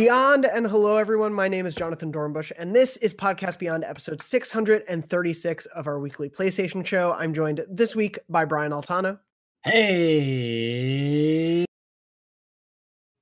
Beyond 0.00 0.46
and 0.46 0.66
hello, 0.66 0.96
everyone. 0.96 1.34
My 1.34 1.46
name 1.46 1.66
is 1.66 1.74
Jonathan 1.74 2.10
Dornbush, 2.10 2.52
and 2.56 2.74
this 2.74 2.96
is 2.96 3.12
Podcast 3.12 3.58
Beyond, 3.58 3.84
episode 3.84 4.22
636 4.22 5.66
of 5.66 5.86
our 5.86 6.00
weekly 6.00 6.30
PlayStation 6.30 6.86
show. 6.86 7.12
I'm 7.12 7.34
joined 7.34 7.66
this 7.68 7.94
week 7.94 8.18
by 8.26 8.46
Brian 8.46 8.72
Altano. 8.72 9.18
Hey. 9.62 10.06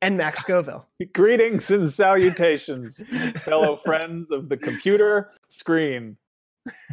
And 0.03 0.17
Max 0.17 0.43
Scoville. 0.43 0.87
Greetings 1.15 1.69
and 1.73 1.91
salutations, 1.91 3.03
fellow 3.41 3.81
friends 3.85 4.31
of 4.31 4.49
the 4.49 4.57
computer 4.57 5.33
screen. 5.49 6.17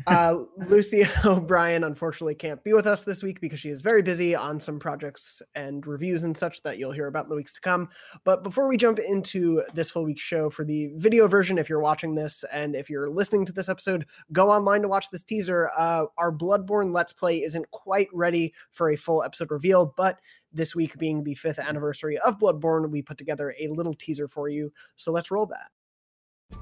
Uh, 0.08 0.44
Lucy 0.58 1.06
O'Brien 1.26 1.84
unfortunately 1.84 2.36
can't 2.36 2.64
be 2.64 2.74
with 2.74 2.88
us 2.88 3.04
this 3.04 3.24
week 3.24 3.42
because 3.42 3.60
she 3.60 3.70
is 3.70 3.82
very 3.82 4.02
busy 4.02 4.36
on 4.36 4.60
some 4.60 4.80
projects 4.80 5.42
and 5.56 5.86
reviews 5.86 6.24
and 6.24 6.38
such 6.38 6.62
that 6.64 6.78
you'll 6.78 6.92
hear 6.92 7.08
about 7.08 7.26
in 7.26 7.30
the 7.30 7.36
weeks 7.36 7.54
to 7.54 7.62
come. 7.62 7.90
But 8.24 8.44
before 8.44 8.68
we 8.68 8.78
jump 8.78 9.00
into 9.00 9.64
this 9.74 9.90
full 9.90 10.06
week 10.06 10.20
show 10.20 10.50
for 10.50 10.64
the 10.64 10.92
video 10.96 11.28
version, 11.28 11.58
if 11.58 11.70
you're 11.70 11.80
watching 11.80 12.16
this 12.16 12.44
and 12.54 12.76
if 12.76 12.90
you're 12.90 13.10
listening 13.10 13.46
to 13.46 13.54
this 13.54 13.70
episode, 13.70 14.06
go 14.32 14.50
online 14.50 14.82
to 14.84 14.88
watch 14.88 15.10
this 15.10 15.24
teaser. 15.24 15.70
Uh, 15.78 16.06
our 16.18 16.32
Bloodborne 16.32 16.94
Let's 16.94 17.14
Play 17.14 17.42
isn't 17.42 17.70
quite 17.72 18.08
ready 18.14 18.54
for 18.72 18.92
a 18.92 18.96
full 18.96 19.24
episode 19.24 19.52
reveal, 19.52 19.94
but 19.98 20.20
this 20.54 20.76
week 20.76 20.98
being 20.98 21.24
the 21.24 21.36
fifth 21.36 21.60
anniversary 21.60 22.18
of 22.20 22.40
Bloodborne, 22.40 22.90
we 22.90 23.02
put 23.02 23.18
together 23.18 23.54
a 23.60 23.68
little 23.70 23.94
teaser 23.94 24.28
for 24.28 24.50
you. 24.50 24.72
So 24.96 25.12
let's 25.12 25.32
roll 25.32 25.46
that. 25.48 25.72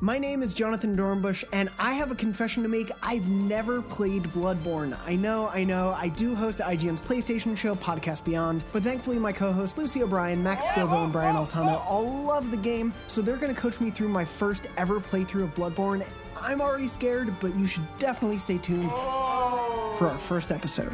My 0.04 0.18
name 0.18 0.44
is 0.44 0.54
Jonathan 0.54 0.98
Dornbush, 0.98 1.46
and 1.54 1.70
I 1.80 1.94
have 1.94 2.12
a 2.12 2.16
confession 2.16 2.62
to 2.64 2.68
make. 2.68 2.92
I've 3.02 3.30
never 3.30 3.82
played 3.82 4.24
Bloodborne. 4.24 4.98
I 5.06 5.16
know, 5.16 5.48
I 5.48 5.64
know, 5.64 5.96
I 5.98 6.10
do 6.10 6.36
host 6.36 6.60
IGN's 6.60 7.00
PlayStation 7.02 7.56
show, 7.58 7.74
Podcast 7.74 8.26
Beyond, 8.26 8.64
but 8.74 8.84
thankfully 8.84 9.18
my 9.18 9.32
co-hosts 9.32 9.78
Lucy 9.78 10.04
O'Brien, 10.04 10.44
Max 10.44 10.68
Scoville, 10.68 11.06
and 11.06 11.14
Brian 11.14 11.38
Altano 11.38 11.86
all 11.86 12.24
love 12.24 12.52
the 12.52 12.58
game, 12.58 12.94
so 13.08 13.22
they're 13.22 13.38
going 13.38 13.56
to 13.56 13.62
coach 13.62 13.80
me 13.80 13.92
through 13.92 14.10
my 14.10 14.26
first 14.26 14.68
ever 14.76 15.00
playthrough 15.00 15.44
of 15.44 15.54
Bloodborne. 15.56 16.06
I'm 16.38 16.60
already 16.60 16.90
scared, 16.90 17.34
but 17.40 17.56
you 17.56 17.66
should 17.66 17.88
definitely 17.98 18.40
stay 18.40 18.58
tuned 18.58 18.90
for 18.90 20.10
our 20.10 20.18
first 20.18 20.52
episode. 20.52 20.94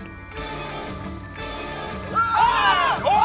Oh 2.11 3.19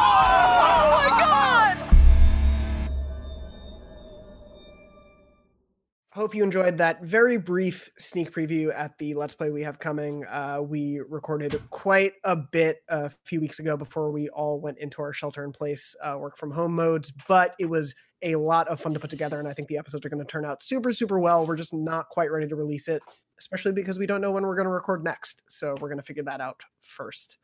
Hope 6.15 6.33
you 6.33 6.45
enjoyed 6.45 6.79
that 6.79 7.03
very 7.03 7.39
brief 7.39 7.91
sneak 7.98 8.33
preview 8.33 8.73
at 8.73 8.97
the 8.98 9.15
Let's 9.15 9.34
Play 9.34 9.51
we 9.51 9.65
have 9.65 9.81
coming. 9.81 10.25
Uh, 10.27 10.61
we 10.62 11.01
recorded 11.09 11.61
quite 11.70 12.12
a 12.23 12.37
bit 12.37 12.84
a 12.89 13.11
few 13.25 13.41
weeks 13.41 13.59
ago 13.59 13.77
before 13.77 14.12
we 14.12 14.29
all 14.29 14.61
went 14.61 14.79
into 14.79 15.03
our 15.03 15.12
shelter 15.12 15.42
in 15.42 15.51
place 15.51 15.97
uh, 16.05 16.17
work 16.17 16.39
from 16.39 16.53
home 16.53 16.73
modes, 16.73 17.12
but 17.27 17.57
it 17.59 17.67
was 17.67 17.97
a 18.23 18.37
lot 18.37 18.69
of 18.69 18.81
fun 18.81 18.95
to 18.95 19.01
put 19.01 19.11
together. 19.11 19.41
And 19.41 19.48
I 19.48 19.55
think 19.55 19.67
the 19.67 19.77
episodes 19.77 20.07
are 20.07 20.09
going 20.09 20.25
to 20.25 20.31
turn 20.31 20.45
out 20.45 20.62
super, 20.62 20.92
super 20.92 21.19
well. 21.19 21.45
We're 21.45 21.57
just 21.57 21.75
not 21.75 22.11
quite 22.11 22.31
ready 22.31 22.47
to 22.47 22.55
release 22.55 22.87
it, 22.87 23.03
especially 23.41 23.73
because 23.73 23.98
we 23.98 24.07
don't 24.07 24.20
know 24.20 24.31
when 24.31 24.47
we're 24.47 24.55
going 24.55 24.67
to 24.67 24.70
record 24.70 25.03
next. 25.03 25.42
So 25.48 25.75
we're 25.81 25.89
going 25.89 25.98
to 25.98 26.05
figure 26.05 26.23
that 26.23 26.41
out 26.41 26.61
first. 26.81 27.39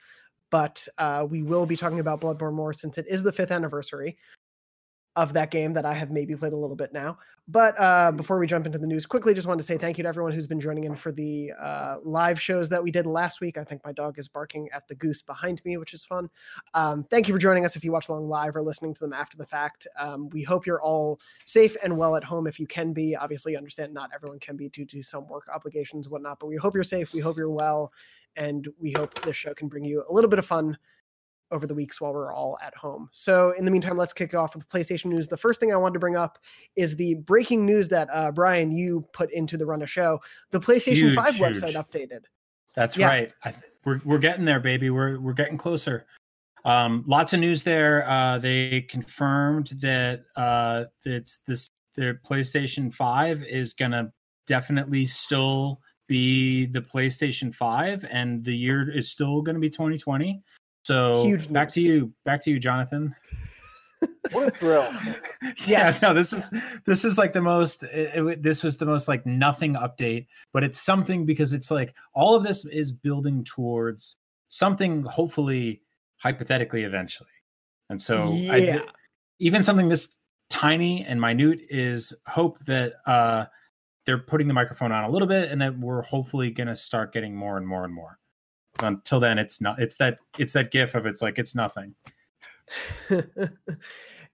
But 0.52 0.86
uh, 0.96 1.26
we 1.28 1.42
will 1.42 1.66
be 1.66 1.76
talking 1.76 1.98
about 1.98 2.20
Bloodborne 2.20 2.54
more 2.54 2.72
since 2.72 2.98
it 2.98 3.06
is 3.08 3.24
the 3.24 3.32
fifth 3.32 3.50
anniversary 3.50 4.16
of 5.16 5.32
that 5.32 5.50
game 5.50 5.72
that 5.72 5.84
I 5.84 5.92
have 5.92 6.10
maybe 6.10 6.36
played 6.36 6.52
a 6.52 6.56
little 6.56 6.76
bit 6.76 6.92
now. 6.92 7.18
But 7.48 7.74
uh, 7.80 8.12
before 8.12 8.38
we 8.38 8.46
jump 8.46 8.64
into 8.64 8.78
the 8.78 8.86
news, 8.86 9.06
quickly 9.06 9.34
just 9.34 9.48
wanted 9.48 9.58
to 9.58 9.64
say 9.64 9.76
thank 9.76 9.98
you 9.98 10.02
to 10.02 10.08
everyone 10.08 10.30
who's 10.30 10.46
been 10.46 10.60
joining 10.60 10.84
in 10.84 10.94
for 10.94 11.10
the 11.10 11.50
uh, 11.60 11.96
live 12.04 12.40
shows 12.40 12.68
that 12.68 12.80
we 12.80 12.92
did 12.92 13.06
last 13.06 13.40
week. 13.40 13.58
I 13.58 13.64
think 13.64 13.84
my 13.84 13.90
dog 13.90 14.20
is 14.20 14.28
barking 14.28 14.68
at 14.72 14.86
the 14.86 14.94
goose 14.94 15.20
behind 15.20 15.60
me, 15.64 15.76
which 15.76 15.92
is 15.92 16.04
fun. 16.04 16.30
Um, 16.74 17.02
thank 17.10 17.26
you 17.26 17.34
for 17.34 17.40
joining 17.40 17.64
us 17.64 17.74
if 17.74 17.82
you 17.82 17.90
watch 17.90 18.08
along 18.08 18.28
live 18.28 18.54
or 18.54 18.62
listening 18.62 18.94
to 18.94 19.00
them 19.00 19.12
after 19.12 19.36
the 19.36 19.46
fact. 19.46 19.88
Um, 19.98 20.28
we 20.30 20.44
hope 20.44 20.64
you're 20.64 20.80
all 20.80 21.18
safe 21.44 21.76
and 21.82 21.96
well 21.96 22.14
at 22.14 22.22
home 22.22 22.46
if 22.46 22.60
you 22.60 22.68
can 22.68 22.92
be. 22.92 23.16
Obviously, 23.16 23.56
understand 23.56 23.92
not 23.92 24.10
everyone 24.14 24.38
can 24.38 24.56
be 24.56 24.68
due 24.68 24.84
to 24.84 25.02
some 25.02 25.26
work 25.26 25.48
obligations 25.52 26.08
whatnot, 26.08 26.38
but 26.38 26.46
we 26.46 26.56
hope 26.56 26.74
you're 26.74 26.84
safe. 26.84 27.12
We 27.12 27.20
hope 27.20 27.36
you're 27.36 27.50
well. 27.50 27.92
And 28.36 28.68
we 28.78 28.92
hope 28.92 29.20
this 29.22 29.36
show 29.36 29.54
can 29.54 29.66
bring 29.66 29.82
you 29.82 30.04
a 30.08 30.12
little 30.12 30.30
bit 30.30 30.38
of 30.38 30.46
fun 30.46 30.78
over 31.50 31.66
the 31.66 31.74
weeks 31.74 32.00
while 32.00 32.12
we're 32.12 32.32
all 32.32 32.58
at 32.62 32.74
home. 32.76 33.08
So, 33.12 33.52
in 33.58 33.64
the 33.64 33.70
meantime, 33.70 33.96
let's 33.96 34.12
kick 34.12 34.34
off 34.34 34.54
with 34.54 34.68
PlayStation 34.68 35.06
news. 35.06 35.28
The 35.28 35.36
first 35.36 35.60
thing 35.60 35.72
I 35.72 35.76
wanted 35.76 35.94
to 35.94 35.98
bring 36.00 36.16
up 36.16 36.38
is 36.76 36.96
the 36.96 37.14
breaking 37.14 37.64
news 37.66 37.88
that 37.88 38.08
uh, 38.12 38.30
Brian 38.32 38.70
you 38.72 39.06
put 39.12 39.30
into 39.32 39.56
the 39.56 39.66
run 39.66 39.82
of 39.82 39.90
show. 39.90 40.20
The 40.50 40.60
PlayStation 40.60 40.94
Huge, 40.96 41.14
Five 41.16 41.34
huge. 41.34 41.56
website 41.56 41.74
updated. 41.74 42.20
That's 42.74 42.96
Yeah. 42.96 43.08
right. 43.08 43.32
I 43.44 43.50
th- 43.50 43.64
we're 43.84 44.00
we're 44.04 44.18
getting 44.18 44.44
there, 44.44 44.60
baby. 44.60 44.90
We're 44.90 45.18
we're 45.20 45.32
getting 45.32 45.56
closer. 45.58 46.06
Um, 46.64 47.04
lots 47.06 47.32
of 47.32 47.40
news 47.40 47.62
there. 47.62 48.08
Uh, 48.08 48.38
they 48.38 48.82
confirmed 48.82 49.68
that 49.80 50.24
uh, 50.36 50.84
it's 51.04 51.38
this 51.46 51.66
their 51.96 52.14
PlayStation 52.14 52.92
Five 52.92 53.42
is 53.42 53.72
gonna 53.74 54.12
definitely 54.46 55.06
still 55.06 55.80
be 56.06 56.66
the 56.66 56.82
PlayStation 56.82 57.54
Five, 57.54 58.04
and 58.10 58.44
the 58.44 58.54
year 58.54 58.90
is 58.90 59.10
still 59.10 59.40
gonna 59.42 59.58
be 59.58 59.70
2020. 59.70 60.42
So 60.84 61.24
Huge 61.24 61.52
back 61.52 61.70
to 61.72 61.80
you, 61.80 62.12
back 62.24 62.42
to 62.44 62.50
you, 62.50 62.58
Jonathan. 62.58 63.14
What 64.32 64.48
a 64.48 64.50
thrill. 64.52 64.88
yeah 65.66 65.92
no 66.00 66.14
this 66.14 66.32
is 66.32 66.48
this 66.86 67.04
is 67.04 67.18
like 67.18 67.34
the 67.34 67.42
most 67.42 67.82
it, 67.82 68.16
it- 68.26 68.42
this 68.42 68.62
was 68.62 68.78
the 68.78 68.86
most 68.86 69.08
like 69.08 69.26
nothing 69.26 69.74
update 69.74 70.26
but 70.54 70.64
it's 70.64 70.80
something 70.80 71.26
because 71.26 71.52
it's 71.52 71.70
like 71.70 71.94
all 72.14 72.34
of 72.34 72.42
this 72.42 72.64
is 72.64 72.92
building 72.92 73.44
towards 73.44 74.16
something 74.48 75.02
hopefully 75.02 75.82
hypothetically 76.16 76.84
eventually 76.84 77.28
and 77.90 78.00
so 78.00 78.28
I, 78.50 78.56
Yeah. 78.56 78.82
even 79.38 79.62
something 79.62 79.88
this 79.90 80.16
tiny 80.48 81.04
and 81.04 81.20
minute 81.20 81.60
is 81.68 82.14
hope 82.26 82.58
that 82.60 82.94
uh 83.06 83.46
they're 84.06 84.18
putting 84.18 84.48
the 84.48 84.54
microphone 84.54 84.92
on 84.92 85.04
a 85.04 85.10
little 85.10 85.28
bit 85.28 85.50
and 85.50 85.60
that 85.60 85.78
we're 85.78 86.02
hopefully 86.02 86.50
going 86.50 86.68
to 86.68 86.76
start 86.76 87.12
getting 87.12 87.36
more 87.36 87.58
and 87.58 87.66
more 87.68 87.84
and 87.84 87.92
more 87.92 88.18
until 88.82 89.20
then 89.20 89.38
it's 89.38 89.60
not 89.60 89.80
it's 89.80 89.96
that 89.96 90.18
it's 90.38 90.52
that 90.52 90.70
gif 90.70 90.94
of 90.94 91.06
it's 91.06 91.22
like 91.22 91.38
it's 91.38 91.54
nothing 91.54 91.94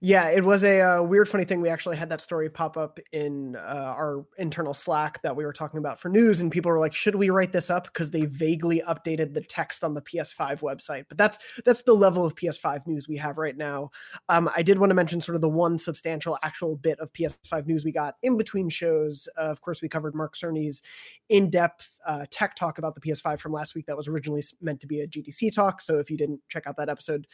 yeah, 0.02 0.28
it 0.28 0.44
was 0.44 0.62
a 0.62 0.80
uh, 0.80 1.02
weird, 1.02 1.26
funny 1.26 1.46
thing. 1.46 1.62
We 1.62 1.70
actually 1.70 1.96
had 1.96 2.10
that 2.10 2.20
story 2.20 2.50
pop 2.50 2.76
up 2.76 3.00
in 3.12 3.56
uh, 3.56 3.94
our 3.96 4.26
internal 4.36 4.74
Slack 4.74 5.22
that 5.22 5.34
we 5.34 5.42
were 5.42 5.54
talking 5.54 5.78
about 5.78 5.98
for 5.98 6.10
news, 6.10 6.42
and 6.42 6.52
people 6.52 6.70
were 6.70 6.78
like, 6.78 6.94
"Should 6.94 7.14
we 7.14 7.30
write 7.30 7.50
this 7.50 7.70
up?" 7.70 7.84
Because 7.84 8.10
they 8.10 8.26
vaguely 8.26 8.82
updated 8.86 9.32
the 9.32 9.40
text 9.40 9.82
on 9.82 9.94
the 9.94 10.02
PS5 10.02 10.60
website. 10.60 11.06
But 11.08 11.16
that's 11.16 11.38
that's 11.64 11.82
the 11.82 11.94
level 11.94 12.26
of 12.26 12.34
PS5 12.34 12.86
news 12.86 13.08
we 13.08 13.16
have 13.16 13.38
right 13.38 13.56
now. 13.56 13.90
Um, 14.28 14.50
I 14.54 14.62
did 14.62 14.78
want 14.78 14.90
to 14.90 14.94
mention 14.94 15.22
sort 15.22 15.34
of 15.34 15.40
the 15.40 15.48
one 15.48 15.78
substantial 15.78 16.36
actual 16.42 16.76
bit 16.76 17.00
of 17.00 17.10
PS5 17.14 17.66
news 17.66 17.82
we 17.82 17.92
got 17.92 18.16
in 18.22 18.36
between 18.36 18.68
shows. 18.68 19.30
Uh, 19.38 19.44
of 19.44 19.62
course, 19.62 19.80
we 19.80 19.88
covered 19.88 20.14
Mark 20.14 20.36
Cerny's 20.36 20.82
in-depth 21.30 21.90
uh, 22.06 22.26
tech 22.30 22.54
talk 22.54 22.76
about 22.76 22.94
the 22.94 23.00
PS5 23.00 23.40
from 23.40 23.52
last 23.52 23.74
week. 23.74 23.86
That 23.86 23.96
was 23.96 24.08
originally 24.08 24.42
meant 24.60 24.80
to 24.80 24.86
be 24.86 25.00
a 25.00 25.08
GDC 25.08 25.54
talk. 25.54 25.80
So 25.80 25.98
if 25.98 26.10
you 26.10 26.18
didn't 26.18 26.40
check 26.48 26.66
out 26.66 26.76
that 26.76 26.90
episode, 26.90 27.26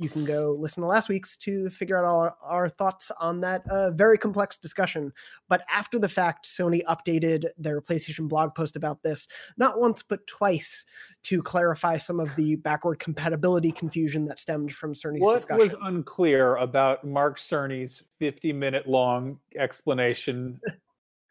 you 0.00 0.08
can 0.08 0.24
go 0.24 0.56
listen 0.58 0.80
to 0.80 0.86
last 0.86 1.10
week's 1.10 1.36
to 1.36 1.68
figure 1.68 1.98
out 1.98 2.08
all 2.08 2.36
our 2.42 2.70
thoughts 2.70 3.12
on 3.20 3.40
that 3.42 3.62
uh, 3.68 3.90
very 3.90 4.16
complex 4.16 4.56
discussion. 4.56 5.12
But 5.48 5.62
after 5.70 5.98
the 5.98 6.08
fact, 6.08 6.46
Sony 6.46 6.80
updated 6.86 7.44
their 7.58 7.82
PlayStation 7.82 8.26
blog 8.26 8.54
post 8.54 8.76
about 8.76 9.02
this, 9.02 9.28
not 9.58 9.78
once 9.78 10.02
but 10.02 10.26
twice, 10.26 10.86
to 11.24 11.42
clarify 11.42 11.98
some 11.98 12.18
of 12.18 12.34
the 12.34 12.56
backward 12.56 12.98
compatibility 12.98 13.70
confusion 13.70 14.24
that 14.24 14.38
stemmed 14.38 14.72
from 14.72 14.94
Cerny's 14.94 15.20
What 15.20 15.34
discussion. 15.34 15.58
was 15.58 15.76
unclear 15.82 16.56
about 16.56 17.04
Mark 17.04 17.38
Cerny's 17.38 18.02
50 18.18 18.54
minute 18.54 18.88
long 18.88 19.38
explanation? 19.54 20.60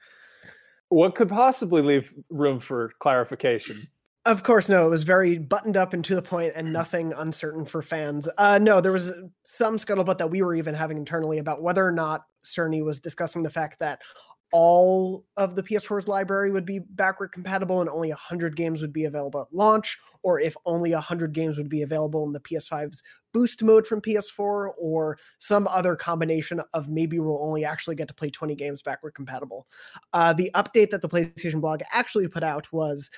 what 0.90 1.16
could 1.16 1.30
possibly 1.30 1.82
leave 1.82 2.14
room 2.30 2.60
for 2.60 2.94
clarification? 3.00 3.88
Of 4.30 4.44
course, 4.44 4.70
no. 4.70 4.86
It 4.86 4.90
was 4.92 5.02
very 5.02 5.40
buttoned 5.40 5.76
up 5.76 5.92
and 5.92 6.06
to 6.06 6.14
the 6.14 6.22
point, 6.22 6.54
and 6.56 6.72
nothing 6.72 7.14
uncertain 7.18 7.66
for 7.66 7.82
fans. 7.82 8.30
Uh, 8.38 8.60
no, 8.60 8.80
there 8.80 8.92
was 8.92 9.12
some 9.44 9.78
scuttlebutt 9.78 10.20
that 10.20 10.30
we 10.30 10.44
were 10.44 10.54
even 10.54 10.76
having 10.76 10.98
internally 10.98 11.40
about 11.40 11.64
whether 11.64 11.84
or 11.84 11.92
not 11.92 12.26
Cerny 12.46 12.86
was 12.86 13.00
discussing 13.00 13.42
the 13.42 13.50
fact 13.50 13.80
that 13.80 14.02
all 14.52 15.26
of 15.38 15.56
the 15.56 15.64
PS4's 15.64 16.08
library 16.08 16.52
would 16.52 16.66
be 16.66 16.78
backward 16.78 17.32
compatible 17.32 17.82
and 17.82 17.90
only 17.90 18.10
100 18.10 18.56
games 18.56 18.82
would 18.82 18.94
be 18.94 19.06
available 19.06 19.42
at 19.42 19.48
launch, 19.52 19.98
or 20.22 20.40
if 20.40 20.56
only 20.64 20.94
100 20.94 21.34
games 21.34 21.58
would 21.58 21.70
be 21.70 21.82
available 21.82 22.24
in 22.24 22.32
the 22.32 22.40
PS5's 22.40 23.02
boost 23.34 23.64
mode 23.64 23.88
from 23.88 24.00
PS4, 24.00 24.74
or 24.78 25.18
some 25.40 25.68
other 25.68 25.96
combination 25.96 26.62
of 26.76 26.88
maybe 26.88 27.18
we'll 27.18 27.44
only 27.44 27.66
actually 27.66 27.96
get 27.96 28.08
to 28.08 28.14
play 28.14 28.30
20 28.30 28.54
games 28.54 28.84
backward 28.84 29.16
compatible. 29.16 29.66
Uh, 30.14 30.34
the 30.34 30.52
update 30.54 30.92
that 30.92 31.02
the 31.02 31.10
PlayStation 31.10 31.62
blog 31.62 31.82
actually 31.92 32.28
put 32.28 32.44
out 32.44 32.72
was 32.72 33.10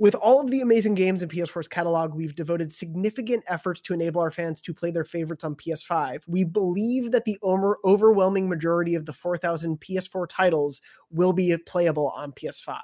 with 0.00 0.14
all 0.14 0.40
of 0.40 0.50
the 0.50 0.62
amazing 0.62 0.94
games 0.94 1.22
in 1.22 1.28
PS4's 1.28 1.68
catalog, 1.68 2.14
we've 2.14 2.34
devoted 2.34 2.72
significant 2.72 3.44
efforts 3.46 3.82
to 3.82 3.92
enable 3.92 4.22
our 4.22 4.30
fans 4.30 4.62
to 4.62 4.72
play 4.72 4.90
their 4.90 5.04
favorites 5.04 5.44
on 5.44 5.54
PS5. 5.54 6.22
We 6.26 6.42
believe 6.42 7.12
that 7.12 7.26
the 7.26 7.38
overwhelming 7.44 8.48
majority 8.48 8.94
of 8.94 9.04
the 9.04 9.12
4,000 9.12 9.78
PS4 9.78 10.26
titles 10.26 10.80
will 11.10 11.34
be 11.34 11.54
playable 11.58 12.08
on 12.16 12.32
PS5. 12.32 12.78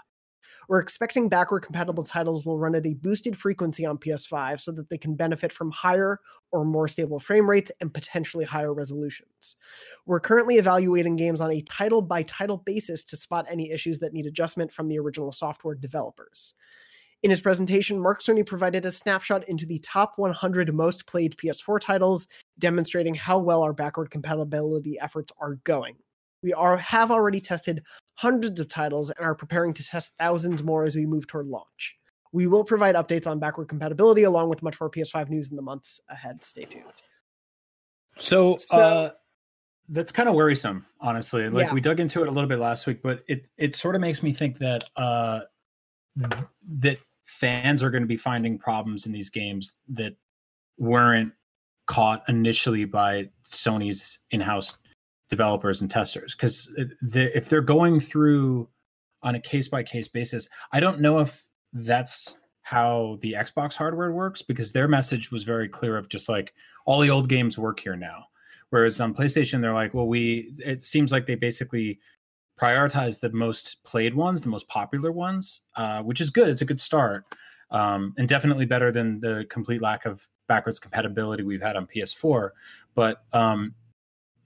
We're 0.69 0.81
expecting 0.81 1.31
backward 1.31 1.61
compatible 1.61 2.05
titles 2.05 2.45
will 2.45 2.59
run 2.59 2.75
at 2.75 2.87
a 2.87 2.93
boosted 2.93 3.39
frequency 3.39 3.87
on 3.87 3.97
PS5 3.97 4.61
so 4.61 4.73
that 4.73 4.91
they 4.91 4.99
can 4.99 5.15
benefit 5.15 5.53
from 5.53 5.71
higher 5.71 6.21
or 6.51 6.67
more 6.67 6.87
stable 6.87 7.19
frame 7.19 7.49
rates 7.49 7.73
and 7.81 7.95
potentially 7.95 8.45
higher 8.45 8.75
resolutions. 8.75 9.57
We're 10.05 10.21
currently 10.21 10.57
evaluating 10.57 11.17
games 11.17 11.41
on 11.41 11.51
a 11.51 11.63
title 11.63 12.03
by 12.03 12.25
title 12.25 12.59
basis 12.59 13.05
to 13.05 13.17
spot 13.17 13.47
any 13.49 13.71
issues 13.71 14.01
that 14.01 14.13
need 14.13 14.27
adjustment 14.27 14.71
from 14.71 14.89
the 14.89 14.99
original 14.99 15.33
software 15.33 15.77
developers. 15.77 16.53
In 17.23 17.31
his 17.31 17.41
presentation, 17.41 17.99
Mark 17.99 18.21
Cerny 18.23 18.47
provided 18.47 18.85
a 18.85 18.93
snapshot 18.93 19.49
into 19.49 19.67
the 19.67 19.79
top 19.81 20.13
100 20.17 20.75
most 20.75 21.07
played 21.07 21.37
PS4 21.37 21.81
titles, 21.81 22.29
demonstrating 22.59 23.15
how 23.15 23.39
well 23.39 23.63
our 23.63 23.73
backward 23.73 24.11
compatibility 24.11 24.99
efforts 25.01 25.33
are 25.41 25.55
going. 25.65 25.97
We 26.43 26.53
are 26.53 26.77
have 26.77 27.11
already 27.11 27.41
tested 27.41 27.83
hundreds 28.15 28.61
of 28.61 28.69
titles 28.69 29.11
and 29.11 29.27
are 29.27 29.35
preparing 29.35 29.73
to 29.75 29.85
test 29.85 30.13
thousands 30.19 30.63
more 30.63 30.85
as 30.85 30.95
we 30.95 31.07
move 31.07 31.27
toward 31.27 31.47
launch. 31.47 31.97
We 32.33 32.47
will 32.47 32.65
provide 32.65 32.95
updates 32.95 33.27
on 33.27 33.39
backward 33.39 33.69
compatibility 33.69 34.25
along 34.25 34.51
with 34.51 34.63
much 34.63 34.79
more 34.81 34.91
PS5 34.91 35.29
news 35.31 35.51
in 35.51 35.57
the 35.57 35.63
months 35.63 36.01
ahead. 36.09 36.45
Stay 36.45 36.65
tuned. 36.65 36.85
So, 38.19 38.59
so 38.59 38.79
uh, 38.79 39.11
that's 39.89 40.13
kind 40.13 40.29
of 40.29 40.35
worrisome, 40.35 40.87
honestly. 41.01 41.49
Like 41.49 41.69
Yeah. 41.69 41.73
we 41.73 41.81
dug 41.81 41.99
into 41.99 42.23
it 42.23 42.29
a 42.29 42.31
little 42.31 42.49
bit 42.49 42.59
last 42.59 42.87
week, 42.87 43.03
but 43.03 43.25
it 43.27 43.49
it 43.57 43.75
sort 43.75 43.95
of 43.95 44.01
makes 44.01 44.23
me 44.23 44.33
think 44.33 44.59
that 44.59 44.85
uh 44.97 45.41
that 46.17 46.99
fans 47.27 47.83
are 47.83 47.91
going 47.91 48.03
to 48.03 48.09
be 48.09 48.17
finding 48.17 48.59
problems 48.59 49.07
in 49.07 49.13
these 49.13 49.31
games 49.31 49.75
that 49.89 50.17
weren't 50.79 51.33
caught 51.87 52.23
initially 52.29 52.85
by 52.85 53.29
Sony's 53.47 54.19
in-house 54.31 54.79
developers 55.29 55.81
and 55.81 55.91
testers 55.91 56.35
because 56.35 56.73
uh, 56.79 56.85
if 57.13 57.49
they're 57.49 57.61
going 57.61 58.01
through 58.01 58.69
on 59.23 59.35
a 59.35 59.41
case 59.41 59.69
by 59.69 59.83
case 59.83 60.09
basis, 60.09 60.49
I 60.73 60.81
don't 60.81 61.01
know 61.01 61.19
if 61.19 61.45
that's 61.73 62.39
how 62.63 63.19
the 63.21 63.35
Xbox 63.35 63.75
hardware 63.75 64.13
works 64.13 64.43
because 64.43 64.73
their 64.73 64.89
message 64.89 65.31
was 65.31 65.45
very 65.45 65.69
clear 65.69 65.97
of 65.97 66.09
just 66.09 66.29
like 66.29 66.53
all 66.85 67.01
the 67.01 67.11
old 67.11 67.29
games 67.29 67.59
work 67.59 67.81
here 67.81 67.97
now. 67.97 68.25
Whereas 68.71 69.01
on 69.01 69.15
PlayStation, 69.15 69.61
they're 69.61 69.73
like, 69.73 69.95
well, 69.95 70.09
we 70.09 70.53
it 70.59 70.83
seems 70.83 71.13
like 71.13 71.27
they 71.27 71.37
basically 71.37 72.01
prioritize 72.61 73.21
the 73.21 73.31
most 73.31 73.83
played 73.85 74.15
ones, 74.15 74.41
the 74.41 74.49
most 74.49 74.69
popular 74.69 75.13
ones, 75.13 75.63
uh, 75.77 76.03
which 76.03 76.21
is 76.21 76.31
good. 76.31 76.49
It's 76.49 76.63
a 76.63 76.67
good 76.67 76.81
start, 76.81 77.25
um, 77.71 78.15
and 78.17 78.29
definitely 78.29 78.67
better 78.67 78.91
than 78.91 79.21
the 79.21 79.47
complete 79.51 79.83
lack 79.83 80.07
of 80.07 80.27
backwards 80.49 80.79
compatibility 80.79 81.43
we've 81.43 81.63
had 81.63 81.77
on 81.77 81.87
PS4. 81.87 82.51
But 82.95 83.25
um, 83.33 83.75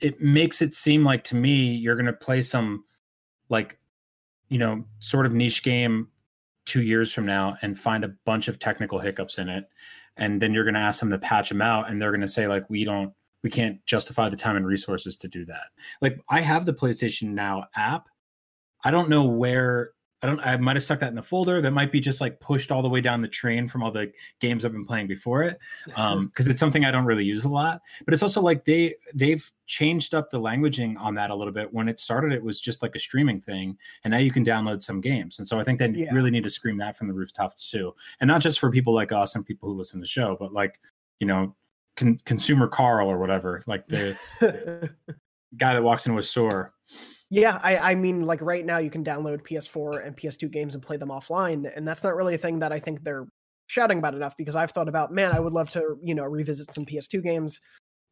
it 0.00 0.20
makes 0.20 0.62
it 0.62 0.74
seem 0.74 1.04
like 1.04 1.24
to 1.24 1.36
me 1.36 1.74
you're 1.74 1.94
going 1.94 2.06
to 2.06 2.12
play 2.12 2.42
some 2.42 2.84
like 3.48 3.78
you 4.48 4.58
know 4.58 4.84
sort 4.98 5.26
of 5.26 5.32
niche 5.32 5.62
game 5.62 6.08
two 6.64 6.82
years 6.82 7.12
from 7.12 7.26
now 7.26 7.56
and 7.62 7.78
find 7.78 8.04
a 8.04 8.08
bunch 8.24 8.48
of 8.48 8.58
technical 8.58 8.98
hiccups 8.98 9.38
in 9.38 9.48
it 9.48 9.64
and 10.16 10.40
then 10.40 10.52
you're 10.52 10.64
going 10.64 10.74
to 10.74 10.80
ask 10.80 11.00
them 11.00 11.10
to 11.10 11.18
patch 11.18 11.48
them 11.48 11.62
out 11.62 11.90
and 11.90 12.00
they're 12.00 12.10
going 12.10 12.20
to 12.20 12.28
say 12.28 12.46
like 12.46 12.68
we 12.68 12.84
don't 12.84 13.12
we 13.42 13.50
can't 13.50 13.84
justify 13.86 14.28
the 14.28 14.36
time 14.36 14.56
and 14.56 14.66
resources 14.66 15.16
to 15.18 15.28
do 15.28 15.44
that. 15.46 15.68
Like 16.00 16.20
i 16.28 16.40
have 16.40 16.66
the 16.66 16.74
playstation 16.74 17.30
now 17.34 17.66
app. 17.76 18.08
I 18.84 18.90
don't 18.90 19.08
know 19.08 19.24
where 19.24 19.90
i 20.22 20.26
don't 20.26 20.40
i 20.40 20.54
might 20.58 20.76
have 20.76 20.82
stuck 20.82 21.00
that 21.00 21.08
in 21.08 21.14
the 21.14 21.22
folder. 21.22 21.62
That 21.62 21.70
might 21.70 21.90
be 21.90 22.00
just 22.00 22.20
like 22.20 22.40
pushed 22.40 22.70
all 22.70 22.82
the 22.82 22.88
way 22.90 23.00
down 23.00 23.22
the 23.22 23.28
train 23.28 23.66
from 23.66 23.82
all 23.82 23.90
the 23.90 24.12
games 24.40 24.64
i've 24.64 24.72
been 24.72 24.84
playing 24.84 25.06
before 25.06 25.42
it 25.42 25.58
um 25.96 26.26
because 26.28 26.46
it's 26.48 26.60
something 26.60 26.84
i 26.84 26.90
don't 26.90 27.06
really 27.06 27.24
use 27.24 27.44
a 27.44 27.48
lot. 27.48 27.80
But 28.04 28.12
it's 28.12 28.22
also 28.22 28.42
like 28.42 28.64
they 28.66 28.94
they've 29.14 29.50
changed 29.66 30.12
up 30.14 30.28
the 30.28 30.38
languaging 30.40 30.98
on 30.98 31.14
that 31.14 31.30
a 31.30 31.34
little 31.34 31.52
bit. 31.54 31.72
When 31.72 31.88
it 31.88 32.00
started 32.00 32.32
it 32.32 32.42
was 32.42 32.60
just 32.60 32.82
like 32.82 32.94
a 32.94 32.98
streaming 32.98 33.40
thing 33.40 33.78
and 34.04 34.12
now 34.12 34.18
you 34.18 34.30
can 34.30 34.44
download 34.44 34.82
some 34.82 35.00
games. 35.00 35.38
And 35.38 35.48
so 35.48 35.58
i 35.58 35.64
think 35.64 35.78
they 35.78 35.88
Yeah. 35.88 36.12
really 36.12 36.30
need 36.30 36.42
to 36.42 36.50
scream 36.50 36.76
that 36.78 36.96
from 36.96 37.08
the 37.08 37.14
rooftops 37.14 37.70
too. 37.70 37.94
And 38.20 38.28
not 38.28 38.42
just 38.42 38.60
for 38.60 38.70
people 38.70 38.92
like 38.92 39.12
us 39.12 39.34
and 39.34 39.46
people 39.46 39.70
who 39.70 39.74
listen 39.74 40.00
to 40.00 40.04
the 40.04 40.08
show 40.08 40.36
but 40.38 40.52
like 40.52 40.78
you 41.20 41.26
know 41.26 41.54
con- 42.00 42.18
consumer 42.24 42.66
carl 42.66 43.08
or 43.08 43.18
whatever 43.18 43.62
like 43.66 43.86
the 43.88 44.18
guy 45.56 45.74
that 45.74 45.82
walks 45.82 46.06
into 46.06 46.18
a 46.18 46.22
store 46.22 46.72
Yeah, 47.30 47.60
I, 47.62 47.76
I 47.92 47.94
mean, 47.94 48.22
like 48.22 48.42
right 48.42 48.66
now, 48.66 48.78
you 48.78 48.90
can 48.90 49.04
download 49.04 49.46
PS4 49.46 50.04
and 50.04 50.16
PS2 50.16 50.50
games 50.50 50.74
and 50.74 50.82
play 50.82 50.96
them 50.96 51.10
offline, 51.10 51.70
and 51.76 51.86
that's 51.86 52.02
not 52.02 52.16
really 52.16 52.34
a 52.34 52.38
thing 52.38 52.58
that 52.58 52.72
I 52.72 52.80
think 52.80 53.04
they're 53.04 53.28
shouting 53.68 53.98
about 53.98 54.16
enough. 54.16 54.36
Because 54.36 54.56
I've 54.56 54.72
thought 54.72 54.88
about, 54.88 55.12
man, 55.12 55.32
I 55.32 55.38
would 55.38 55.52
love 55.52 55.70
to, 55.70 55.96
you 56.02 56.16
know, 56.16 56.24
revisit 56.24 56.74
some 56.74 56.84
PS2 56.84 57.22
games. 57.22 57.60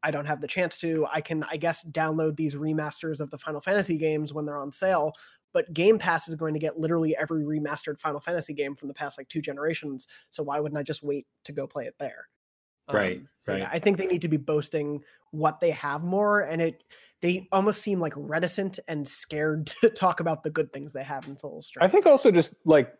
I 0.04 0.12
don't 0.12 0.26
have 0.26 0.40
the 0.40 0.46
chance 0.46 0.78
to. 0.78 1.04
I 1.12 1.20
can, 1.20 1.42
I 1.50 1.56
guess, 1.56 1.84
download 1.90 2.36
these 2.36 2.54
remasters 2.54 3.20
of 3.20 3.30
the 3.32 3.38
Final 3.38 3.60
Fantasy 3.60 3.98
games 3.98 4.32
when 4.32 4.46
they're 4.46 4.56
on 4.56 4.70
sale. 4.70 5.12
But 5.52 5.72
Game 5.72 5.98
Pass 5.98 6.28
is 6.28 6.36
going 6.36 6.54
to 6.54 6.60
get 6.60 6.78
literally 6.78 7.16
every 7.16 7.42
remastered 7.42 7.98
Final 7.98 8.20
Fantasy 8.20 8.54
game 8.54 8.76
from 8.76 8.86
the 8.86 8.94
past 8.94 9.18
like 9.18 9.28
two 9.28 9.42
generations. 9.42 10.06
So 10.30 10.44
why 10.44 10.60
wouldn't 10.60 10.78
I 10.78 10.84
just 10.84 11.02
wait 11.02 11.26
to 11.44 11.52
go 11.52 11.66
play 11.66 11.86
it 11.86 11.96
there? 11.98 12.28
Right, 12.92 13.18
um, 13.18 13.28
so 13.40 13.54
yeah, 13.54 13.64
right. 13.64 13.70
I 13.74 13.78
think 13.78 13.98
they 13.98 14.06
need 14.06 14.22
to 14.22 14.28
be 14.28 14.36
boasting 14.36 15.02
what 15.30 15.60
they 15.60 15.70
have 15.72 16.02
more, 16.02 16.40
and 16.40 16.62
it 16.62 16.84
they 17.20 17.48
almost 17.52 17.82
seem 17.82 18.00
like 18.00 18.12
reticent 18.16 18.78
and 18.88 19.06
scared 19.06 19.66
to 19.80 19.90
talk 19.90 20.20
about 20.20 20.42
the 20.42 20.50
good 20.50 20.72
things 20.72 20.92
they 20.92 21.04
have 21.04 21.26
until 21.26 21.56
I 21.56 21.60
strange. 21.60 21.84
I 21.84 21.88
think 21.88 22.06
also 22.06 22.30
just 22.30 22.56
like 22.64 22.94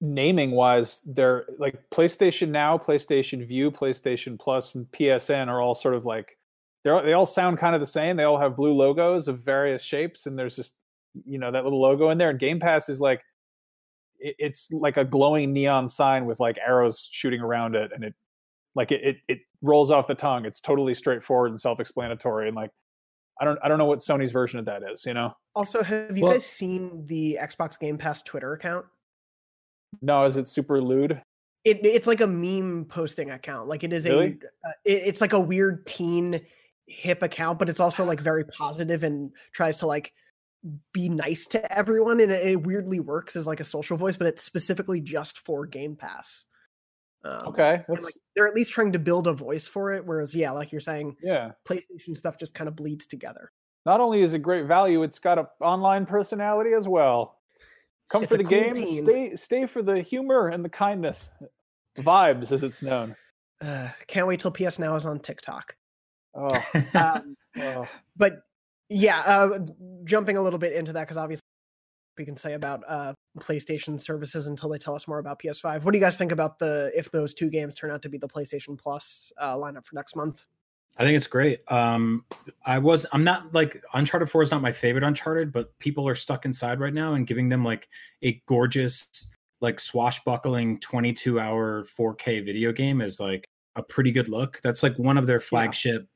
naming 0.00 0.52
wise, 0.52 1.02
they're 1.06 1.46
like 1.58 1.78
PlayStation 1.90 2.50
Now, 2.50 2.78
PlayStation 2.78 3.46
View, 3.46 3.70
PlayStation 3.70 4.38
Plus, 4.38 4.74
and 4.74 4.86
PSN 4.92 5.48
are 5.48 5.60
all 5.60 5.74
sort 5.74 5.94
of 5.94 6.04
like 6.04 6.38
they're 6.84 7.02
they 7.02 7.12
all 7.12 7.26
sound 7.26 7.58
kind 7.58 7.74
of 7.74 7.80
the 7.80 7.86
same. 7.86 8.16
They 8.16 8.24
all 8.24 8.38
have 8.38 8.56
blue 8.56 8.72
logos 8.72 9.28
of 9.28 9.40
various 9.40 9.82
shapes, 9.82 10.26
and 10.26 10.38
there's 10.38 10.56
just 10.56 10.76
you 11.24 11.38
know 11.38 11.50
that 11.50 11.64
little 11.64 11.80
logo 11.80 12.10
in 12.10 12.18
there. 12.18 12.30
And 12.30 12.38
Game 12.38 12.60
Pass 12.60 12.88
is 12.88 13.00
like 13.00 13.22
it's 14.20 14.72
like 14.72 14.96
a 14.96 15.04
glowing 15.04 15.52
neon 15.52 15.88
sign 15.88 16.26
with 16.26 16.40
like 16.40 16.58
arrows 16.64 17.08
shooting 17.10 17.40
around 17.40 17.74
it, 17.74 17.90
and 17.94 18.04
it 18.04 18.14
like 18.78 18.92
it, 18.92 19.02
it 19.04 19.16
it 19.28 19.38
rolls 19.60 19.90
off 19.90 20.06
the 20.06 20.14
tongue. 20.14 20.46
It's 20.46 20.60
totally 20.60 20.94
straightforward 20.94 21.50
and 21.50 21.60
self-explanatory, 21.60 22.46
and 22.48 22.56
like 22.56 22.70
I 23.40 23.44
don't 23.44 23.58
I 23.62 23.68
don't 23.68 23.76
know 23.78 23.84
what 23.84 23.98
Sony's 23.98 24.30
version 24.32 24.58
of 24.58 24.64
that 24.66 24.82
is. 24.90 25.04
You 25.04 25.12
know, 25.14 25.34
Also, 25.54 25.82
have 25.82 26.16
you 26.16 26.22
Well- 26.22 26.32
guys 26.32 26.46
seen 26.46 27.04
the 27.06 27.36
Xbox 27.42 27.78
Game 27.78 27.98
Pass 27.98 28.22
Twitter 28.22 28.52
account? 28.54 28.86
no, 30.00 30.24
is 30.24 30.36
it 30.36 30.46
super 30.46 30.80
lewd? 30.80 31.20
It 31.64 31.80
it's 31.84 32.06
like 32.06 32.20
a 32.20 32.26
meme 32.26 32.86
posting 32.88 33.30
account. 33.30 33.68
Like 33.68 33.82
it 33.84 33.92
is 33.92 34.06
Really? 34.06 34.38
a 34.64 34.68
uh, 34.68 34.72
it, 34.84 35.02
it's 35.06 35.20
like 35.20 35.32
a 35.32 35.40
weird 35.40 35.86
teen 35.86 36.40
hip 36.86 37.22
account, 37.22 37.58
but 37.58 37.68
it's 37.68 37.80
also 37.80 38.04
like 38.04 38.20
very 38.20 38.44
positive 38.44 39.02
and 39.02 39.30
tries 39.52 39.78
to 39.80 39.86
like 39.86 40.12
be 40.92 41.08
nice 41.08 41.46
to 41.48 41.76
everyone 41.76 42.20
and 42.20 42.32
it, 42.32 42.46
it 42.46 42.62
weirdly 42.62 43.00
works 43.00 43.34
as 43.36 43.46
like 43.46 43.60
a 43.60 43.64
social 43.64 43.96
voice, 43.96 44.16
but 44.16 44.26
it's 44.26 44.42
specifically 44.42 45.00
just 45.00 45.38
for 45.40 45.66
Game 45.66 45.96
Pass. 45.96 46.46
Um, 47.24 47.48
Okay, 47.48 47.84
like 47.88 48.14
they're 48.36 48.46
at 48.48 48.54
least 48.54 48.70
trying 48.72 48.92
to 48.92 48.98
build 48.98 49.26
a 49.26 49.32
voice 49.32 49.66
for 49.66 49.92
it, 49.92 50.04
whereas 50.06 50.34
yeah, 50.34 50.50
like 50.52 50.70
you're 50.72 50.80
saying, 50.80 51.16
yeah. 51.22 51.52
PlayStation 51.68 52.16
stuff 52.16 52.38
just 52.38 52.54
kind 52.54 52.68
of 52.68 52.76
bleeds 52.76 53.06
together. 53.06 53.50
Not 53.86 54.00
only 54.00 54.22
is 54.22 54.34
it 54.34 54.40
great 54.40 54.66
value, 54.66 55.02
it's 55.02 55.18
got 55.18 55.38
a 55.38 55.48
online 55.60 56.06
personality 56.06 56.72
as 56.72 56.86
well. 56.86 57.38
Come 58.08 58.22
It's 58.22 58.30
for 58.32 58.38
the 58.38 58.44
cool 58.44 58.50
game, 58.50 58.72
team. 58.74 59.04
stay 59.04 59.34
stay 59.36 59.66
for 59.66 59.82
the 59.82 60.00
humor 60.00 60.48
and 60.48 60.64
the 60.64 60.68
kindness. 60.68 61.30
Vibes, 61.98 62.52
as 62.52 62.62
it's 62.62 62.82
known. 62.82 63.16
Uh, 63.60 63.88
can't 64.06 64.28
wait 64.28 64.38
till 64.38 64.52
PS 64.52 64.78
Now 64.78 64.94
is 64.94 65.04
on 65.04 65.18
TikTok. 65.18 65.74
Oh, 66.32 66.48
Um, 66.94 67.34
oh. 67.58 67.88
but 68.16 68.34
yeah, 68.88 69.18
uh, 69.26 69.58
jumping 70.04 70.36
a 70.36 70.40
little 70.42 70.60
bit 70.60 70.74
into 70.74 70.92
that 70.92 71.00
because 71.02 71.16
obviously 71.16 71.42
we 72.18 72.24
can 72.24 72.36
say 72.36 72.54
about 72.54 72.82
uh, 72.86 73.14
PlayStation 73.38 74.00
services 74.00 74.46
until 74.46 74.68
they 74.68 74.78
tell 74.78 74.94
us 74.94 75.08
more 75.08 75.18
about 75.18 75.40
PS5. 75.40 75.84
What 75.84 75.92
do 75.92 75.98
you 75.98 76.04
guys 76.04 76.16
think 76.16 76.32
about 76.32 76.58
the 76.58 76.90
if 76.94 77.10
those 77.10 77.34
two 77.34 77.48
games 77.48 77.74
turn 77.74 77.90
out 77.90 78.02
to 78.02 78.08
be 78.08 78.18
the 78.18 78.28
PlayStation 78.28 78.76
Plus 78.78 79.32
uh, 79.38 79.56
lineup 79.56 79.86
for 79.86 79.94
next 79.94 80.16
month? 80.16 80.46
I 80.96 81.04
think 81.04 81.16
it's 81.16 81.28
great. 81.28 81.60
Um, 81.68 82.24
I 82.66 82.78
was 82.78 83.06
I'm 83.12 83.22
not 83.22 83.54
like 83.54 83.82
Uncharted 83.94 84.28
4 84.28 84.42
is 84.42 84.50
not 84.50 84.62
my 84.62 84.72
favorite 84.72 85.04
Uncharted, 85.04 85.52
but 85.52 85.78
people 85.78 86.08
are 86.08 86.16
stuck 86.16 86.44
inside 86.44 86.80
right 86.80 86.94
now 86.94 87.14
and 87.14 87.26
giving 87.26 87.48
them 87.48 87.64
like 87.64 87.88
a 88.22 88.42
gorgeous, 88.46 89.28
like 89.60 89.78
swashbuckling 89.78 90.80
22 90.80 91.38
hour 91.38 91.84
4K 91.84 92.44
video 92.44 92.72
game 92.72 93.00
is 93.00 93.20
like 93.20 93.44
a 93.76 93.82
pretty 93.82 94.10
good 94.10 94.28
look. 94.28 94.60
That's 94.62 94.82
like 94.82 94.98
one 94.98 95.16
of 95.16 95.26
their 95.26 95.40
flagship 95.40 96.08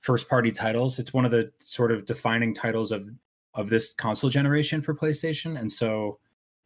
first 0.00 0.28
party 0.28 0.50
titles. 0.50 0.98
It's 0.98 1.14
one 1.14 1.24
of 1.24 1.30
the 1.30 1.52
sort 1.60 1.92
of 1.92 2.04
defining 2.04 2.52
titles 2.54 2.90
of 2.90 3.08
of 3.54 3.68
this 3.68 3.94
console 3.94 4.30
generation 4.30 4.82
for 4.82 4.94
PlayStation. 4.94 5.58
And 5.58 5.70
so 5.70 6.18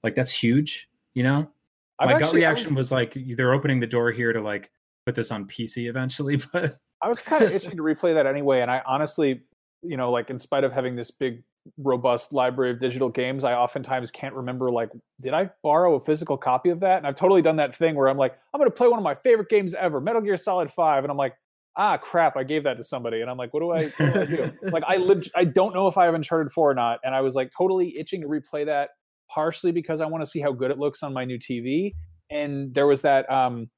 like 0.02 0.14
that's 0.14 0.32
huge, 0.32 0.88
you 1.14 1.22
know? 1.22 1.50
I've 1.98 2.06
My 2.06 2.12
gut 2.14 2.22
actually- 2.22 2.46
I 2.46 2.50
reaction 2.50 2.74
was 2.74 2.92
like 2.92 3.14
they're 3.14 3.52
opening 3.52 3.80
the 3.80 3.86
door 3.86 4.10
here 4.10 4.32
to 4.32 4.40
like 4.40 4.70
put 5.04 5.14
this 5.14 5.30
on 5.30 5.46
PC 5.46 5.88
eventually, 5.88 6.36
but 6.52 6.74
I 7.02 7.08
was 7.08 7.20
kind 7.22 7.42
of 7.42 7.52
itching 7.54 7.76
to 7.76 7.82
replay 7.82 8.14
that 8.14 8.26
anyway, 8.26 8.60
and 8.60 8.70
I 8.70 8.82
honestly, 8.86 9.42
you 9.82 9.96
know, 9.96 10.10
like 10.10 10.30
in 10.30 10.38
spite 10.38 10.64
of 10.64 10.72
having 10.72 10.96
this 10.96 11.10
big, 11.10 11.42
robust 11.76 12.32
library 12.32 12.70
of 12.72 12.78
digital 12.78 13.08
games, 13.08 13.44
I 13.44 13.52
oftentimes 13.52 14.10
can't 14.10 14.34
remember 14.34 14.70
like, 14.70 14.90
did 15.20 15.34
I 15.34 15.50
borrow 15.62 15.94
a 15.94 16.00
physical 16.00 16.36
copy 16.36 16.70
of 16.70 16.80
that? 16.80 16.98
And 16.98 17.06
I've 17.06 17.14
totally 17.14 17.42
done 17.42 17.56
that 17.56 17.74
thing 17.74 17.94
where 17.94 18.08
I'm 18.08 18.16
like, 18.16 18.38
I'm 18.52 18.58
going 18.58 18.70
to 18.70 18.74
play 18.74 18.88
one 18.88 18.98
of 18.98 19.04
my 19.04 19.14
favorite 19.14 19.48
games 19.48 19.74
ever, 19.74 20.00
Metal 20.00 20.20
Gear 20.20 20.36
Solid 20.36 20.72
Five, 20.72 21.04
and 21.04 21.10
I'm 21.10 21.16
like, 21.16 21.36
ah, 21.78 21.96
crap, 21.96 22.36
I 22.36 22.42
gave 22.42 22.64
that 22.64 22.76
to 22.76 22.84
somebody, 22.84 23.20
and 23.20 23.30
I'm 23.30 23.38
like, 23.38 23.54
what 23.54 23.60
do 23.60 23.70
I, 23.70 23.84
what 23.84 24.14
do, 24.14 24.20
I 24.20 24.26
do? 24.26 24.52
like, 24.72 24.82
I 24.86 24.96
leg- 24.96 25.30
I 25.36 25.44
don't 25.44 25.72
know 25.72 25.86
if 25.86 25.96
I 25.96 26.04
have 26.06 26.14
Uncharted 26.14 26.52
Four 26.52 26.70
or 26.72 26.74
not, 26.74 26.98
and 27.04 27.14
I 27.14 27.20
was 27.20 27.34
like 27.34 27.50
totally 27.56 27.96
itching 27.98 28.20
to 28.22 28.26
replay 28.28 28.66
that. 28.66 28.90
partially 29.32 29.72
because 29.72 30.00
I 30.00 30.06
want 30.06 30.22
to 30.24 30.30
see 30.30 30.40
how 30.40 30.52
good 30.52 30.70
it 30.70 30.78
looks 30.78 31.02
on 31.02 31.12
my 31.12 31.24
new 31.24 31.38
TV. 31.38 31.94
And 32.30 32.74
there 32.74 32.86
was 32.86 33.02
that 33.02 33.30
um, 33.30 33.70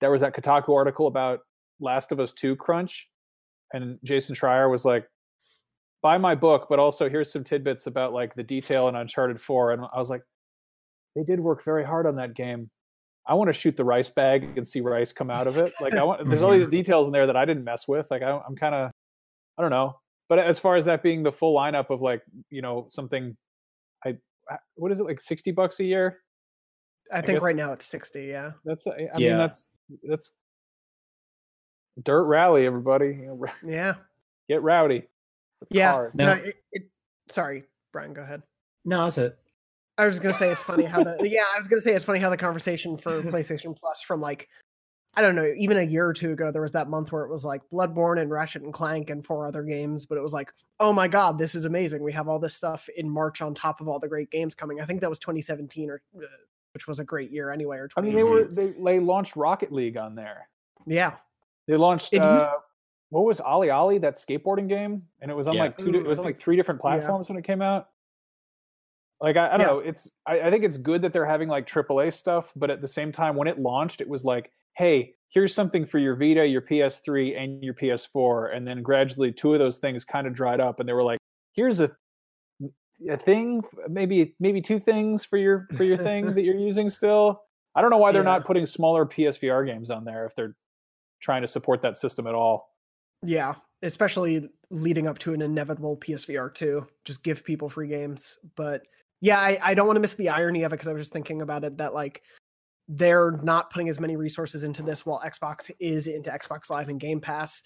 there 0.00 0.10
was 0.10 0.20
that 0.20 0.34
Kotaku 0.34 0.74
article 0.74 1.06
about 1.06 1.40
Last 1.80 2.12
of 2.12 2.20
Us 2.20 2.32
Two 2.32 2.56
crunch, 2.56 3.08
and 3.72 3.98
Jason 4.04 4.34
Schreier 4.36 4.70
was 4.70 4.84
like, 4.84 5.06
"Buy 6.02 6.18
my 6.18 6.34
book, 6.34 6.66
but 6.68 6.78
also 6.78 7.08
here's 7.08 7.32
some 7.32 7.44
tidbits 7.44 7.86
about 7.86 8.12
like 8.12 8.34
the 8.34 8.42
detail 8.44 8.88
in 8.88 8.96
Uncharted 8.96 9.40
Four. 9.40 9.72
And 9.72 9.82
I 9.82 9.98
was 9.98 10.10
like, 10.10 10.22
"They 11.16 11.24
did 11.24 11.40
work 11.40 11.64
very 11.64 11.84
hard 11.84 12.06
on 12.06 12.16
that 12.16 12.34
game." 12.34 12.70
I 13.26 13.34
want 13.34 13.48
to 13.48 13.52
shoot 13.52 13.76
the 13.76 13.84
rice 13.84 14.10
bag 14.10 14.56
and 14.56 14.66
see 14.66 14.80
rice 14.80 15.12
come 15.12 15.30
out 15.30 15.46
of 15.46 15.56
it. 15.56 15.72
Like 15.80 15.94
I 15.94 16.02
want, 16.02 16.28
there's 16.28 16.42
all 16.42 16.50
these 16.50 16.62
mm-hmm. 16.62 16.70
details 16.70 17.06
in 17.06 17.12
there 17.12 17.26
that 17.26 17.36
I 17.36 17.44
didn't 17.44 17.64
mess 17.64 17.86
with. 17.86 18.10
Like 18.10 18.22
I, 18.22 18.40
I'm 18.46 18.56
kind 18.56 18.74
of, 18.74 18.90
I 19.58 19.62
don't 19.62 19.70
know. 19.70 19.98
But 20.28 20.38
as 20.38 20.58
far 20.58 20.76
as 20.76 20.84
that 20.84 21.02
being 21.02 21.22
the 21.22 21.32
full 21.32 21.56
lineup 21.56 21.90
of 21.90 22.00
like, 22.00 22.22
you 22.50 22.62
know, 22.62 22.86
something, 22.88 23.36
I, 24.04 24.16
what 24.74 24.90
is 24.92 25.00
it 25.00 25.04
like, 25.04 25.20
sixty 25.20 25.50
bucks 25.50 25.80
a 25.80 25.84
year? 25.84 26.18
I, 27.12 27.18
I 27.18 27.22
think 27.22 27.42
right 27.42 27.56
now 27.56 27.72
it's 27.72 27.84
sixty. 27.84 28.26
Yeah, 28.26 28.52
that's. 28.64 28.86
I 28.86 29.08
yeah. 29.16 29.30
mean, 29.30 29.38
that's 29.38 29.66
that's 30.04 30.32
dirt 32.02 32.24
rally, 32.24 32.66
everybody. 32.66 33.26
Yeah, 33.66 33.94
get 34.48 34.62
rowdy. 34.62 35.08
Yeah. 35.70 36.08
No, 36.14 36.32
it, 36.32 36.54
it, 36.72 36.82
sorry, 37.28 37.64
Brian. 37.92 38.12
Go 38.12 38.22
ahead. 38.22 38.42
No, 38.84 39.04
that's 39.04 39.18
it. 39.18 39.38
I 40.00 40.06
was 40.06 40.18
gonna 40.18 40.32
say 40.32 40.50
it's 40.50 40.62
funny 40.62 40.84
how 40.84 41.04
the 41.04 41.28
yeah 41.28 41.44
I 41.54 41.58
was 41.58 41.68
gonna 41.68 41.82
say 41.82 41.92
it's 41.92 42.06
funny 42.06 42.20
how 42.20 42.30
the 42.30 42.36
conversation 42.36 42.96
for 42.96 43.20
PlayStation 43.22 43.78
Plus 43.78 44.00
from 44.00 44.18
like 44.18 44.48
I 45.12 45.20
don't 45.20 45.36
know 45.36 45.52
even 45.58 45.76
a 45.76 45.82
year 45.82 46.06
or 46.06 46.14
two 46.14 46.32
ago 46.32 46.50
there 46.50 46.62
was 46.62 46.72
that 46.72 46.88
month 46.88 47.12
where 47.12 47.22
it 47.24 47.30
was 47.30 47.44
like 47.44 47.60
Bloodborne 47.70 48.18
and 48.18 48.30
Ratchet 48.30 48.62
and 48.62 48.72
Clank 48.72 49.10
and 49.10 49.24
four 49.24 49.46
other 49.46 49.62
games 49.62 50.06
but 50.06 50.16
it 50.16 50.22
was 50.22 50.32
like 50.32 50.54
oh 50.78 50.90
my 50.90 51.06
god 51.06 51.38
this 51.38 51.54
is 51.54 51.66
amazing. 51.66 52.02
We 52.02 52.12
have 52.12 52.28
all 52.28 52.38
this 52.38 52.54
stuff 52.54 52.88
in 52.96 53.10
March 53.10 53.42
on 53.42 53.52
top 53.52 53.82
of 53.82 53.88
all 53.88 53.98
the 53.98 54.08
great 54.08 54.30
games 54.30 54.54
coming. 54.54 54.80
I 54.80 54.86
think 54.86 55.02
that 55.02 55.10
was 55.10 55.18
2017 55.18 55.90
or 55.90 56.00
uh, 56.16 56.26
which 56.72 56.86
was 56.86 56.98
a 56.98 57.04
great 57.04 57.30
year 57.30 57.50
anyway 57.50 57.76
or 57.76 57.90
I 57.94 58.00
mean 58.00 58.14
they 58.14 58.22
were 58.22 58.44
they, 58.44 58.72
they 58.82 59.00
launched 59.00 59.36
Rocket 59.36 59.70
League 59.70 59.98
on 59.98 60.14
there. 60.14 60.48
Yeah. 60.86 61.16
They 61.68 61.76
launched 61.76 62.14
it 62.14 62.22
uh, 62.22 62.38
used- 62.38 62.50
what 63.10 63.26
was 63.26 63.40
OlliOlli 63.40 64.00
that 64.00 64.14
skateboarding 64.14 64.68
game? 64.68 65.02
And 65.20 65.30
it 65.30 65.34
was 65.34 65.46
on 65.46 65.56
yeah. 65.56 65.64
like 65.64 65.76
two 65.76 65.94
it 65.94 66.06
was 66.06 66.18
on 66.20 66.24
like 66.24 66.40
three 66.40 66.56
different 66.56 66.80
platforms 66.80 67.26
yeah. 67.28 67.34
when 67.34 67.38
it 67.38 67.44
came 67.44 67.60
out 67.60 67.88
like 69.20 69.36
I, 69.36 69.46
I 69.46 69.50
don't 69.50 69.60
yeah. 69.60 69.66
know, 69.66 69.78
it's 69.80 70.10
I, 70.26 70.40
I, 70.40 70.50
think 70.50 70.64
it's 70.64 70.78
good 70.78 71.02
that 71.02 71.12
they're 71.12 71.26
having 71.26 71.48
like 71.48 71.66
AAA 71.66 72.12
stuff, 72.12 72.52
but 72.56 72.70
at 72.70 72.80
the 72.80 72.88
same 72.88 73.12
time, 73.12 73.36
when 73.36 73.48
it 73.48 73.58
launched, 73.58 74.00
it 74.00 74.08
was 74.08 74.24
like, 74.24 74.50
hey, 74.76 75.14
here's 75.28 75.54
something 75.54 75.84
for 75.84 75.98
your 75.98 76.14
Vita, 76.14 76.46
your 76.46 76.62
PS3, 76.62 77.38
and 77.40 77.62
your 77.62 77.74
PS4, 77.74 78.54
and 78.54 78.66
then 78.66 78.82
gradually 78.82 79.32
two 79.32 79.52
of 79.52 79.58
those 79.58 79.78
things 79.78 80.04
kind 80.04 80.26
of 80.26 80.34
dried 80.34 80.60
up, 80.60 80.80
and 80.80 80.88
they 80.88 80.92
were 80.92 81.04
like, 81.04 81.18
here's 81.52 81.80
a 81.80 81.90
a 83.08 83.16
thing, 83.16 83.62
maybe 83.88 84.34
maybe 84.40 84.60
two 84.60 84.78
things 84.78 85.24
for 85.24 85.38
your 85.38 85.66
for 85.76 85.84
your 85.84 85.96
thing 85.96 86.34
that 86.34 86.42
you're 86.42 86.58
using 86.58 86.90
still. 86.90 87.42
I 87.74 87.80
don't 87.80 87.90
know 87.90 87.98
why 87.98 88.12
they're 88.12 88.22
yeah. 88.22 88.30
not 88.30 88.46
putting 88.46 88.66
smaller 88.66 89.06
PSVR 89.06 89.64
games 89.64 89.90
on 89.90 90.04
there 90.04 90.26
if 90.26 90.34
they're 90.34 90.56
trying 91.20 91.42
to 91.42 91.48
support 91.48 91.82
that 91.82 91.96
system 91.96 92.26
at 92.26 92.34
all. 92.34 92.70
Yeah, 93.22 93.54
especially 93.82 94.48
leading 94.70 95.06
up 95.06 95.18
to 95.20 95.34
an 95.34 95.42
inevitable 95.42 95.96
PSVR 95.98 96.52
2. 96.52 96.86
Just 97.04 97.22
give 97.22 97.44
people 97.44 97.68
free 97.68 97.88
games, 97.88 98.38
but 98.56 98.82
yeah, 99.20 99.38
I, 99.38 99.58
I 99.62 99.74
don't 99.74 99.86
want 99.86 99.96
to 99.96 100.00
miss 100.00 100.14
the 100.14 100.30
irony 100.30 100.62
of 100.62 100.72
it 100.72 100.76
because 100.76 100.88
I 100.88 100.92
was 100.92 101.02
just 101.02 101.12
thinking 101.12 101.42
about 101.42 101.64
it 101.64 101.76
that 101.78 101.94
like 101.94 102.22
they're 102.88 103.38
not 103.42 103.70
putting 103.70 103.88
as 103.88 104.00
many 104.00 104.16
resources 104.16 104.64
into 104.64 104.82
this 104.82 105.04
while 105.06 105.22
Xbox 105.24 105.70
is 105.78 106.06
into 106.06 106.30
Xbox 106.30 106.70
Live 106.70 106.88
and 106.88 106.98
Game 106.98 107.20
Pass. 107.20 107.62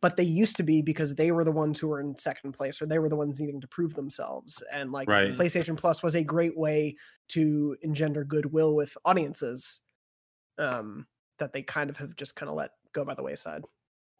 But 0.00 0.16
they 0.16 0.22
used 0.22 0.56
to 0.56 0.62
be 0.62 0.82
because 0.82 1.16
they 1.16 1.32
were 1.32 1.42
the 1.42 1.50
ones 1.50 1.80
who 1.80 1.88
were 1.88 2.00
in 2.00 2.16
second 2.16 2.52
place 2.52 2.80
or 2.80 2.86
they 2.86 3.00
were 3.00 3.08
the 3.08 3.16
ones 3.16 3.40
needing 3.40 3.60
to 3.60 3.66
prove 3.66 3.94
themselves. 3.94 4.62
And 4.72 4.92
like 4.92 5.08
right. 5.08 5.32
PlayStation 5.34 5.76
Plus 5.76 6.00
was 6.00 6.14
a 6.14 6.22
great 6.22 6.56
way 6.56 6.96
to 7.30 7.76
engender 7.82 8.22
goodwill 8.22 8.76
with 8.76 8.96
audiences 9.04 9.80
um, 10.58 11.06
that 11.40 11.52
they 11.52 11.62
kind 11.62 11.90
of 11.90 11.96
have 11.96 12.14
just 12.14 12.36
kind 12.36 12.48
of 12.48 12.54
let 12.54 12.70
go 12.92 13.04
by 13.04 13.14
the 13.14 13.22
wayside. 13.22 13.62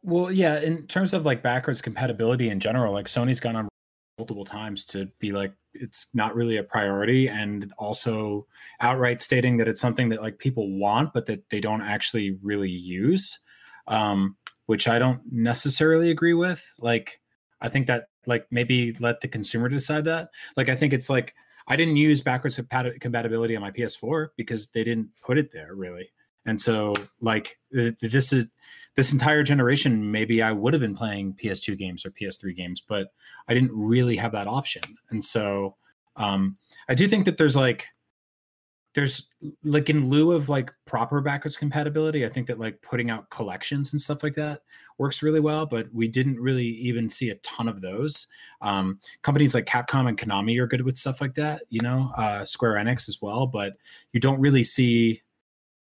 Well, 0.03 0.29
yeah, 0.29 0.59
in 0.59 0.87
terms 0.87 1.13
of 1.13 1.25
like 1.25 1.41
backwards 1.41 1.81
compatibility 1.81 2.49
in 2.49 2.59
general, 2.59 2.91
like 2.91 3.05
Sony's 3.05 3.39
gone 3.39 3.55
on 3.55 3.69
multiple 4.21 4.45
times 4.45 4.85
to 4.85 5.07
be 5.17 5.31
like 5.31 5.51
it's 5.73 6.09
not 6.13 6.35
really 6.35 6.57
a 6.57 6.63
priority. 6.63 7.27
And 7.27 7.73
also 7.79 8.45
outright 8.79 9.19
stating 9.19 9.57
that 9.57 9.67
it's 9.67 9.81
something 9.81 10.09
that 10.09 10.21
like 10.21 10.37
people 10.37 10.77
want 10.77 11.11
but 11.11 11.25
that 11.25 11.49
they 11.49 11.59
don't 11.59 11.81
actually 11.81 12.37
really 12.43 12.69
use 12.69 13.39
um 13.87 14.37
which 14.67 14.87
i 14.87 14.99
don't 14.99 15.21
necessarily 15.31 16.11
agree 16.11 16.35
with. 16.35 16.63
Like 16.79 17.19
i 17.61 17.67
think 17.67 17.87
that 17.87 18.09
like 18.27 18.45
maybe 18.51 18.93
let 18.99 19.21
the 19.21 19.27
consumer 19.27 19.69
decide 19.69 20.05
that. 20.05 20.29
Like 20.55 20.69
i 20.69 20.75
think 20.75 20.93
it's 20.93 21.09
like 21.09 21.33
i 21.67 21.75
didn't 21.75 21.97
use 21.97 22.21
backwards 22.21 22.59
compatibility 22.99 23.55
on 23.55 23.63
my 23.63 23.71
ps4 23.71 24.27
because 24.37 24.69
they 24.69 24.83
didn't 24.83 25.09
put 25.23 25.39
it 25.39 25.51
there 25.51 25.73
really. 25.73 26.11
And 26.45 26.61
so 26.61 26.93
like 27.21 27.57
this 27.71 28.31
is 28.31 28.51
this 28.95 29.13
entire 29.13 29.43
generation, 29.43 30.11
maybe 30.11 30.41
I 30.41 30.51
would 30.51 30.73
have 30.73 30.81
been 30.81 30.95
playing 30.95 31.35
PS2 31.41 31.77
games 31.77 32.05
or 32.05 32.11
PS3 32.11 32.55
games, 32.55 32.83
but 32.85 33.07
I 33.47 33.53
didn't 33.53 33.71
really 33.73 34.17
have 34.17 34.33
that 34.33 34.47
option. 34.47 34.83
And 35.09 35.23
so 35.23 35.75
um, 36.15 36.57
I 36.89 36.95
do 36.95 37.07
think 37.07 37.25
that 37.25 37.37
there's 37.37 37.55
like, 37.55 37.87
there's 38.93 39.29
like 39.63 39.89
in 39.89 40.09
lieu 40.09 40.33
of 40.33 40.49
like 40.49 40.69
proper 40.85 41.21
backwards 41.21 41.55
compatibility, 41.55 42.25
I 42.25 42.29
think 42.29 42.47
that 42.47 42.59
like 42.59 42.81
putting 42.81 43.09
out 43.09 43.29
collections 43.29 43.93
and 43.93 44.01
stuff 44.01 44.21
like 44.21 44.33
that 44.33 44.63
works 44.97 45.23
really 45.23 45.39
well, 45.39 45.65
but 45.65 45.87
we 45.93 46.09
didn't 46.09 46.37
really 46.37 46.65
even 46.65 47.09
see 47.09 47.29
a 47.29 47.35
ton 47.35 47.69
of 47.69 47.79
those. 47.79 48.27
Um, 48.59 48.99
companies 49.21 49.55
like 49.55 49.65
Capcom 49.65 50.09
and 50.09 50.17
Konami 50.17 50.59
are 50.59 50.67
good 50.67 50.81
with 50.81 50.97
stuff 50.97 51.21
like 51.21 51.35
that, 51.35 51.63
you 51.69 51.79
know, 51.79 52.11
uh, 52.17 52.43
Square 52.43 52.73
Enix 52.73 53.07
as 53.07 53.21
well, 53.21 53.47
but 53.47 53.77
you 54.11 54.19
don't 54.19 54.41
really 54.41 54.63
see, 54.63 55.21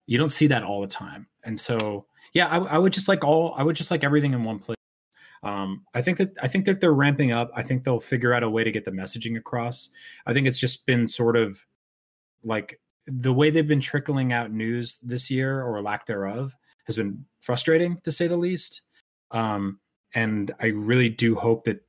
you 0.06 0.20
don't 0.20 0.32
see 0.32 0.46
that 0.46 0.64
all 0.64 0.82
the 0.82 0.88
time. 0.88 1.28
And 1.44 1.60
so 1.60 2.06
yeah, 2.34 2.48
I, 2.48 2.58
I, 2.58 2.78
would 2.78 2.94
just 2.94 3.08
like 3.08 3.24
all 3.24 3.54
I 3.58 3.64
would 3.64 3.76
just 3.76 3.92
like 3.92 4.04
everything 4.04 4.34
in 4.34 4.44
one 4.44 4.60
place. 4.60 4.76
Um, 5.42 5.86
I 5.94 6.02
think 6.02 6.18
that 6.18 6.32
I 6.42 6.48
think 6.48 6.66
that 6.66 6.82
they're 6.82 6.94
ramping 6.94 7.32
up. 7.32 7.52
I 7.56 7.64
think 7.64 7.84
they'll 7.84 8.00
figure 8.00 8.34
out 8.34 8.44
a 8.44 8.50
way 8.50 8.64
to 8.64 8.72
get 8.72 8.86
the 8.86 8.92
messaging 8.92 9.38
across. 9.38 9.90
I 10.26 10.34
think 10.34 10.48
it's 10.48 10.60
just 10.60 10.86
been 10.86 11.08
sort 11.08 11.38
of 11.38 11.66
like 12.44 12.80
the 13.08 13.34
way 13.34 13.50
they've 13.50 13.68
been 13.68 13.82
trickling 13.82 14.34
out 14.34 14.52
news 14.52 14.98
this 15.02 15.32
year 15.32 15.64
or 15.64 15.82
lack 15.82 16.06
thereof 16.06 16.56
has 16.86 16.98
been 16.98 17.26
frustrating 17.40 17.98
to 18.04 18.12
say 18.12 18.28
the 18.28 18.38
least. 18.38 18.82
Um, 19.32 19.80
and 20.14 20.52
I 20.60 20.68
really 20.68 21.10
do 21.10 21.36
hope 21.36 21.64
that 21.66 21.82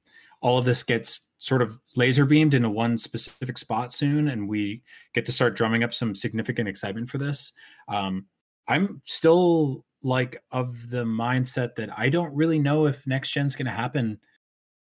all 0.42 0.58
of 0.58 0.64
this 0.64 0.82
gets 0.82 1.30
sort 1.38 1.62
of 1.62 1.78
laser 1.96 2.24
beamed 2.24 2.54
into 2.54 2.70
one 2.70 2.98
specific 2.98 3.58
spot 3.58 3.92
soon 3.92 4.28
and 4.28 4.48
we 4.48 4.82
get 5.14 5.26
to 5.26 5.32
start 5.32 5.56
drumming 5.56 5.82
up 5.82 5.94
some 5.94 6.14
significant 6.14 6.68
excitement 6.68 7.08
for 7.08 7.18
this. 7.18 7.52
Um, 7.88 8.26
I'm 8.68 9.02
still 9.04 9.84
like 10.02 10.42
of 10.50 10.90
the 10.90 11.04
mindset 11.04 11.74
that 11.76 11.90
I 11.98 12.08
don't 12.08 12.34
really 12.34 12.58
know 12.58 12.86
if 12.86 13.06
next 13.06 13.30
gen's 13.30 13.54
going 13.54 13.66
to 13.66 13.72
happen 13.72 14.18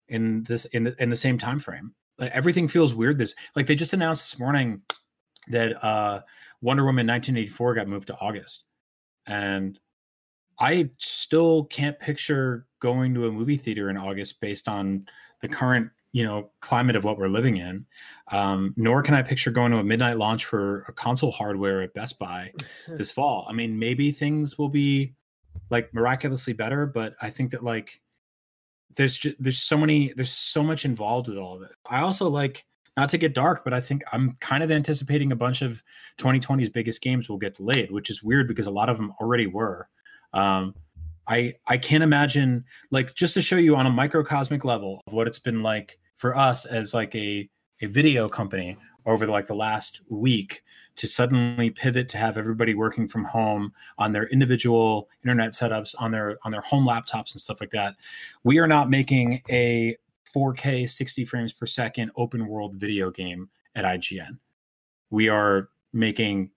in 0.08 0.44
this 0.44 0.64
in 0.66 0.84
the 0.84 1.02
in 1.02 1.10
the 1.10 1.16
same 1.16 1.38
time 1.38 1.58
frame. 1.58 1.94
Like 2.18 2.32
everything 2.32 2.68
feels 2.68 2.94
weird. 2.94 3.18
This 3.18 3.34
like 3.54 3.66
they 3.66 3.74
just 3.74 3.94
announced 3.94 4.30
this 4.30 4.38
morning 4.38 4.82
that 5.48 5.72
uh 5.84 6.20
Wonder 6.60 6.84
Woman 6.84 7.06
1984 7.06 7.74
got 7.74 7.88
moved 7.88 8.06
to 8.08 8.16
August, 8.18 8.64
and 9.26 9.78
I 10.58 10.90
still 10.98 11.64
can't 11.64 11.98
picture 11.98 12.66
going 12.80 13.14
to 13.14 13.26
a 13.26 13.32
movie 13.32 13.56
theater 13.56 13.90
in 13.90 13.96
August 13.96 14.40
based 14.40 14.68
on 14.68 15.06
the 15.40 15.48
current 15.48 15.90
you 16.16 16.24
know 16.24 16.48
climate 16.60 16.96
of 16.96 17.04
what 17.04 17.18
we're 17.18 17.28
living 17.28 17.58
in 17.58 17.84
um, 18.32 18.72
nor 18.78 19.02
can 19.02 19.12
i 19.12 19.20
picture 19.20 19.50
going 19.50 19.70
to 19.70 19.76
a 19.76 19.84
midnight 19.84 20.16
launch 20.16 20.46
for 20.46 20.86
a 20.88 20.92
console 20.92 21.30
hardware 21.30 21.82
at 21.82 21.92
best 21.92 22.18
buy 22.18 22.50
this 22.88 23.10
fall. 23.10 23.44
I 23.50 23.52
mean 23.52 23.78
maybe 23.78 24.10
things 24.12 24.56
will 24.56 24.70
be 24.70 25.12
like 25.68 25.92
miraculously 25.92 26.54
better 26.54 26.86
but 26.86 27.16
i 27.20 27.28
think 27.28 27.50
that 27.50 27.62
like 27.62 28.00
there's 28.94 29.18
just, 29.18 29.36
there's 29.38 29.58
so 29.58 29.76
many 29.76 30.14
there's 30.16 30.32
so 30.32 30.62
much 30.62 30.86
involved 30.86 31.28
with 31.28 31.36
all 31.36 31.56
of 31.56 31.62
it. 31.62 31.72
I 31.84 32.00
also 32.00 32.30
like 32.30 32.64
not 32.96 33.10
to 33.10 33.18
get 33.18 33.34
dark 33.34 33.62
but 33.62 33.74
i 33.74 33.80
think 33.80 34.02
i'm 34.10 34.38
kind 34.40 34.62
of 34.62 34.70
anticipating 34.70 35.32
a 35.32 35.36
bunch 35.36 35.60
of 35.60 35.82
2020's 36.16 36.70
biggest 36.70 37.02
games 37.02 37.28
will 37.28 37.36
get 37.36 37.52
delayed 37.52 37.90
which 37.90 38.08
is 38.08 38.22
weird 38.22 38.48
because 38.48 38.66
a 38.66 38.70
lot 38.70 38.88
of 38.88 38.96
them 38.96 39.12
already 39.20 39.46
were. 39.46 39.86
Um, 40.32 40.74
I 41.28 41.54
I 41.66 41.76
can't 41.76 42.02
imagine 42.02 42.64
like 42.90 43.14
just 43.14 43.34
to 43.34 43.42
show 43.42 43.56
you 43.56 43.76
on 43.76 43.84
a 43.84 43.90
microcosmic 43.90 44.64
level 44.64 45.02
of 45.06 45.12
what 45.12 45.26
it's 45.26 45.38
been 45.38 45.62
like 45.62 45.98
for 46.16 46.36
us 46.36 46.66
as 46.66 46.94
like 46.94 47.14
a 47.14 47.48
a 47.82 47.86
video 47.86 48.28
company 48.28 48.76
over 49.04 49.26
like 49.26 49.46
the 49.46 49.54
last 49.54 50.00
week 50.08 50.62
to 50.96 51.06
suddenly 51.06 51.70
pivot 51.70 52.08
to 52.08 52.16
have 52.18 52.38
everybody 52.38 52.74
working 52.74 53.06
from 53.06 53.24
home 53.24 53.70
on 53.98 54.12
their 54.12 54.26
individual 54.28 55.08
internet 55.22 55.52
setups 55.52 55.94
on 55.98 56.10
their 56.10 56.38
on 56.44 56.50
their 56.50 56.62
home 56.62 56.86
laptops 56.86 57.32
and 57.32 57.40
stuff 57.40 57.60
like 57.60 57.70
that. 57.70 57.94
We 58.44 58.58
are 58.58 58.66
not 58.66 58.90
making 58.90 59.42
a 59.50 59.96
4k 60.34 60.88
60 60.88 61.24
frames 61.24 61.52
per 61.52 61.66
second 61.66 62.10
open 62.16 62.46
world 62.46 62.74
video 62.74 63.10
game 63.10 63.48
at 63.74 63.84
ign 63.84 64.38
we 65.10 65.28
are 65.28 65.68
making 65.92 66.50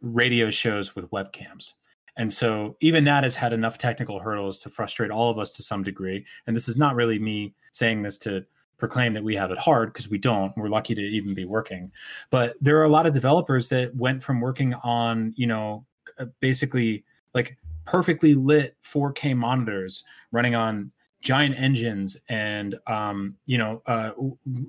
radio 0.00 0.50
shows 0.50 0.94
with 0.94 1.10
webcams. 1.10 1.72
And 2.16 2.32
so 2.32 2.76
even 2.80 3.04
that 3.04 3.22
has 3.24 3.36
had 3.36 3.52
enough 3.52 3.78
technical 3.78 4.18
hurdles 4.18 4.58
to 4.60 4.70
frustrate 4.70 5.10
all 5.10 5.30
of 5.30 5.38
us 5.38 5.50
to 5.52 5.62
some 5.62 5.82
degree. 5.82 6.26
And 6.46 6.54
this 6.54 6.68
is 6.68 6.76
not 6.76 6.94
really 6.94 7.18
me 7.18 7.54
saying 7.72 8.02
this 8.02 8.18
to 8.18 8.44
proclaim 8.78 9.12
that 9.12 9.24
we 9.24 9.34
have 9.36 9.50
it 9.50 9.58
hard 9.58 9.92
because 9.92 10.08
we 10.08 10.18
don't. 10.18 10.56
We're 10.56 10.68
lucky 10.68 10.94
to 10.94 11.00
even 11.00 11.34
be 11.34 11.44
working. 11.44 11.92
But 12.30 12.54
there 12.60 12.78
are 12.78 12.84
a 12.84 12.88
lot 12.88 13.06
of 13.06 13.14
developers 13.14 13.68
that 13.68 13.94
went 13.94 14.22
from 14.22 14.40
working 14.40 14.74
on, 14.74 15.34
you 15.36 15.46
know, 15.46 15.84
uh, 16.18 16.26
basically 16.40 17.04
like 17.34 17.56
perfectly 17.84 18.34
lit 18.34 18.76
4K 18.82 19.36
monitors 19.36 20.04
running 20.30 20.54
on 20.54 20.92
giant 21.22 21.54
engines 21.56 22.16
and 22.28 22.78
um, 22.88 23.36
you 23.46 23.56
know 23.56 23.80
uh, 23.86 24.10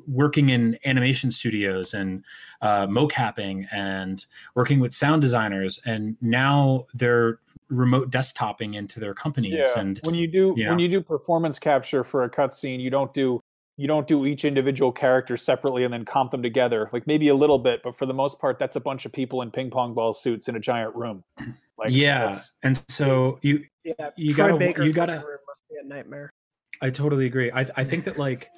working 0.07 0.49
in 0.49 0.77
animation 0.85 1.31
studios 1.31 1.93
and 1.93 2.23
uh, 2.61 2.85
mocapping 2.87 3.65
and 3.73 4.25
working 4.55 4.79
with 4.79 4.93
sound 4.93 5.21
designers 5.21 5.81
and 5.85 6.15
now 6.21 6.85
they're 6.93 7.39
remote 7.69 8.11
desktoping 8.11 8.75
into 8.75 8.99
their 8.99 9.15
companies 9.15 9.53
yeah. 9.53 9.81
and 9.81 9.99
when 10.03 10.13
you 10.15 10.27
do 10.27 10.53
you 10.55 10.65
know, 10.65 10.69
when 10.69 10.79
you 10.79 10.87
do 10.87 11.01
performance 11.01 11.57
capture 11.57 12.03
for 12.03 12.23
a 12.23 12.29
cutscene 12.29 12.79
you 12.79 12.91
don't 12.91 13.13
do 13.13 13.41
you 13.75 13.87
don't 13.87 14.07
do 14.07 14.25
each 14.25 14.45
individual 14.45 14.91
character 14.91 15.35
separately 15.35 15.83
and 15.83 15.93
then 15.93 16.05
comp 16.05 16.31
them 16.31 16.43
together 16.43 16.89
like 16.93 17.07
maybe 17.07 17.29
a 17.29 17.35
little 17.35 17.59
bit 17.59 17.81
but 17.83 17.97
for 17.97 18.05
the 18.05 18.13
most 18.13 18.39
part 18.39 18.59
that's 18.59 18.75
a 18.75 18.79
bunch 18.79 19.05
of 19.05 19.11
people 19.11 19.41
in 19.41 19.49
ping 19.49 19.69
pong 19.69 19.93
ball 19.93 20.13
suits 20.13 20.47
in 20.47 20.55
a 20.55 20.59
giant 20.59 20.95
room 20.95 21.23
like 21.77 21.89
yeah 21.89 22.39
and 22.61 22.83
so 22.87 23.39
you 23.41 23.63
yeah 23.83 24.09
you 24.15 24.35
gotta 24.35 24.55
Baker's 24.57 24.85
you 24.85 24.93
gotta 24.93 25.23
must 25.47 25.63
be 25.69 25.75
a 25.81 25.87
nightmare 25.87 26.31
I 26.83 26.89
totally 26.89 27.25
agree. 27.25 27.49
I 27.51 27.65
I 27.75 27.83
think 27.83 28.03
that 28.05 28.17
like 28.27 28.49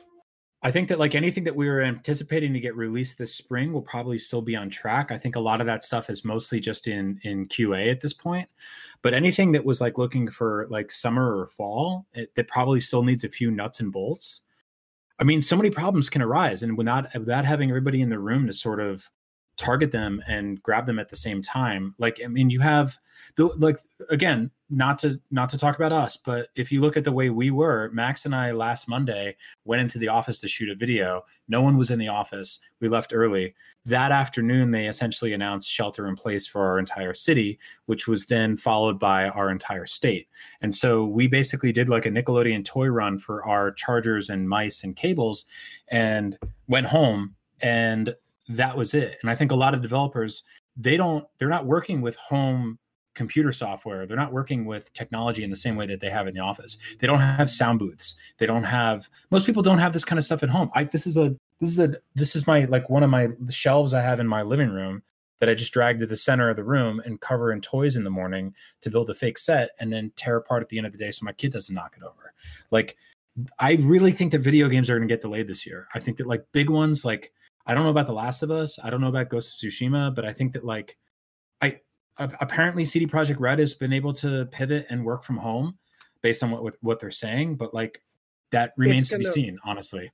I 0.64 0.72
think 0.72 0.90
that 0.90 0.98
like 0.98 1.14
anything 1.14 1.44
that 1.44 1.56
we 1.56 1.68
were 1.68 1.84
anticipating 1.84 2.54
to 2.54 2.60
get 2.60 2.76
released 2.76 3.20
this 3.20 3.36
spring 3.36 3.72
will 3.72 3.84
probably 3.84 4.18
still 4.18 4.42
be 4.42 4.56
on 4.56 4.70
track. 4.70 5.12
I 5.12 5.18
think 5.18 5.36
a 5.36 5.40
lot 5.40 5.62
of 5.62 5.68
that 5.68 5.84
stuff 5.84 6.10
is 6.10 6.26
mostly 6.26 6.60
just 6.60 6.88
in 6.88 7.20
in 7.24 7.48
QA 7.48 7.92
at 7.92 8.02
this 8.02 8.14
point. 8.14 8.50
But 9.04 9.14
anything 9.14 9.52
that 9.52 9.64
was 9.64 9.80
like 9.80 10.00
looking 10.00 10.30
for 10.30 10.66
like 10.72 10.92
summer 10.92 11.38
or 11.38 11.48
fall, 11.48 12.08
it, 12.14 12.34
that 12.36 12.48
probably 12.48 12.82
still 12.82 13.04
needs 13.04 13.24
a 13.24 13.30
few 13.30 13.52
nuts 13.52 13.80
and 13.80 13.92
bolts. 13.92 14.42
I 15.20 15.24
mean, 15.24 15.42
so 15.42 15.56
many 15.56 15.70
problems 15.70 16.10
can 16.10 16.22
arise, 16.22 16.64
and 16.64 16.78
without 16.78 17.08
without 17.18 17.46
having 17.46 17.70
everybody 17.70 18.02
in 18.02 18.10
the 18.10 18.20
room 18.20 18.48
to 18.48 18.54
sort 18.54 18.80
of 18.80 19.10
target 19.58 19.92
them 19.92 20.24
and 20.28 20.62
grab 20.62 20.86
them 20.86 21.00
at 21.00 21.10
the 21.10 21.16
same 21.16 21.42
time, 21.42 21.96
like 21.98 22.20
I 22.24 22.28
mean, 22.28 22.50
you 22.50 22.60
have 22.60 22.98
the 23.36 23.46
like 23.58 23.80
again 24.10 24.52
not 24.70 25.00
to 25.00 25.20
not 25.32 25.50
to 25.50 25.58
talk 25.58 25.76
about 25.76 25.92
us 25.92 26.18
but 26.18 26.48
if 26.56 26.72
you 26.72 26.82
look 26.82 26.98
at 26.98 27.04
the 27.04 27.12
way 27.12 27.30
we 27.30 27.52
were 27.52 27.90
max 27.94 28.26
and 28.26 28.34
i 28.34 28.52
last 28.52 28.90
monday 28.90 29.36
went 29.64 29.82
into 29.82 30.00
the 30.00 30.08
office 30.08 30.40
to 30.40 30.48
shoot 30.48 30.70
a 30.70 30.76
video. 30.76 31.24
No 31.48 31.62
one 31.62 31.78
was 31.78 31.92
in 31.92 32.00
the 32.00 32.08
office. 32.08 32.60
We 32.80 32.90
left 32.90 33.14
early. 33.14 33.54
That 33.86 34.12
afternoon 34.12 34.72
they 34.72 34.88
essentially 34.88 35.34
announced 35.34 35.70
shelter 35.70 36.08
in 36.08 36.16
place 36.16 36.48
for 36.48 36.66
our 36.66 36.80
entire 36.80 37.14
city 37.14 37.60
which 37.86 38.08
was 38.08 38.28
then 38.28 38.58
followed 38.58 39.00
by 39.00 39.30
our 39.30 39.50
entire 39.50 39.86
state. 39.86 40.28
And 40.62 40.74
so 40.74 41.06
we 41.06 41.28
basically 41.28 41.72
did 41.72 41.90
like 41.90 42.06
a 42.06 42.10
nickelodeon 42.10 42.66
toy 42.66 42.88
run 42.88 43.18
for 43.18 43.46
our 43.46 43.72
chargers 43.72 44.30
and 44.30 44.50
mice 44.50 44.84
and 44.84 44.96
cables 44.96 45.46
and 45.88 46.38
went 46.68 46.88
home. 46.88 47.36
And 47.62 48.16
that 48.48 48.78
was 48.78 48.94
it 48.94 49.18
and 49.22 49.30
i 49.30 49.36
think 49.36 49.52
a 49.52 49.56
lot 49.56 49.74
of 49.74 49.82
developers 49.82 50.44
they 50.78 50.98
don't 50.98 51.26
they're 51.38 51.50
not 51.50 51.66
working 51.66 52.02
with 52.02 52.16
home 52.18 52.78
computer 53.16 53.52
software. 53.52 54.06
They're 54.06 54.18
not 54.18 54.34
working 54.34 54.66
with 54.66 54.94
technology 54.94 55.44
in 55.44 55.50
the 55.50 55.56
same 55.56 55.76
way 55.76 55.88
that 55.88 56.02
they 56.02 56.10
have 56.10 56.28
in 56.28 56.36
the 56.36 56.42
office. 56.42 56.78
They 57.00 57.08
don't 57.08 57.22
have 57.22 57.50
sound 57.50 57.80
booths. 57.80 58.20
They 58.38 58.46
don't 58.46 58.66
have 58.66 59.10
most 59.32 59.46
people 59.46 59.64
don't 59.64 59.80
have 59.80 59.94
this 59.94 60.06
kind 60.06 60.20
of 60.20 60.26
stuff 60.26 60.44
at 60.44 60.50
home. 60.50 60.70
I 60.76 60.84
this 60.84 61.08
is 61.08 61.18
a 61.18 61.36
this 61.60 61.72
is 61.72 61.80
a 61.80 61.96
this 62.14 62.36
is 62.36 62.46
my 62.46 62.66
like 62.66 62.90
one 62.90 63.04
of 63.04 63.10
my 63.10 63.30
shelves 63.50 63.94
I 63.94 64.02
have 64.02 64.20
in 64.20 64.28
my 64.28 64.44
living 64.44 64.70
room 64.70 65.02
that 65.40 65.50
I 65.50 65.54
just 65.54 65.74
drag 65.74 66.00
to 66.00 66.06
the 66.06 66.16
center 66.16 66.50
of 66.50 66.56
the 66.56 66.64
room 66.64 67.02
and 67.04 67.20
cover 67.20 67.52
in 67.52 67.60
toys 67.62 67.96
in 67.96 68.04
the 68.04 68.10
morning 68.10 68.54
to 68.82 68.90
build 68.90 69.10
a 69.10 69.14
fake 69.14 69.38
set 69.38 69.72
and 69.80 69.92
then 69.92 70.12
tear 70.16 70.38
apart 70.38 70.62
at 70.62 70.70
the 70.70 70.78
end 70.78 70.88
of 70.88 70.94
the 70.94 71.00
day 71.00 71.12
so 71.12 71.26
my 71.26 71.34
kid 71.34 71.52
doesn't 71.52 71.76
knock 71.76 71.96
it 71.98 72.04
over. 72.04 72.34
Like 72.72 72.96
I 73.60 73.74
really 73.74 74.14
think 74.14 74.32
that 74.32 74.40
video 74.40 74.70
games 74.70 74.90
are 74.90 74.98
going 74.98 75.08
to 75.08 75.14
get 75.14 75.22
delayed 75.22 75.48
this 75.48 75.66
year. 75.66 75.88
I 75.94 76.00
think 76.00 76.18
that 76.18 76.28
like 76.28 76.46
big 76.52 76.70
ones 76.70 77.04
like 77.04 77.34
I 77.66 77.74
don't 77.74 77.84
know 77.84 77.90
about 77.90 78.08
The 78.08 78.14
Last 78.14 78.44
of 78.44 78.52
Us, 78.52 78.80
I 78.84 78.90
don't 78.90 79.02
know 79.02 79.08
about 79.08 79.30
Ghost 79.30 79.64
of 79.64 79.70
Tsushima, 79.70 80.14
but 80.14 80.26
I 80.26 80.34
think 80.34 80.54
that 80.54 80.64
like 80.64 80.98
I 81.62 81.80
apparently 82.18 82.86
CD 82.86 83.06
Projekt 83.06 83.40
Red 83.40 83.60
has 83.60 83.74
been 83.74 83.94
able 83.94 84.14
to 84.14 84.46
pivot 84.48 84.86
and 84.90 85.04
work 85.04 85.24
from 85.24 85.38
home 85.38 85.78
based 86.22 86.44
on 86.44 86.52
what 86.52 86.76
what 86.82 87.00
they're 87.00 87.12
saying, 87.12 87.56
but 87.56 87.74
like 87.74 88.02
that 88.52 88.74
remains 88.78 89.10
gonna, 89.10 89.24
to 89.24 89.30
be 89.30 89.34
seen, 89.34 89.58
honestly. 89.66 90.12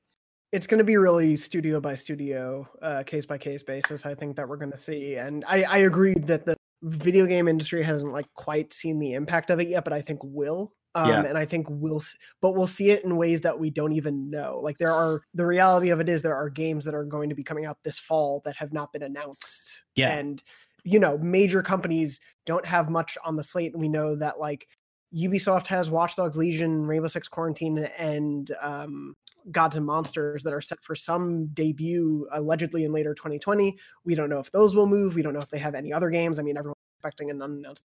It's 0.52 0.68
going 0.68 0.80
to 0.80 0.84
be 0.84 0.98
really 0.98 1.36
studio 1.36 1.80
by 1.80 1.96
studio, 1.96 2.68
uh, 2.82 3.04
case 3.04 3.26
by 3.26 3.38
case 3.38 3.64
basis. 3.64 4.06
I 4.06 4.16
think 4.16 4.36
that 4.36 4.48
we're 4.48 4.58
going 4.58 4.72
to 4.72 4.78
see, 4.78 5.16
and 5.16 5.46
I, 5.48 5.64
I 5.64 5.78
agree 5.80 6.14
that 6.14 6.46
the 6.46 6.58
video 6.82 7.26
game 7.26 7.48
industry 7.48 7.84
hasn't 7.84 8.12
like 8.12 8.26
quite 8.34 8.74
seen 8.74 9.00
the 9.00 9.14
impact 9.14 9.50
of 9.50 9.60
it 9.60 9.68
yet, 9.68 9.84
but 9.84 9.94
I 9.94 10.02
think 10.02 10.20
will. 10.24 10.74
Um, 10.93 11.10
yeah. 11.10 11.23
and 11.23 11.38
I 11.38 11.45
think 11.45 11.67
we'll, 11.69 12.01
but 12.41 12.51
we'll 12.51 12.67
see 12.67 12.89
it 12.91 13.06
in 13.06 13.15
ways 13.15 13.41
that 13.41 13.58
we 13.58 13.69
don't 13.69 13.93
even 13.93 14.30
know. 14.30 14.60
Like 14.62 14.77
there 14.77 14.91
are 14.91 15.21
the 15.34 15.45
reality 15.45 15.89
of 15.89 16.01
it 16.01 16.10
is 16.10 16.21
there 16.21 16.36
are 16.36 16.49
games 16.49 16.84
that 16.86 16.93
are 16.93 17.06
going 17.06 17.30
to 17.30 17.36
be 17.36 17.43
coming 17.43 17.65
out 17.65 17.77
this 17.84 17.97
fall 17.97 18.41
that 18.43 18.58
have 18.58 18.73
not 18.73 18.91
been 18.91 19.04
announced. 19.04 19.84
Yeah, 19.95 20.10
and 20.10 20.43
you 20.84 20.99
know, 20.99 21.17
major 21.17 21.62
companies 21.62 22.19
don't 22.45 22.65
have 22.65 22.89
much 22.89 23.17
on 23.23 23.36
the 23.36 23.43
slate. 23.43 23.73
And 23.73 23.82
we 23.82 23.88
know 23.88 24.15
that 24.15 24.39
like 24.39 24.67
Ubisoft 25.15 25.67
has 25.67 25.89
Watch 25.89 26.15
Dogs 26.15 26.38
Legion, 26.38 26.86
Rainbow 26.86 27.08
Six 27.08 27.27
Quarantine, 27.27 27.77
and 27.97 28.51
um, 28.62 29.15
Gods 29.51 29.75
and 29.75 29.86
Monsters 29.86 30.43
that 30.43 30.54
are 30.54 30.62
set 30.62 30.82
for 30.84 30.95
some 30.95 31.47
debut 31.47 32.27
allegedly 32.32 32.86
in 32.86 32.91
later 32.91 33.13
2020. 33.13 33.77
We 34.06 34.15
don't 34.15 34.30
know 34.30 34.39
if 34.39 34.51
those 34.51 34.75
will 34.75 34.88
move. 34.88 35.15
We 35.15 35.21
don't 35.21 35.34
know 35.34 35.39
if 35.39 35.49
they 35.49 35.60
have 35.60 35.75
any 35.75 35.91
other 35.91 36.10
games. 36.10 36.39
I 36.39 36.43
mean, 36.43 36.58
everyone's 36.58 36.77
expecting 36.97 37.30
an 37.30 37.41
unannounced. 37.41 37.84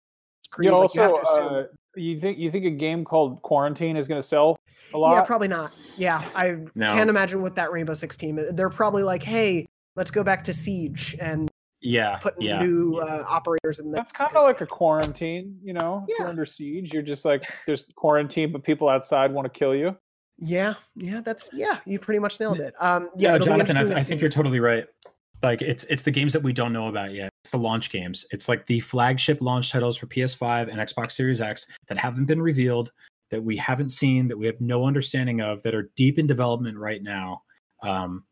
Creed. 0.54 0.70
You 0.70 0.76
also, 0.76 1.10
you, 1.10 1.18
uh, 1.18 1.64
you 1.96 2.20
think 2.20 2.38
you 2.38 2.52
think 2.52 2.66
a 2.66 2.70
game 2.70 3.04
called 3.04 3.42
Quarantine 3.42 3.98
is 3.98 4.08
going 4.08 4.22
to 4.22 4.28
sell 4.28 4.56
a 4.94 4.98
lot? 4.98 5.16
Yeah, 5.16 5.24
probably 5.24 5.48
not. 5.48 5.72
Yeah, 5.98 6.24
I 6.36 6.58
no. 6.76 6.86
can't 6.86 7.10
imagine 7.10 7.42
what 7.42 7.56
that 7.56 7.72
Rainbow 7.72 7.96
Six 7.96 8.16
team. 8.16 8.40
They're 8.52 8.70
probably 8.70 9.04
like, 9.04 9.24
hey, 9.24 9.66
let's 9.96 10.12
go 10.12 10.24
back 10.24 10.44
to 10.46 10.54
Siege 10.54 11.16
and 11.20 11.50
yeah 11.86 12.16
putting 12.18 12.44
yeah. 12.44 12.64
new 12.64 12.98
uh, 12.98 13.26
operators 13.28 13.80
in 13.80 13.92
there 13.92 13.98
that's 13.98 14.14
kind 14.14 14.34
of 14.34 14.44
like 14.44 14.62
a 14.62 14.66
quarantine 14.66 15.58
you 15.62 15.74
know 15.74 16.06
yeah. 16.08 16.14
if 16.14 16.20
you're 16.20 16.30
under 16.30 16.46
siege 16.46 16.94
you're 16.94 17.04
just 17.04 17.26
like 17.26 17.44
there's 17.68 17.86
quarantine 17.98 18.54
but 18.54 18.64
people 18.64 18.88
outside 18.88 19.34
want 19.34 19.44
to 19.44 19.60
kill 19.60 19.76
you 19.76 19.94
yeah 20.38 20.76
yeah 20.96 21.20
that's 21.20 21.50
yeah 21.52 21.80
you 21.86 22.00
pretty 22.00 22.20
much 22.20 22.40
nailed 22.40 22.62
it 22.62 22.74
um 22.80 23.10
yeah 23.18 23.34
no, 23.34 23.40
jonathan 23.40 23.76
I, 23.76 23.96
I 23.96 24.02
think 24.02 24.22
you're 24.22 24.30
totally 24.30 24.62
right 24.62 24.86
like 25.44 25.62
it's 25.62 25.84
it's 25.86 26.04
the 26.04 26.12
games 26.12 26.34
that 26.34 26.42
we 26.42 26.54
don't 26.54 26.74
know 26.74 26.88
about 26.88 27.14
yet 27.14 27.30
it's 27.44 27.52
the 27.52 27.58
launch 27.58 27.90
games 27.90 28.26
it's 28.32 28.48
like 28.48 28.66
the 28.68 28.80
flagship 28.80 29.42
launch 29.42 29.72
titles 29.72 29.98
for 29.98 30.08
ps5 30.08 30.70
and 30.70 30.80
xbox 30.90 31.12
series 31.12 31.42
x 31.42 31.68
that 31.88 31.98
haven't 31.98 32.26
been 32.26 32.42
revealed 32.42 32.92
that 33.30 33.44
we 33.44 33.58
haven't 33.58 33.90
seen 33.90 34.28
that 34.28 34.38
we 34.38 34.46
have 34.46 34.60
no 34.62 34.86
understanding 34.86 35.42
of 35.42 35.62
that 35.64 35.76
are 35.76 35.92
deep 35.96 36.18
in 36.18 36.26
development 36.26 36.78
right 36.78 37.04
now 37.04 37.42
um 37.82 38.24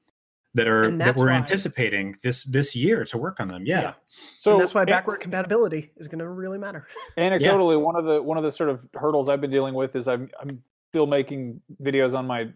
that 0.53 0.67
are 0.67 0.95
that 0.97 1.15
we're 1.15 1.27
why, 1.27 1.33
anticipating 1.33 2.15
this 2.23 2.43
this 2.43 2.75
year 2.75 3.05
to 3.05 3.17
work 3.17 3.39
on 3.39 3.47
them. 3.47 3.63
Yeah. 3.65 3.81
yeah. 3.81 3.93
So 4.39 4.53
and 4.53 4.61
that's 4.61 4.73
why 4.73 4.85
backward 4.85 5.15
and, 5.15 5.21
compatibility 5.21 5.91
is 5.97 6.07
going 6.07 6.19
to 6.19 6.27
really 6.27 6.57
matter. 6.57 6.87
Anecdotally, 7.17 7.77
yeah. 7.77 7.83
one 7.83 7.95
of 7.95 8.05
the 8.05 8.21
one 8.21 8.37
of 8.37 8.43
the 8.43 8.51
sort 8.51 8.69
of 8.69 8.85
hurdles 8.93 9.29
I've 9.29 9.41
been 9.41 9.51
dealing 9.51 9.73
with 9.73 9.95
is 9.95 10.07
I'm 10.07 10.29
I'm 10.39 10.61
still 10.91 11.07
making 11.07 11.61
videos 11.81 12.13
on 12.13 12.27
my 12.27 12.49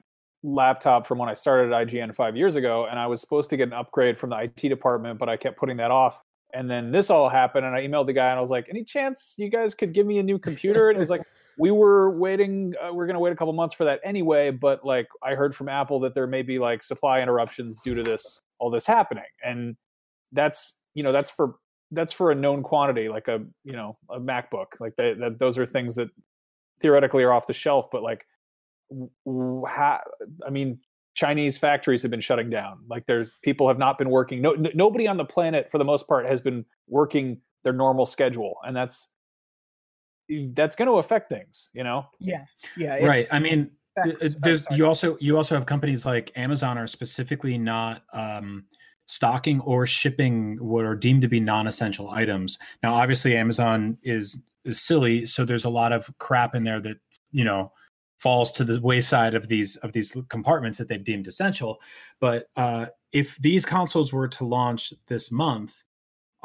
laptop 0.46 1.08
from 1.08 1.18
when 1.18 1.30
I 1.30 1.34
started 1.34 1.74
at 1.74 1.88
IGN 1.88 2.14
five 2.14 2.36
years 2.36 2.56
ago, 2.56 2.86
and 2.86 3.00
I 3.00 3.08
was 3.08 3.22
supposed 3.22 3.50
to 3.50 3.58
get 3.58 3.68
an 3.68 3.74
upgrade 3.74 4.18
from 4.18 4.30
the 4.30 4.38
IT 4.38 4.56
department, 4.70 5.20
but 5.20 5.30
I 5.30 5.38
kept 5.38 5.58
putting 5.58 5.78
that 5.78 5.92
off. 5.92 6.22
And 6.54 6.70
then 6.70 6.92
this 6.92 7.10
all 7.10 7.28
happened, 7.28 7.66
and 7.66 7.76
I 7.76 7.82
emailed 7.82 8.06
the 8.06 8.14
guy, 8.14 8.30
and 8.30 8.38
I 8.38 8.42
was 8.42 8.50
like, 8.50 8.68
"Any 8.70 8.84
chance 8.84 9.36
you 9.38 9.50
guys 9.50 9.74
could 9.74 9.94
give 9.94 10.06
me 10.06 10.20
a 10.20 10.24
new 10.24 10.40
computer?" 10.40 10.90
And 10.90 10.98
he 10.98 11.02
was 11.02 11.10
like, 11.10 11.24
we 11.58 11.72
were 11.72 12.12
waiting 12.12 12.74
uh, 12.82 12.94
we're 12.94 13.06
going 13.06 13.16
to 13.16 13.20
wait 13.20 13.32
a 13.32 13.36
couple 13.36 13.54
months 13.54 13.74
for 13.74 13.86
that 13.86 14.00
anyway 14.04 14.52
but 14.52 14.86
like 14.86 15.08
i 15.24 15.34
heard 15.34 15.56
from 15.56 15.70
apple 15.70 16.00
that 16.00 16.14
there 16.14 16.28
may 16.28 16.42
be 16.42 16.60
like 16.60 16.84
supply 16.84 17.22
interruptions 17.22 17.80
due 17.82 17.96
to 17.96 18.04
this 18.04 18.42
all 18.60 18.70
this 18.70 18.86
happening 18.86 19.24
and 19.44 19.76
that's 20.32 20.80
you 20.94 21.04
know 21.04 21.12
that's 21.12 21.32
for 21.32 21.56
that's 21.92 22.14
for 22.14 22.32
a 22.32 22.36
known 22.36 22.64
quantity 22.64 23.10
like 23.10 23.28
a 23.28 23.42
you 23.64 23.74
know 23.74 23.98
a 24.10 24.20
macbook 24.20 24.68
like 24.80 24.96
that 24.96 25.38
those 25.40 25.58
are 25.58 25.66
things 25.66 25.96
that 25.96 26.10
theoretically 26.80 27.24
are 27.24 27.32
off 27.32 27.48
the 27.48 27.54
shelf 27.54 27.90
but 27.92 28.04
like 28.04 28.26
ha, 29.68 30.02
i 30.46 30.50
mean 30.50 30.80
chinese 31.16 31.58
factories 31.58 32.02
have 32.02 32.12
been 32.12 32.22
shutting 32.22 32.50
down. 32.50 32.80
Like 32.90 33.06
there 33.06 33.28
people 33.42 33.70
have 33.70 33.78
not 33.78 33.98
been 33.98 34.10
working. 34.10 34.42
No, 34.42 34.52
n- 34.52 34.72
nobody 34.76 35.08
on 35.08 35.16
the 35.16 35.26
planet 35.26 35.72
for 35.72 35.78
the 35.78 35.86
most 35.86 36.08
part 36.08 36.26
has 36.26 36.42
been 36.42 36.66
working 36.88 37.40
their 37.64 37.74
normal 37.74 38.06
schedule 38.06 38.58
and 38.64 38.76
that's 38.76 39.10
that's 40.54 40.76
going 40.76 40.88
to 40.88 40.96
affect 40.96 41.30
things 41.30 41.70
you 41.74 41.84
know? 41.84 42.06
Yeah 42.20 42.44
yeah 42.76 43.04
right 43.06 43.26
i 43.32 43.40
mean 43.40 43.72
there's 44.42 44.66
you 44.72 44.86
also 44.86 45.18
you 45.22 45.38
also 45.38 45.56
have 45.56 45.66
companies 45.66 46.06
like 46.06 46.32
amazon 46.36 46.78
are 46.78 46.88
specifically 46.88 47.58
not 47.58 48.04
um 48.14 48.66
stocking 49.08 49.62
or 49.62 49.86
shipping 49.86 50.58
what 50.60 50.84
are 50.84 50.96
deemed 50.96 51.22
to 51.22 51.28
be 51.28 51.40
non-essential 51.40 52.10
items. 52.10 52.58
Now 52.84 52.94
obviously 52.96 53.38
amazon 53.38 53.98
is 54.04 54.44
is 54.64 54.82
silly 54.82 55.26
so 55.26 55.46
there's 55.46 55.66
a 55.66 55.70
lot 55.70 55.94
of 55.94 56.12
crap 56.18 56.56
in 56.56 56.64
there 56.64 56.82
that 56.82 56.98
you 57.32 57.44
know 57.44 57.72
falls 58.18 58.52
to 58.52 58.64
the 58.64 58.80
wayside 58.82 59.36
of 59.36 59.48
these 59.48 59.76
of 59.78 59.92
these 59.92 60.16
compartments 60.30 60.78
that 60.78 60.88
they've 60.88 61.04
deemed 61.04 61.28
essential 61.28 61.80
but 62.20 62.48
uh 62.56 62.86
if 63.12 63.38
these 63.38 63.66
consoles 63.66 64.12
were 64.12 64.28
to 64.28 64.46
launch 64.46 64.94
this 65.08 65.32
month 65.32 65.84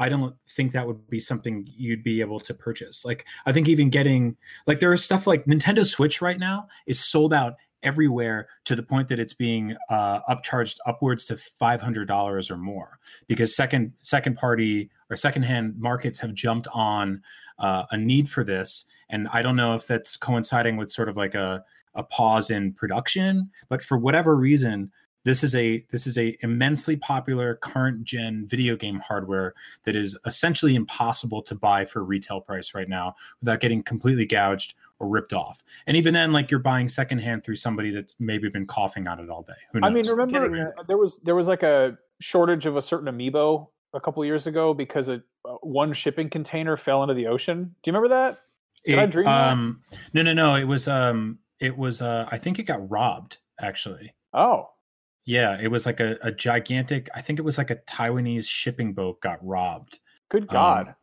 I 0.00 0.08
don't 0.08 0.34
think 0.48 0.72
that 0.72 0.86
would 0.86 1.08
be 1.10 1.20
something 1.20 1.68
you'd 1.76 2.02
be 2.02 2.22
able 2.22 2.40
to 2.40 2.54
purchase. 2.54 3.04
Like 3.04 3.26
I 3.44 3.52
think 3.52 3.68
even 3.68 3.90
getting 3.90 4.34
like 4.66 4.80
there 4.80 4.94
is 4.94 5.04
stuff 5.04 5.26
like 5.26 5.44
Nintendo 5.44 5.84
Switch 5.84 6.22
right 6.22 6.38
now 6.38 6.68
is 6.86 6.98
sold 6.98 7.34
out 7.34 7.56
everywhere 7.82 8.48
to 8.64 8.74
the 8.76 8.82
point 8.82 9.08
that 9.08 9.18
it's 9.18 9.34
being 9.34 9.76
uh, 9.90 10.20
upcharged 10.22 10.76
upwards 10.86 11.26
to 11.26 11.36
five 11.36 11.82
hundred 11.82 12.08
dollars 12.08 12.50
or 12.50 12.56
more 12.56 12.98
because 13.26 13.54
second 13.54 13.92
second 14.00 14.36
party 14.36 14.90
or 15.10 15.16
secondhand 15.16 15.78
markets 15.78 16.18
have 16.18 16.34
jumped 16.34 16.66
on 16.72 17.22
uh, 17.58 17.84
a 17.90 17.96
need 17.96 18.28
for 18.28 18.42
this, 18.42 18.86
and 19.10 19.28
I 19.32 19.42
don't 19.42 19.56
know 19.56 19.74
if 19.74 19.86
that's 19.86 20.16
coinciding 20.16 20.76
with 20.76 20.90
sort 20.90 21.08
of 21.08 21.16
like 21.16 21.34
a 21.34 21.64
a 21.94 22.02
pause 22.04 22.50
in 22.50 22.72
production, 22.72 23.50
but 23.68 23.82
for 23.82 23.98
whatever 23.98 24.36
reason, 24.36 24.92
this 25.24 25.44
is 25.44 25.54
a 25.54 25.84
this 25.90 26.06
is 26.06 26.16
a 26.16 26.36
immensely 26.40 26.96
popular 26.96 27.56
current 27.56 28.04
gen 28.04 28.46
video 28.46 28.76
game 28.76 29.00
hardware 29.00 29.54
that 29.84 29.96
is 29.96 30.18
essentially 30.24 30.74
impossible 30.74 31.42
to 31.42 31.54
buy 31.54 31.84
for 31.84 32.04
retail 32.04 32.40
price 32.40 32.74
right 32.74 32.88
now 32.88 33.14
without 33.40 33.60
getting 33.60 33.82
completely 33.82 34.24
gouged 34.24 34.74
or 34.98 35.08
ripped 35.08 35.32
off. 35.32 35.62
And 35.86 35.96
even 35.96 36.14
then, 36.14 36.32
like 36.32 36.50
you're 36.50 36.60
buying 36.60 36.88
secondhand 36.88 37.44
through 37.44 37.56
somebody 37.56 37.90
that's 37.90 38.14
maybe 38.18 38.48
been 38.48 38.66
coughing 38.66 39.06
on 39.08 39.20
it 39.20 39.28
all 39.28 39.42
day. 39.42 39.52
Who 39.72 39.80
knows? 39.80 39.90
I 39.90 39.92
mean, 39.92 40.08
remember 40.08 40.74
there 40.86 40.98
was 40.98 41.18
there 41.20 41.34
was 41.34 41.48
like 41.48 41.62
a 41.62 41.98
shortage 42.20 42.66
of 42.66 42.76
a 42.76 42.82
certain 42.82 43.12
amiibo 43.12 43.68
a 43.92 44.00
couple 44.00 44.24
years 44.24 44.46
ago 44.46 44.72
because 44.72 45.08
a, 45.08 45.22
uh, 45.44 45.54
one 45.62 45.92
shipping 45.92 46.30
container 46.30 46.76
fell 46.76 47.02
into 47.02 47.14
the 47.14 47.26
ocean. 47.26 47.74
Do 47.82 47.90
you 47.90 47.96
remember 47.96 48.08
that? 48.14 48.40
Did 48.84 48.98
it, 48.98 48.98
I 48.98 49.06
dream 49.06 49.28
um, 49.28 49.80
that? 49.90 49.98
No, 50.14 50.22
no, 50.22 50.32
no. 50.32 50.54
It 50.56 50.64
was 50.64 50.88
um, 50.88 51.38
it 51.58 51.76
was 51.76 52.02
uh, 52.02 52.28
I 52.30 52.38
think 52.38 52.58
it 52.58 52.64
got 52.64 52.90
robbed 52.90 53.38
actually. 53.60 54.14
Oh, 54.32 54.68
yeah, 55.26 55.58
it 55.60 55.68
was 55.68 55.86
like 55.86 56.00
a, 56.00 56.16
a 56.22 56.32
gigantic. 56.32 57.08
I 57.14 57.20
think 57.20 57.38
it 57.38 57.42
was 57.42 57.58
like 57.58 57.70
a 57.70 57.76
Taiwanese 57.76 58.48
shipping 58.48 58.94
boat 58.94 59.20
got 59.20 59.38
robbed. 59.46 59.98
Good 60.28 60.48
God. 60.48 60.88
Um, 60.88 60.94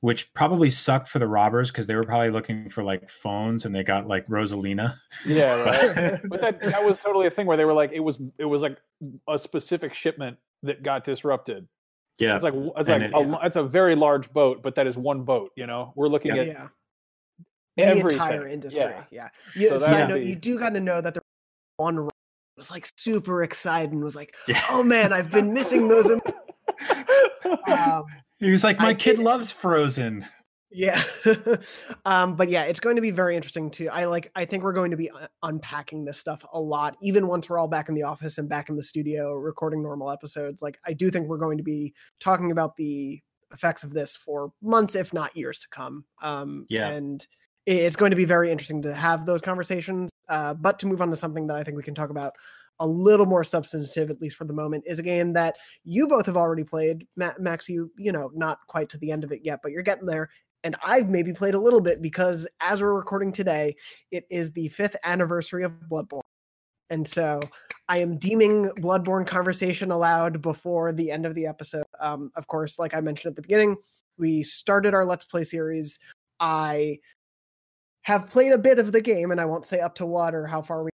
which 0.00 0.32
probably 0.32 0.70
sucked 0.70 1.08
for 1.08 1.18
the 1.18 1.26
robbers 1.26 1.70
because 1.70 1.86
they 1.86 1.94
were 1.94 2.04
probably 2.04 2.30
looking 2.30 2.70
for 2.70 2.82
like 2.82 3.08
phones 3.10 3.66
and 3.66 3.74
they 3.74 3.84
got 3.84 4.08
like 4.08 4.26
Rosalina. 4.26 4.96
Yeah, 5.26 5.62
right. 5.64 6.20
but 6.24 6.40
that 6.40 6.60
that 6.60 6.84
was 6.84 6.98
totally 6.98 7.26
a 7.26 7.30
thing 7.30 7.46
where 7.46 7.56
they 7.56 7.66
were 7.66 7.74
like 7.74 7.92
it 7.92 8.00
was 8.00 8.20
it 8.38 8.46
was 8.46 8.62
like 8.62 8.78
a 9.28 9.38
specific 9.38 9.94
shipment 9.94 10.38
that 10.62 10.82
got 10.82 11.04
disrupted. 11.04 11.68
Yeah, 12.18 12.34
it's 12.34 12.44
like 12.44 12.54
it's 12.54 12.88
like 12.88 13.02
it, 13.02 13.12
a, 13.14 13.20
yeah. 13.20 13.38
it's 13.42 13.56
a 13.56 13.62
very 13.62 13.94
large 13.94 14.32
boat, 14.32 14.62
but 14.62 14.74
that 14.74 14.86
is 14.86 14.96
one 14.96 15.22
boat. 15.24 15.52
You 15.54 15.66
know, 15.66 15.92
we're 15.96 16.08
looking 16.08 16.34
yeah. 16.34 16.42
at 16.42 16.46
yeah. 16.46 16.68
The 17.80 18.08
entire 18.08 18.46
industry. 18.46 18.80
Yeah, 18.80 19.04
yeah. 19.10 19.28
You, 19.54 19.68
so 19.70 19.78
side 19.78 20.08
note, 20.08 20.22
you 20.22 20.36
do 20.36 20.58
got 20.58 20.70
to 20.70 20.80
know 20.80 21.00
that 21.00 21.14
there 21.14 21.22
one 21.76 22.08
was 22.56 22.70
like 22.70 22.86
super 22.96 23.42
excited 23.42 23.92
and 23.92 24.04
was 24.04 24.16
like, 24.16 24.34
yeah. 24.46 24.62
"Oh 24.70 24.82
man, 24.82 25.12
I've 25.12 25.30
been 25.30 25.52
missing 25.52 25.88
those." 25.88 26.10
um, 27.68 28.04
he 28.38 28.50
was 28.50 28.62
like, 28.64 28.78
"My 28.78 28.88
I 28.88 28.94
kid 28.94 29.16
did, 29.16 29.24
loves 29.24 29.50
Frozen." 29.50 30.26
Yeah, 30.72 31.02
um, 32.04 32.36
but 32.36 32.48
yeah, 32.48 32.62
it's 32.64 32.78
going 32.78 32.94
to 32.94 33.02
be 33.02 33.10
very 33.10 33.34
interesting 33.34 33.70
too. 33.70 33.88
I 33.90 34.04
like. 34.04 34.30
I 34.36 34.44
think 34.44 34.62
we're 34.62 34.72
going 34.72 34.92
to 34.92 34.96
be 34.96 35.10
uh, 35.10 35.26
unpacking 35.42 36.04
this 36.04 36.18
stuff 36.18 36.44
a 36.52 36.60
lot, 36.60 36.96
even 37.02 37.26
once 37.26 37.48
we're 37.48 37.58
all 37.58 37.68
back 37.68 37.88
in 37.88 37.94
the 37.94 38.04
office 38.04 38.38
and 38.38 38.48
back 38.48 38.68
in 38.68 38.76
the 38.76 38.82
studio 38.82 39.34
recording 39.34 39.82
normal 39.82 40.10
episodes. 40.10 40.62
Like, 40.62 40.78
I 40.86 40.92
do 40.92 41.10
think 41.10 41.26
we're 41.26 41.38
going 41.38 41.58
to 41.58 41.64
be 41.64 41.92
talking 42.20 42.52
about 42.52 42.76
the 42.76 43.20
effects 43.52 43.82
of 43.82 43.92
this 43.92 44.14
for 44.14 44.52
months, 44.62 44.94
if 44.94 45.12
not 45.12 45.36
years, 45.36 45.58
to 45.58 45.68
come. 45.70 46.04
Um, 46.22 46.66
yeah, 46.68 46.90
and 46.90 47.26
it's 47.78 47.96
going 47.96 48.10
to 48.10 48.16
be 48.16 48.24
very 48.24 48.50
interesting 48.50 48.82
to 48.82 48.94
have 48.94 49.26
those 49.26 49.40
conversations. 49.40 50.10
Uh, 50.28 50.54
but 50.54 50.78
to 50.78 50.86
move 50.86 51.02
on 51.02 51.10
to 51.10 51.16
something 51.16 51.46
that 51.46 51.56
I 51.56 51.64
think 51.64 51.76
we 51.76 51.82
can 51.82 51.94
talk 51.94 52.10
about 52.10 52.32
a 52.78 52.86
little 52.86 53.26
more 53.26 53.44
substantive, 53.44 54.10
at 54.10 54.20
least 54.20 54.36
for 54.36 54.44
the 54.44 54.52
moment, 54.52 54.84
is 54.86 54.98
a 54.98 55.02
game 55.02 55.32
that 55.34 55.56
you 55.84 56.06
both 56.06 56.26
have 56.26 56.36
already 56.36 56.64
played. 56.64 57.06
Max, 57.16 57.68
you 57.68 57.90
you 57.98 58.12
know 58.12 58.30
not 58.34 58.58
quite 58.66 58.88
to 58.90 58.98
the 58.98 59.12
end 59.12 59.24
of 59.24 59.32
it 59.32 59.40
yet, 59.42 59.60
but 59.62 59.72
you're 59.72 59.82
getting 59.82 60.06
there. 60.06 60.30
And 60.62 60.76
I've 60.84 61.08
maybe 61.08 61.32
played 61.32 61.54
a 61.54 61.60
little 61.60 61.80
bit 61.80 62.02
because 62.02 62.46
as 62.60 62.82
we're 62.82 62.94
recording 62.94 63.32
today, 63.32 63.76
it 64.10 64.26
is 64.30 64.52
the 64.52 64.68
fifth 64.68 64.96
anniversary 65.04 65.64
of 65.64 65.72
Bloodborne. 65.90 66.20
And 66.90 67.06
so 67.06 67.40
I 67.88 67.98
am 67.98 68.18
deeming 68.18 68.66
Bloodborne 68.80 69.26
conversation 69.26 69.90
allowed 69.90 70.42
before 70.42 70.92
the 70.92 71.10
end 71.10 71.24
of 71.24 71.34
the 71.34 71.46
episode. 71.46 71.84
Um, 72.00 72.30
of 72.34 72.46
course, 72.46 72.78
like 72.78 72.94
I 72.94 73.00
mentioned 73.00 73.30
at 73.32 73.36
the 73.36 73.42
beginning, 73.42 73.76
we 74.18 74.42
started 74.42 74.92
our 74.92 75.06
Let's 75.06 75.24
Play 75.24 75.44
series. 75.44 75.98
I 76.40 76.98
have 78.10 78.28
played 78.28 78.50
a 78.50 78.58
bit 78.58 78.80
of 78.80 78.90
the 78.90 79.00
game, 79.00 79.30
and 79.30 79.40
I 79.40 79.44
won't 79.44 79.64
say 79.64 79.78
up 79.80 79.94
to 79.96 80.06
what 80.06 80.34
or 80.34 80.44
how 80.44 80.62
far 80.62 80.82
we 80.82 80.90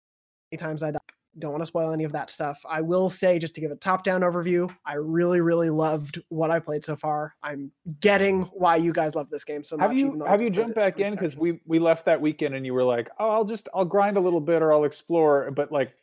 any 0.51 0.57
times 0.57 0.83
I 0.83 0.91
don't 1.39 1.51
want 1.51 1.61
to 1.61 1.65
spoil 1.65 1.91
any 1.91 2.03
of 2.03 2.11
that 2.11 2.29
stuff. 2.29 2.61
I 2.67 2.81
will 2.81 3.09
say, 3.09 3.39
just 3.39 3.55
to 3.55 3.61
give 3.61 3.71
a 3.71 3.75
top 3.75 4.03
down 4.03 4.21
overview, 4.21 4.73
I 4.85 4.95
really, 4.95 5.39
really 5.39 5.69
loved 5.69 6.21
what 6.27 6.51
I 6.51 6.59
played 6.59 6.83
so 6.83 6.95
far. 6.97 7.35
I'm 7.41 7.71
getting 8.01 8.45
mm. 8.45 8.49
why 8.53 8.75
you 8.75 8.91
guys 8.91 9.15
love 9.15 9.29
this 9.29 9.45
game 9.45 9.63
so 9.63 9.77
have 9.77 9.91
much. 9.91 10.01
You, 10.01 10.23
have 10.25 10.41
you 10.41 10.49
jumped 10.49 10.75
back 10.75 10.99
in? 10.99 11.11
Because 11.11 11.37
we 11.37 11.61
we 11.65 11.79
left 11.79 12.05
that 12.05 12.19
weekend 12.19 12.53
and 12.53 12.65
you 12.65 12.73
were 12.73 12.83
like, 12.83 13.09
oh, 13.17 13.29
I'll 13.29 13.45
just 13.45 13.69
I'll 13.73 13.85
grind 13.85 14.17
a 14.17 14.21
little 14.21 14.41
bit 14.41 14.61
or 14.61 14.73
I'll 14.73 14.83
explore, 14.83 15.49
but 15.51 15.71
like 15.71 15.93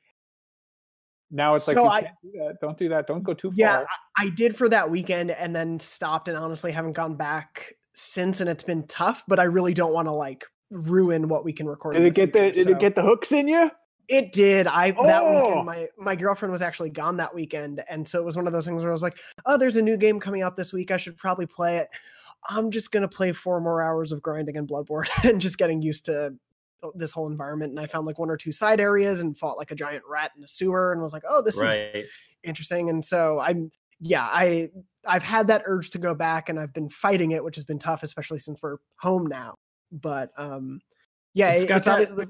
now 1.31 1.55
it's 1.55 1.69
like 1.69 1.77
so 1.77 1.87
I, 1.87 2.01
do 2.23 2.33
that. 2.39 2.57
Don't 2.63 2.79
do 2.79 2.89
that. 2.89 3.07
Don't 3.07 3.23
go 3.23 3.35
too 3.35 3.53
yeah, 3.55 3.73
far. 3.73 3.81
Yeah, 3.81 4.25
I 4.25 4.31
did 4.31 4.57
for 4.57 4.69
that 4.71 4.91
weekend 4.91 5.31
and 5.31 5.55
then 5.55 5.79
stopped 5.79 6.29
and 6.29 6.39
honestly 6.39 6.73
haven't 6.73 6.93
gone 6.93 7.17
back 7.17 7.75
since 7.93 8.41
and 8.41 8.49
it's 8.49 8.63
been 8.63 8.87
tough, 8.87 9.25
but 9.29 9.39
I 9.39 9.45
really 9.45 9.75
don't 9.75 9.93
want 9.93 10.09
to 10.09 10.13
like 10.13 10.47
ruin 10.73 11.29
what 11.29 11.45
we 11.45 11.53
can 11.53 11.67
record. 11.67 11.95
Did 11.95 12.05
it 12.05 12.15
get 12.15 12.33
the, 12.33 12.41
the 12.41 12.53
did 12.53 12.71
it 12.71 12.81
get 12.81 12.95
the 12.95 13.03
hooks 13.03 13.33
in 13.33 13.49
you? 13.49 13.71
It 14.09 14.33
did. 14.33 14.67
I 14.67 14.95
oh. 14.97 15.07
that 15.07 15.25
weekend 15.25 15.61
oh! 15.61 15.63
my 15.63 15.89
my 15.99 16.17
girlfriend 16.17 16.53
was 16.53 16.63
actually 16.63 16.91
gone 16.91 17.17
that 17.19 17.35
weekend, 17.35 17.83
and 17.89 18.07
so 18.07 18.19
it 18.19 18.25
was 18.25 18.37
one 18.37 18.47
of 18.47 18.53
those 18.53 18.67
things 18.67 18.83
where 18.83 18.91
I 18.91 18.93
was 18.93 19.03
like, 19.03 19.19
"Oh, 19.47 19.57
there's 19.57 19.77
a 19.77 19.83
new 19.83 19.97
game 19.97 20.19
coming 20.19 20.43
out 20.43 20.57
this 20.57 20.73
week. 20.73 20.91
I 20.91 20.97
should 20.97 21.17
probably 21.17 21.47
play 21.47 21.79
it." 21.79 21.89
I'm 22.49 22.71
just 22.71 22.91
gonna 22.91 23.09
play 23.09 23.33
four 23.33 23.61
more 23.61 23.83
hours 23.83 24.11
of 24.11 24.21
grinding 24.21 24.57
in 24.57 24.67
Bloodborne 24.67 25.09
and 25.29 25.41
just 25.41 25.59
getting 25.59 25.83
used 25.83 26.07
to 26.07 26.35
this 26.97 27.13
whole 27.13 27.29
environment. 27.29 27.71
And 27.71 27.79
I 27.79 27.87
found 27.87 28.07
like 28.07 28.19
one 28.19 28.31
or 28.31 28.37
two 28.37 28.51
side 28.51 28.81
areas 28.81 29.23
and 29.23 29.39
fought 29.39 29.57
like 29.57 29.71
a 29.71 29.77
giant 29.77 30.03
rat 30.09 30.33
in 30.37 30.43
a 30.43 30.49
sewer, 30.49 30.93
and 30.93 31.01
was 31.01 31.13
like, 31.13 31.25
"Oh, 31.29 31.43
this 31.43 31.59
right. 31.59 31.95
is 31.95 32.11
interesting." 32.43 32.91
And 32.91 33.05
so 33.05 33.39
I'm 33.41 33.71
yeah, 34.01 34.25
I 34.25 34.69
I've 35.07 35.23
had 35.23 35.47
that 35.47 35.63
urge 35.65 35.91
to 35.91 35.99
go 35.99 36.15
back, 36.15 36.49
and 36.49 36.59
I've 36.59 36.73
been 36.73 36.89
fighting 36.89 37.31
it, 37.31 37.45
which 37.45 37.55
has 37.55 37.65
been 37.65 37.79
tough, 37.79 38.03
especially 38.03 38.41
since 38.41 38.59
we're 38.61 38.79
home 38.97 39.27
now. 39.27 39.57
But 39.93 40.33
um, 40.37 40.81
yeah, 41.35 41.53
it's, 41.53 41.65
it, 41.65 41.67
got 41.69 41.77
it's 41.79 41.87
that, 41.87 41.93
obviously. 41.93 42.27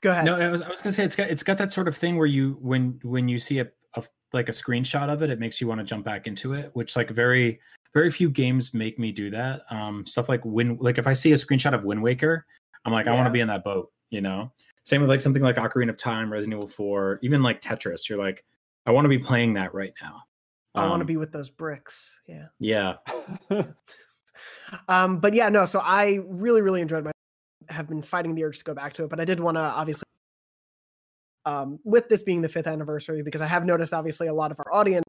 Go 0.00 0.10
ahead. 0.10 0.24
No, 0.24 0.36
I 0.36 0.48
was, 0.48 0.62
I 0.62 0.68
was 0.68 0.80
gonna 0.80 0.92
say 0.92 1.04
it's 1.04 1.16
got 1.16 1.28
it's 1.28 1.42
got 1.42 1.58
that 1.58 1.72
sort 1.72 1.88
of 1.88 1.96
thing 1.96 2.16
where 2.16 2.26
you 2.26 2.58
when 2.60 2.98
when 3.02 3.28
you 3.28 3.38
see 3.38 3.58
a, 3.58 3.68
a 3.94 4.04
like 4.32 4.48
a 4.48 4.52
screenshot 4.52 5.08
of 5.08 5.22
it, 5.22 5.30
it 5.30 5.38
makes 5.38 5.60
you 5.60 5.66
want 5.66 5.80
to 5.80 5.84
jump 5.84 6.04
back 6.04 6.26
into 6.26 6.54
it, 6.54 6.70
which 6.74 6.96
like 6.96 7.10
very 7.10 7.60
very 7.94 8.10
few 8.10 8.30
games 8.30 8.74
make 8.74 8.98
me 8.98 9.12
do 9.12 9.30
that. 9.30 9.62
Um, 9.70 10.06
stuff 10.06 10.28
like 10.28 10.44
when 10.44 10.76
like 10.78 10.98
if 10.98 11.06
I 11.06 11.12
see 11.12 11.32
a 11.32 11.36
screenshot 11.36 11.74
of 11.74 11.84
Wind 11.84 12.02
Waker, 12.02 12.46
I'm 12.84 12.92
like 12.92 13.06
yeah. 13.06 13.12
I 13.12 13.16
want 13.16 13.26
to 13.26 13.32
be 13.32 13.40
in 13.40 13.48
that 13.48 13.64
boat, 13.64 13.90
you 14.10 14.20
know. 14.20 14.52
Same 14.84 15.02
with 15.02 15.10
like 15.10 15.20
something 15.20 15.42
like 15.42 15.56
Ocarina 15.56 15.90
of 15.90 15.98
Time, 15.98 16.32
Resident 16.32 16.58
Evil 16.58 16.68
4, 16.68 17.18
even 17.22 17.42
like 17.42 17.60
Tetris. 17.60 18.08
You're 18.08 18.18
like, 18.18 18.42
I 18.86 18.90
want 18.90 19.04
to 19.04 19.10
be 19.10 19.18
playing 19.18 19.52
that 19.54 19.74
right 19.74 19.92
now. 20.00 20.22
I 20.74 20.86
want 20.86 21.00
to 21.00 21.02
um, 21.02 21.06
be 21.06 21.18
with 21.18 21.30
those 21.30 21.50
bricks. 21.50 22.18
Yeah. 22.26 22.46
Yeah. 22.58 22.94
um, 24.88 25.18
but 25.18 25.34
yeah, 25.34 25.48
no. 25.48 25.64
So 25.64 25.80
I 25.80 26.18
really, 26.26 26.62
really 26.62 26.80
enjoyed 26.80 27.04
my. 27.04 27.10
Have 27.70 27.88
been 27.88 28.00
fighting 28.00 28.34
the 28.34 28.44
urge 28.44 28.58
to 28.58 28.64
go 28.64 28.72
back 28.72 28.94
to 28.94 29.04
it, 29.04 29.10
but 29.10 29.20
I 29.20 29.24
did 29.24 29.40
want 29.40 29.56
to 29.56 29.60
obviously. 29.60 30.04
Um, 31.44 31.78
with 31.84 32.08
this 32.08 32.22
being 32.22 32.42
the 32.42 32.48
fifth 32.48 32.66
anniversary, 32.66 33.22
because 33.22 33.40
I 33.40 33.46
have 33.46 33.64
noticed 33.64 33.94
obviously 33.94 34.28
a 34.28 34.34
lot 34.34 34.50
of 34.50 34.58
our 34.60 34.72
audience 34.72 35.04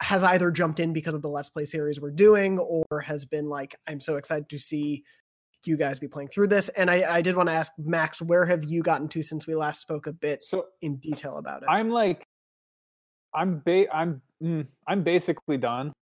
has 0.00 0.22
either 0.22 0.50
jumped 0.50 0.78
in 0.78 0.92
because 0.92 1.14
of 1.14 1.22
the 1.22 1.28
Let's 1.28 1.48
Play 1.48 1.64
series 1.64 2.00
we're 2.00 2.10
doing, 2.10 2.58
or 2.58 3.00
has 3.00 3.24
been 3.24 3.48
like, 3.48 3.76
I'm 3.88 4.00
so 4.00 4.16
excited 4.16 4.48
to 4.50 4.58
see 4.58 5.04
you 5.64 5.76
guys 5.76 5.98
be 5.98 6.08
playing 6.08 6.28
through 6.28 6.48
this. 6.48 6.68
And 6.70 6.90
I, 6.90 7.16
I 7.16 7.22
did 7.22 7.36
want 7.36 7.48
to 7.48 7.52
ask 7.52 7.72
Max, 7.78 8.22
where 8.22 8.44
have 8.44 8.64
you 8.64 8.82
gotten 8.82 9.08
to 9.08 9.22
since 9.22 9.46
we 9.46 9.54
last 9.54 9.80
spoke 9.80 10.06
a 10.06 10.12
bit 10.12 10.42
so 10.42 10.66
in 10.82 10.96
detail 10.96 11.38
about 11.38 11.62
it? 11.62 11.68
I'm 11.68 11.90
like, 11.90 12.24
I'm 13.34 13.62
ba- 13.64 13.92
I'm 13.94 14.22
mm, 14.42 14.66
I'm 14.86 15.02
basically 15.02 15.56
done. 15.56 15.92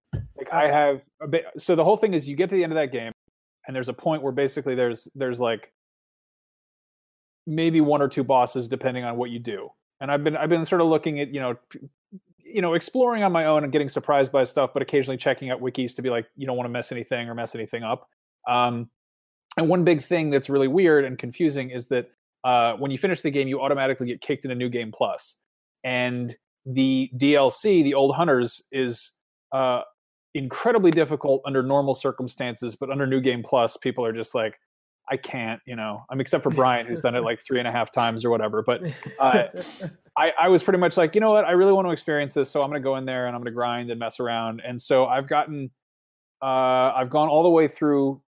Okay. 0.55 0.67
I 0.67 0.71
have 0.71 1.01
a 1.21 1.27
ba- 1.27 1.51
so 1.57 1.75
the 1.75 1.83
whole 1.83 1.97
thing 1.97 2.13
is 2.13 2.27
you 2.27 2.35
get 2.35 2.49
to 2.49 2.55
the 2.55 2.63
end 2.63 2.71
of 2.71 2.77
that 2.77 2.91
game 2.91 3.11
and 3.67 3.75
there's 3.75 3.89
a 3.89 3.93
point 3.93 4.21
where 4.21 4.31
basically 4.31 4.75
there's 4.75 5.07
there's 5.15 5.39
like 5.39 5.71
maybe 7.47 7.81
one 7.81 8.01
or 8.01 8.07
two 8.07 8.23
bosses 8.23 8.67
depending 8.67 9.03
on 9.03 9.17
what 9.17 9.29
you 9.29 9.39
do. 9.39 9.69
And 10.01 10.11
I've 10.11 10.23
been 10.23 10.35
I've 10.35 10.49
been 10.49 10.65
sort 10.65 10.81
of 10.81 10.87
looking 10.87 11.19
at, 11.19 11.33
you 11.33 11.39
know, 11.39 11.55
you 12.39 12.61
know, 12.61 12.73
exploring 12.73 13.23
on 13.23 13.31
my 13.31 13.45
own 13.45 13.63
and 13.63 13.71
getting 13.71 13.89
surprised 13.89 14.31
by 14.31 14.43
stuff, 14.43 14.71
but 14.73 14.81
occasionally 14.81 15.17
checking 15.17 15.49
out 15.49 15.61
wikis 15.61 15.95
to 15.95 16.01
be 16.01 16.09
like, 16.09 16.27
you 16.35 16.45
don't 16.45 16.57
want 16.57 16.65
to 16.65 16.71
mess 16.71 16.91
anything 16.91 17.27
or 17.27 17.33
mess 17.33 17.55
anything 17.55 17.83
up. 17.83 18.07
Um, 18.47 18.89
and 19.57 19.69
one 19.69 19.83
big 19.83 20.03
thing 20.03 20.29
that's 20.29 20.49
really 20.49 20.67
weird 20.67 21.05
and 21.05 21.17
confusing 21.17 21.69
is 21.69 21.87
that 21.87 22.11
uh, 22.43 22.73
when 22.73 22.91
you 22.91 22.97
finish 22.97 23.21
the 23.21 23.31
game, 23.31 23.47
you 23.47 23.61
automatically 23.61 24.05
get 24.07 24.21
kicked 24.21 24.45
in 24.45 24.51
a 24.51 24.55
New 24.55 24.69
Game 24.69 24.91
Plus, 24.91 25.37
and 25.83 26.35
the 26.65 27.09
DLC, 27.17 27.83
the 27.83 27.95
Old 27.95 28.15
Hunters, 28.15 28.61
is 28.71 29.11
uh, 29.51 29.81
incredibly 30.35 30.91
difficult 30.91 31.41
under 31.45 31.63
normal 31.63 31.95
circumstances, 31.95 32.75
but 32.75 32.91
under 32.91 33.07
New 33.07 33.21
Game 33.21 33.41
Plus, 33.41 33.77
people 33.77 34.05
are 34.05 34.13
just 34.13 34.35
like, 34.35 34.59
I 35.09 35.17
can't, 35.17 35.61
you 35.65 35.75
know. 35.75 36.03
I'm 36.09 36.19
except 36.19 36.43
for 36.43 36.49
Brian, 36.49 36.85
who's 36.85 37.01
done 37.01 37.15
it 37.15 37.23
like 37.23 37.39
three 37.39 37.59
and 37.59 37.67
a 37.67 37.71
half 37.71 37.91
times 37.91 38.25
or 38.25 38.29
whatever. 38.29 38.61
But 38.61 38.83
uh, 39.19 39.45
I, 40.17 40.31
I 40.39 40.49
was 40.49 40.61
pretty 40.61 40.79
much 40.79 40.97
like, 40.97 41.15
you 41.15 41.21
know 41.21 41.31
what, 41.31 41.45
I 41.45 41.51
really 41.51 41.71
want 41.71 41.87
to 41.87 41.91
experience 41.91 42.33
this, 42.33 42.49
so 42.49 42.61
I'm 42.61 42.69
going 42.69 42.81
to 42.81 42.83
go 42.83 42.97
in 42.97 43.05
there 43.05 43.27
and 43.27 43.35
I'm 43.35 43.41
going 43.41 43.51
to 43.51 43.55
grind 43.55 43.89
and 43.91 43.99
mess 43.99 44.19
around. 44.19 44.61
And 44.65 44.81
so 44.81 45.05
I've 45.05 45.27
gotten, 45.27 45.71
uh, 46.41 46.91
I've 46.95 47.09
gone 47.09 47.29
all 47.29 47.43
the 47.43 47.49
way 47.49 47.67
through 47.67 48.21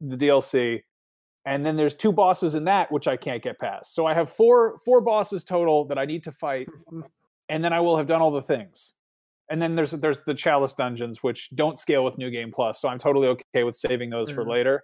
the 0.00 0.16
DLC, 0.16 0.82
and 1.44 1.64
then 1.64 1.76
there's 1.76 1.94
two 1.94 2.12
bosses 2.12 2.54
in 2.54 2.64
that 2.64 2.90
which 2.90 3.06
I 3.06 3.16
can't 3.16 3.42
get 3.42 3.58
past. 3.58 3.94
So 3.94 4.06
I 4.06 4.14
have 4.14 4.30
four 4.30 4.78
four 4.84 5.00
bosses 5.00 5.44
total 5.44 5.84
that 5.86 5.98
I 5.98 6.04
need 6.04 6.24
to 6.24 6.32
fight, 6.32 6.68
and 7.48 7.64
then 7.64 7.72
I 7.72 7.80
will 7.80 7.96
have 7.96 8.06
done 8.06 8.20
all 8.20 8.30
the 8.30 8.42
things. 8.42 8.94
And 9.50 9.60
then 9.62 9.74
there's 9.74 9.92
there's 9.92 10.22
the 10.24 10.34
chalice 10.34 10.74
dungeons 10.74 11.22
which 11.22 11.48
don't 11.54 11.78
scale 11.78 12.04
with 12.04 12.18
New 12.18 12.30
Game 12.30 12.52
Plus, 12.52 12.80
so 12.80 12.88
I'm 12.88 12.98
totally 12.98 13.28
okay 13.28 13.64
with 13.64 13.76
saving 13.76 14.10
those 14.10 14.30
for 14.30 14.44
Mhm. 14.44 14.50
later. 14.50 14.82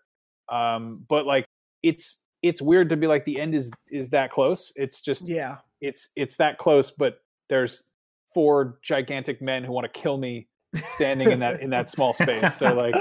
Um, 0.51 1.05
but 1.09 1.27
like 1.27 1.45
it's 1.83 2.25
it's 2.43 2.61
weird 2.63 2.89
to 2.91 2.97
be 2.97 3.07
like 3.07 3.25
the 3.25 3.41
end 3.41 3.55
is 3.55 3.71
is 3.91 4.11
that 4.11 4.31
close. 4.31 4.73
It's 4.77 5.01
just 5.03 5.27
Yeah. 5.29 5.59
it's 5.81 6.09
it's 6.17 6.37
that 6.37 6.59
close, 6.59 6.91
but 6.91 7.19
there's 7.49 7.85
four 8.33 8.79
gigantic 8.83 9.41
men 9.43 9.65
who 9.65 9.73
want 9.73 9.85
to 9.93 10.01
kill 10.01 10.17
me 10.17 10.49
standing 10.95 11.31
in 11.31 11.41
that 11.41 11.61
in 11.61 11.71
that 11.71 11.91
small 11.91 12.13
space. 12.15 12.55
So 12.57 12.73
like 12.75 12.95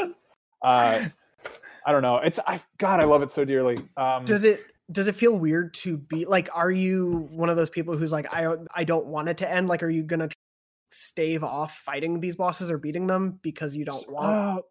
uh 0.64 1.06
I 1.86 1.92
don't 1.92 2.02
know. 2.02 2.18
It's 2.18 2.40
I 2.46 2.62
God, 2.78 3.00
I 3.00 3.06
love 3.06 3.22
it 3.24 3.32
so 3.32 3.46
dearly. 3.46 3.78
Um 3.98 4.26
Does 4.26 4.44
it 4.44 4.62
does 4.92 5.08
it 5.08 5.16
feel 5.16 5.38
weird 5.38 5.74
to 5.76 5.96
be 5.98 6.26
like 6.26 6.50
are 6.54 6.72
you 6.72 7.28
one 7.32 7.50
of 7.50 7.56
those 7.56 7.70
people 7.70 7.96
who's 7.98 8.12
like 8.12 8.28
I 8.34 8.54
I 8.76 8.84
don't 8.84 9.06
want 9.06 9.30
it 9.30 9.38
to 9.38 9.50
end 9.50 9.68
like 9.70 9.82
are 9.82 9.90
you 9.90 10.04
going 10.04 10.20
to 10.20 10.30
stave 10.94 11.44
off 11.44 11.78
fighting 11.80 12.20
these 12.20 12.36
bosses 12.36 12.70
or 12.72 12.78
beating 12.78 13.08
them 13.08 13.40
because 13.42 13.76
you 13.76 13.86
don't 13.86 14.10
want 14.12 14.26
uh, 14.28 14.62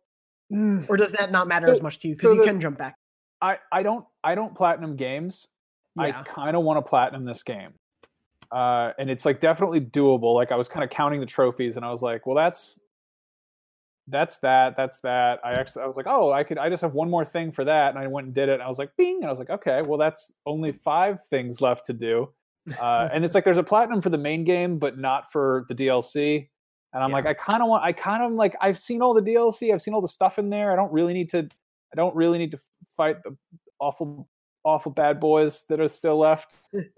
mm, 0.52 0.88
or 0.88 0.96
does 0.96 1.10
that 1.12 1.30
not 1.32 1.48
matter 1.48 1.66
So- 1.66 1.72
as 1.72 1.82
much 1.82 1.98
to 2.00 2.08
you 2.08 2.14
because 2.14 2.30
so 2.30 2.34
you 2.34 2.40
the- 2.40 2.46
can 2.46 2.60
jump 2.60 2.78
back 2.78 2.96
I 3.40 3.58
I 3.72 3.82
don't 3.82 4.04
I 4.22 4.34
don't 4.36 4.54
platinum 4.54 4.94
games. 4.96 5.48
I 5.98 6.12
kind 6.12 6.56
of 6.56 6.62
want 6.62 6.78
to 6.78 6.88
platinum 6.88 7.24
this 7.24 7.42
game. 7.42 7.74
Uh, 8.52 8.92
and 8.98 9.10
it's 9.10 9.24
like 9.24 9.40
definitely 9.40 9.80
doable. 9.80 10.34
Like 10.34 10.52
I 10.52 10.56
was 10.56 10.68
kind 10.68 10.84
of 10.84 10.90
counting 10.90 11.18
the 11.20 11.26
trophies, 11.26 11.76
and 11.76 11.84
I 11.84 11.90
was 11.90 12.02
like, 12.02 12.24
well, 12.24 12.36
that's 12.36 12.80
that's 14.08 14.38
that, 14.38 14.76
that's 14.76 15.00
that. 15.00 15.40
I 15.44 15.52
actually 15.52 15.82
I 15.82 15.86
was 15.86 15.96
like, 15.96 16.06
oh, 16.08 16.32
I 16.32 16.44
could 16.44 16.56
I 16.58 16.68
just 16.68 16.82
have 16.82 16.94
one 16.94 17.10
more 17.10 17.24
thing 17.24 17.50
for 17.50 17.64
that, 17.64 17.90
and 17.90 17.98
I 17.98 18.06
went 18.06 18.26
and 18.26 18.34
did 18.34 18.48
it. 18.48 18.54
And 18.54 18.62
I 18.62 18.68
was 18.68 18.78
like, 18.78 18.90
bing, 18.96 19.16
and 19.16 19.26
I 19.26 19.30
was 19.30 19.38
like, 19.38 19.50
okay, 19.50 19.82
well, 19.82 19.98
that's 19.98 20.32
only 20.46 20.72
five 20.72 21.24
things 21.26 21.60
left 21.60 21.86
to 21.86 21.92
do. 21.92 22.30
Uh, 22.80 23.08
and 23.12 23.24
it's 23.24 23.34
like 23.34 23.44
there's 23.44 23.58
a 23.58 23.62
platinum 23.62 24.00
for 24.00 24.10
the 24.10 24.18
main 24.18 24.44
game, 24.44 24.78
but 24.78 24.98
not 24.98 25.32
for 25.32 25.64
the 25.68 25.74
DLC. 25.74 26.48
And 26.94 27.02
I'm 27.02 27.10
like, 27.10 27.26
I 27.26 27.34
kind 27.34 27.62
of 27.62 27.68
want, 27.68 27.82
I 27.82 27.92
kind 27.92 28.22
of 28.22 28.32
like, 28.32 28.54
I've 28.60 28.78
seen 28.78 29.00
all 29.00 29.14
the 29.14 29.22
DLC, 29.22 29.72
I've 29.72 29.80
seen 29.80 29.94
all 29.94 30.02
the 30.02 30.08
stuff 30.08 30.38
in 30.38 30.50
there. 30.50 30.72
I 30.72 30.76
don't 30.76 30.92
really 30.92 31.14
need 31.14 31.30
to, 31.30 31.38
I 31.38 31.96
don't 31.96 32.14
really 32.14 32.38
need 32.38 32.50
to 32.52 32.58
fight 32.96 33.22
the 33.24 33.34
awful, 33.80 34.28
awful 34.64 34.92
bad 34.92 35.18
boys 35.18 35.64
that 35.68 35.80
are 35.80 35.88
still 35.88 36.18
left. 36.18 36.50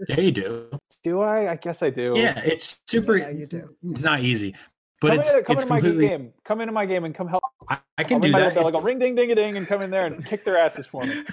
Yeah, 0.09 0.21
you 0.21 0.33
do. 0.33 0.69
Do 1.03 1.21
I? 1.21 1.53
I 1.53 1.57
guess 1.57 1.83
I 1.83 1.91
do. 1.91 2.15
Yeah, 2.17 2.41
it's 2.45 2.83
super. 2.87 3.17
Yeah, 3.17 3.31
you 3.31 3.47
do. 3.47 3.75
It's 3.91 4.03
not 4.03 4.21
easy, 4.21 4.55
but 5.01 5.11
come 5.11 5.21
it's 5.21 5.31
into, 5.33 5.45
come 5.45 5.55
it's 5.55 5.63
into 5.65 5.75
my 5.75 5.81
game. 5.81 6.33
Come 6.45 6.61
into 6.61 6.73
my 6.73 6.87
game 6.87 7.05
and 7.05 7.15
come 7.15 7.29
help. 7.29 7.43
I, 7.69 7.75
I 7.75 7.79
I'll 7.99 8.05
can 8.05 8.21
ring 8.21 8.33
do 8.33 8.39
that. 8.39 8.55
little 8.55 8.71
bell. 8.71 8.81
Go 8.81 8.85
ring 8.85 8.99
ding 8.99 9.15
ding 9.15 9.31
a 9.31 9.35
ding 9.35 9.57
and 9.57 9.67
come 9.67 9.83
in 9.83 9.91
there 9.91 10.07
and 10.07 10.25
kick 10.25 10.45
their 10.45 10.59
asses 10.59 10.87
for 10.87 11.05
me. 11.05 11.25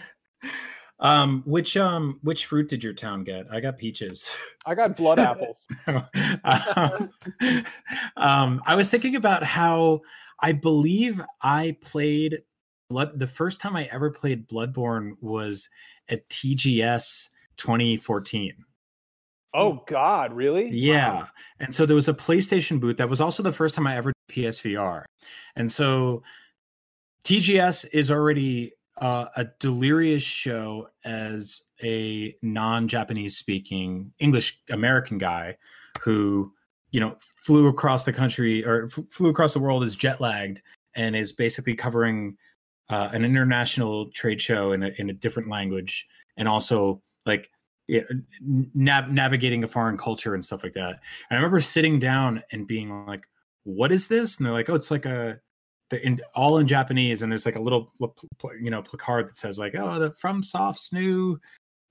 Um, 1.02 1.42
which 1.46 1.76
um, 1.78 2.20
which 2.22 2.46
fruit 2.46 2.70
did 2.70 2.84
your 2.84 2.94
town 2.94 3.24
get? 3.24 3.48
I 3.52 3.60
got 3.60 3.80
peaches. 3.80 4.30
I 4.66 4.76
got 4.76 4.96
blood 4.96 5.20
apples. 5.20 5.68
um, 5.88 7.10
um, 8.18 8.62
I 8.66 8.76
was 8.76 8.90
thinking 8.90 9.16
about 9.16 9.44
how 9.44 10.02
I 10.40 10.52
believe 10.54 11.20
I 11.42 11.76
played 11.82 12.44
blood. 12.90 13.18
The 13.18 13.28
first 13.28 13.62
time 13.62 13.76
I 13.76 13.90
ever 13.92 14.12
played 14.12 14.48
Bloodborne 14.48 15.14
was 15.22 15.70
at 16.08 16.30
TGS 16.30 17.30
2014. 17.58 18.54
Oh 19.54 19.84
God, 19.88 20.34
really? 20.34 20.70
Yeah. 20.70 21.26
And 21.60 21.76
so 21.76 21.86
there 21.86 21.96
was 21.96 22.08
a 22.08 22.14
PlayStation 22.14 22.80
booth. 22.80 22.98
That 22.98 23.10
was 23.10 23.20
also 23.20 23.44
the 23.44 23.52
first 23.52 23.76
time 23.76 23.88
I 23.88 23.98
ever 23.98 24.14
did 24.30 24.36
PSVR. 24.36 25.04
And 25.56 25.72
so 25.72 26.24
TGS 27.26 27.88
is 27.92 28.12
already 28.12 28.72
uh, 29.02 29.26
a 29.36 29.46
delirious 29.60 30.24
show 30.24 30.88
as 31.04 31.64
a 31.84 32.36
non-Japanese 32.44 33.36
speaking 33.36 34.14
English 34.20 34.62
American 34.70 35.18
guy 35.18 35.58
who, 36.00 36.54
you 36.92 37.00
know, 37.00 37.18
flew 37.36 37.68
across 37.68 38.06
the 38.06 38.14
country 38.14 38.64
or 38.64 38.86
f- 38.86 39.04
flew 39.10 39.30
across 39.30 39.54
the 39.54 39.60
world 39.60 39.84
is 39.84 39.96
jet 39.96 40.22
lagged 40.22 40.62
and 40.96 41.16
is 41.16 41.34
basically 41.34 41.76
covering 41.76 42.38
uh, 42.90 43.10
an 43.12 43.26
international 43.26 44.12
trade 44.12 44.40
show 44.40 44.72
in 44.74 44.84
a, 44.84 44.92
in 45.00 45.10
a 45.10 45.14
different 45.14 45.50
language 45.50 46.08
and 46.38 46.48
also 46.48 47.02
like 47.26 47.50
nav- 48.76 49.10
navigating 49.10 49.64
a 49.64 49.68
foreign 49.68 49.98
culture 49.98 50.36
and 50.36 50.46
stuff 50.46 50.64
like 50.64 50.74
that. 50.74 51.00
And 51.30 51.32
I 51.32 51.36
remember 51.36 51.60
sitting 51.60 51.98
down 51.98 52.44
and 52.52 52.68
being 52.68 53.06
like, 53.08 53.24
"What 53.64 53.92
is 53.92 54.08
this?" 54.08 54.38
And 54.38 54.46
they're 54.46 54.54
like, 54.54 54.70
"Oh, 54.70 54.76
it's 54.76 54.92
like 54.92 55.06
a 55.06 55.40
the 55.92 56.04
in, 56.06 56.20
all 56.34 56.58
in 56.58 56.68
Japanese." 56.68 57.22
And 57.22 57.32
there's 57.32 57.46
like 57.46 57.56
a 57.56 57.62
little 57.62 57.94
you 58.60 58.72
know 58.72 58.82
placard 58.82 59.30
that 59.30 59.38
says 59.38 59.60
like, 59.60 59.76
"Oh, 59.78 60.00
the 60.00 60.12
From 60.14 60.42
Soft's 60.42 60.92
new 60.92 61.40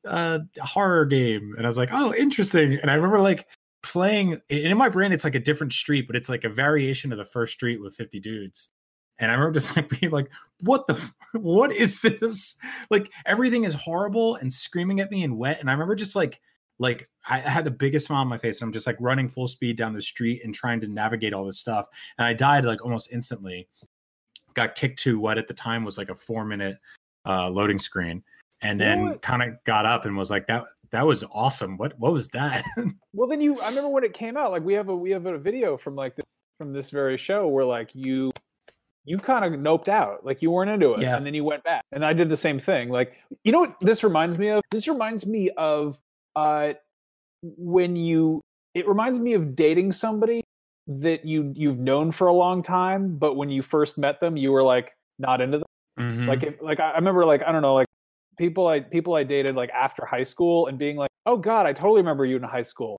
uh 0.04 0.40
horror 0.60 1.06
game." 1.06 1.54
And 1.56 1.66
I 1.66 1.68
was 1.68 1.78
like, 1.78 1.90
"Oh, 1.92 2.12
interesting." 2.14 2.74
And 2.74 2.90
I 2.90 2.94
remember 2.94 3.20
like 3.20 3.46
playing 3.82 4.32
and 4.32 4.42
in 4.50 4.76
my 4.76 4.88
brain 4.90 5.12
it's 5.12 5.24
like 5.24 5.34
a 5.34 5.40
different 5.40 5.72
street, 5.72 6.06
but 6.06 6.16
it's 6.16 6.28
like 6.28 6.44
a 6.44 6.48
variation 6.48 7.12
of 7.12 7.18
the 7.18 7.24
first 7.24 7.54
street 7.54 7.80
with 7.80 7.96
50 7.96 8.20
dudes. 8.20 8.68
And 9.20 9.30
I 9.30 9.34
remember 9.34 9.52
just 9.58 9.76
like 9.76 9.88
being 10.00 10.12
like, 10.12 10.30
"What 10.62 10.86
the? 10.86 11.00
What 11.32 11.70
is 11.72 12.00
this?" 12.00 12.56
Like 12.90 13.10
everything 13.24 13.64
is 13.64 13.74
horrible 13.74 14.34
and 14.36 14.52
screaming 14.52 14.98
at 15.00 15.10
me 15.10 15.22
and 15.22 15.38
wet. 15.38 15.60
And 15.60 15.70
I 15.70 15.72
remember 15.72 15.94
just 15.94 16.16
like, 16.16 16.40
like 16.80 17.08
I 17.28 17.38
had 17.38 17.64
the 17.64 17.70
biggest 17.70 18.06
smile 18.06 18.22
on 18.22 18.28
my 18.28 18.38
face, 18.38 18.60
and 18.60 18.66
I'm 18.66 18.72
just 18.72 18.86
like 18.86 18.96
running 18.98 19.28
full 19.28 19.46
speed 19.46 19.76
down 19.76 19.94
the 19.94 20.02
street 20.02 20.40
and 20.44 20.54
trying 20.54 20.80
to 20.80 20.88
navigate 20.88 21.34
all 21.34 21.44
this 21.44 21.60
stuff. 21.60 21.86
And 22.18 22.26
I 22.26 22.32
died 22.32 22.64
like 22.64 22.84
almost 22.84 23.12
instantly. 23.12 23.68
Got 24.54 24.74
kicked 24.74 24.98
to 25.00 25.18
what 25.18 25.38
at 25.38 25.48
the 25.48 25.54
time 25.54 25.84
was 25.84 25.96
like 25.98 26.08
a 26.10 26.14
four 26.14 26.44
minute 26.44 26.78
uh, 27.26 27.48
loading 27.48 27.78
screen, 27.78 28.22
and 28.62 28.80
then 28.80 29.18
kind 29.18 29.42
of 29.42 29.62
got 29.64 29.86
up 29.86 30.04
and 30.06 30.16
was 30.16 30.30
like, 30.30 30.46
"That 30.46 30.64
that 30.90 31.06
was 31.06 31.24
awesome. 31.32 31.76
What 31.76 31.98
what 31.98 32.12
was 32.12 32.28
that?" 32.28 32.64
Well, 33.12 33.28
then 33.28 33.40
you. 33.40 33.60
I 33.60 33.68
remember 33.68 33.88
when 33.90 34.04
it 34.04 34.14
came 34.14 34.36
out. 34.36 34.50
Like 34.52 34.62
we 34.64 34.74
have 34.74 34.88
a 34.88 34.96
we 34.96 35.10
have 35.10 35.26
a 35.26 35.36
video 35.38 35.76
from 35.76 35.96
like 35.96 36.16
the, 36.16 36.22
from 36.58 36.72
this 36.72 36.90
very 36.90 37.16
show 37.16 37.48
where 37.48 37.64
like 37.64 37.90
you 37.94 38.32
you 39.04 39.18
kind 39.18 39.44
of 39.44 39.58
noped 39.60 39.88
out, 39.88 40.24
like 40.24 40.42
you 40.42 40.50
weren't 40.50 40.70
into 40.70 40.92
it, 40.94 41.00
Yeah. 41.00 41.16
and 41.16 41.24
then 41.26 41.34
you 41.34 41.42
went 41.42 41.64
back. 41.64 41.82
And 41.92 42.04
I 42.04 42.12
did 42.12 42.28
the 42.28 42.36
same 42.36 42.58
thing. 42.58 42.90
Like 42.90 43.16
you 43.44 43.52
know 43.52 43.60
what 43.60 43.76
this 43.80 44.04
reminds 44.04 44.38
me 44.38 44.48
of? 44.48 44.62
This 44.70 44.86
reminds 44.88 45.26
me 45.26 45.50
of 45.56 45.98
uh 46.36 46.74
when 47.42 47.96
you. 47.96 48.40
It 48.74 48.86
reminds 48.86 49.18
me 49.18 49.32
of 49.32 49.56
dating 49.56 49.90
somebody 49.92 50.42
that 50.90 51.24
you 51.24 51.53
you've 51.55 51.79
known 51.79 52.11
for 52.11 52.26
a 52.26 52.33
long 52.33 52.62
time, 52.62 53.16
but 53.16 53.37
when 53.37 53.48
you 53.48 53.62
first 53.62 53.96
met 53.96 54.20
them, 54.20 54.37
you 54.37 54.50
were 54.50 54.62
like 54.62 54.96
not 55.18 55.40
into 55.40 55.59
them. 55.59 55.66
Mhm. 55.98 56.26
Like 56.26 56.42
if 56.42 56.61
like 56.61 56.81
I 56.81 56.90
I 56.90 56.94
remember 56.96 57.24
like 57.24 57.42
I 57.46 57.53
don't 57.53 57.62
know 57.62 57.74
like 57.74 57.87
people 58.37 58.66
I 58.66 58.81
people 58.81 59.14
I 59.14 59.22
dated 59.22 59.55
like 59.55 59.70
after 59.70 60.05
high 60.05 60.24
school 60.24 60.66
and 60.66 60.79
being 60.79 60.96
like, 60.96 61.11
oh 61.26 61.37
god, 61.37 61.66
I 61.66 61.72
totally 61.72 62.00
remember 62.00 62.24
you 62.24 62.37
in 62.37 62.42
high 62.42 62.62
school. 62.62 62.98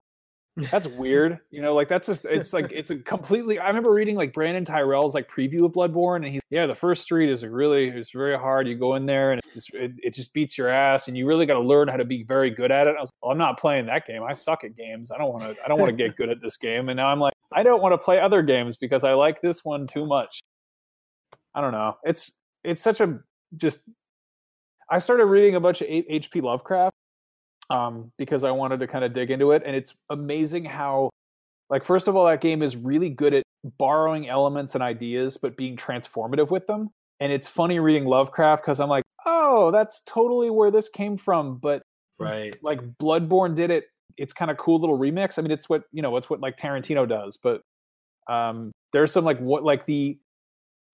That's 0.57 0.85
weird, 0.87 1.39
you 1.49 1.61
know. 1.61 1.73
Like 1.73 1.87
that's 1.87 2.07
just 2.07 2.25
it's 2.25 2.51
like 2.51 2.71
it's 2.71 2.89
a 2.89 2.97
completely. 2.97 3.57
I 3.57 3.67
remember 3.67 3.91
reading 3.91 4.17
like 4.17 4.33
Brandon 4.33 4.65
Tyrell's 4.65 5.13
like 5.15 5.29
preview 5.29 5.65
of 5.65 5.71
Bloodborne, 5.71 6.17
and 6.17 6.25
he's 6.25 6.41
yeah, 6.49 6.65
the 6.65 6.75
first 6.75 7.03
street 7.03 7.29
is 7.29 7.45
really 7.45 7.87
it's 7.87 8.11
very 8.11 8.37
hard. 8.37 8.67
You 8.67 8.75
go 8.75 8.95
in 8.95 9.05
there 9.05 9.31
and 9.31 9.39
it 9.39 9.53
just, 9.53 9.73
it, 9.73 9.93
it 10.03 10.13
just 10.13 10.33
beats 10.33 10.57
your 10.57 10.67
ass, 10.67 11.07
and 11.07 11.15
you 11.17 11.25
really 11.25 11.45
got 11.45 11.53
to 11.53 11.61
learn 11.61 11.87
how 11.87 11.95
to 11.95 12.03
be 12.05 12.23
very 12.23 12.49
good 12.49 12.69
at 12.69 12.87
it. 12.87 12.95
I 12.97 13.01
was 13.01 13.09
like, 13.09 13.23
well, 13.23 13.31
I'm 13.31 13.37
not 13.37 13.59
playing 13.59 13.85
that 13.85 14.05
game. 14.05 14.23
I 14.23 14.33
suck 14.33 14.65
at 14.65 14.75
games. 14.75 15.09
I 15.09 15.17
don't 15.17 15.31
want 15.31 15.43
to. 15.43 15.63
I 15.63 15.69
don't 15.69 15.79
want 15.79 15.89
to 15.89 15.95
get 15.95 16.17
good 16.17 16.29
at 16.29 16.41
this 16.41 16.57
game. 16.57 16.89
And 16.89 16.97
now 16.97 17.07
I'm 17.07 17.19
like, 17.19 17.33
I 17.53 17.63
don't 17.63 17.81
want 17.81 17.93
to 17.93 17.97
play 17.97 18.19
other 18.19 18.41
games 18.41 18.77
because 18.77 19.03
I 19.03 19.13
like 19.13 19.41
this 19.41 19.63
one 19.63 19.87
too 19.87 20.05
much. 20.05 20.41
I 21.53 21.61
don't 21.61 21.71
know. 21.71 21.97
It's 22.03 22.31
it's 22.63 22.81
such 22.81 23.01
a 23.01 23.19
just. 23.57 23.79
I 24.89 24.99
started 24.99 25.25
reading 25.25 25.55
a 25.55 25.59
bunch 25.59 25.81
of 25.81 25.87
H.P. 25.89 26.41
Lovecraft 26.41 26.93
um, 27.69 28.11
because 28.17 28.43
I 28.43 28.51
wanted 28.51 28.81
to 28.81 28.87
kind 28.87 29.05
of 29.05 29.13
dig 29.13 29.31
into 29.31 29.51
it, 29.51 29.63
and 29.65 29.73
it's 29.73 29.93
amazing 30.09 30.65
how, 30.65 31.09
like, 31.69 31.85
first 31.85 32.09
of 32.09 32.15
all, 32.17 32.25
that 32.25 32.41
game 32.41 32.61
is 32.61 32.75
really 32.75 33.09
good 33.09 33.33
at 33.33 33.43
borrowing 33.77 34.27
elements 34.27 34.75
and 34.75 34.83
ideas, 34.83 35.37
but 35.37 35.55
being 35.55 35.77
transformative 35.77 36.51
with 36.51 36.67
them. 36.67 36.89
And 37.21 37.31
it's 37.31 37.47
funny 37.47 37.79
reading 37.79 38.05
Lovecraft 38.05 38.63
because 38.63 38.81
I'm 38.81 38.89
like, 38.89 39.03
oh, 39.25 39.71
that's 39.71 40.01
totally 40.05 40.49
where 40.49 40.71
this 40.71 40.89
came 40.89 41.17
from, 41.17 41.57
but 41.57 41.83
right. 42.19 42.55
like 42.63 42.81
Bloodborne 42.97 43.55
did 43.55 43.71
it. 43.71 43.85
It's 44.17 44.33
kind 44.33 44.51
of 44.51 44.57
cool 44.57 44.79
little 44.79 44.97
remix. 44.97 45.37
I 45.37 45.41
mean, 45.41 45.51
it's 45.51 45.69
what 45.69 45.83
you 45.91 46.01
know, 46.01 46.15
it's 46.17 46.29
what 46.29 46.39
like 46.39 46.57
Tarantino 46.57 47.07
does. 47.07 47.37
But 47.37 47.61
um, 48.27 48.71
there's 48.93 49.11
some 49.11 49.25
like 49.25 49.39
what 49.39 49.63
like 49.63 49.85
the 49.85 50.19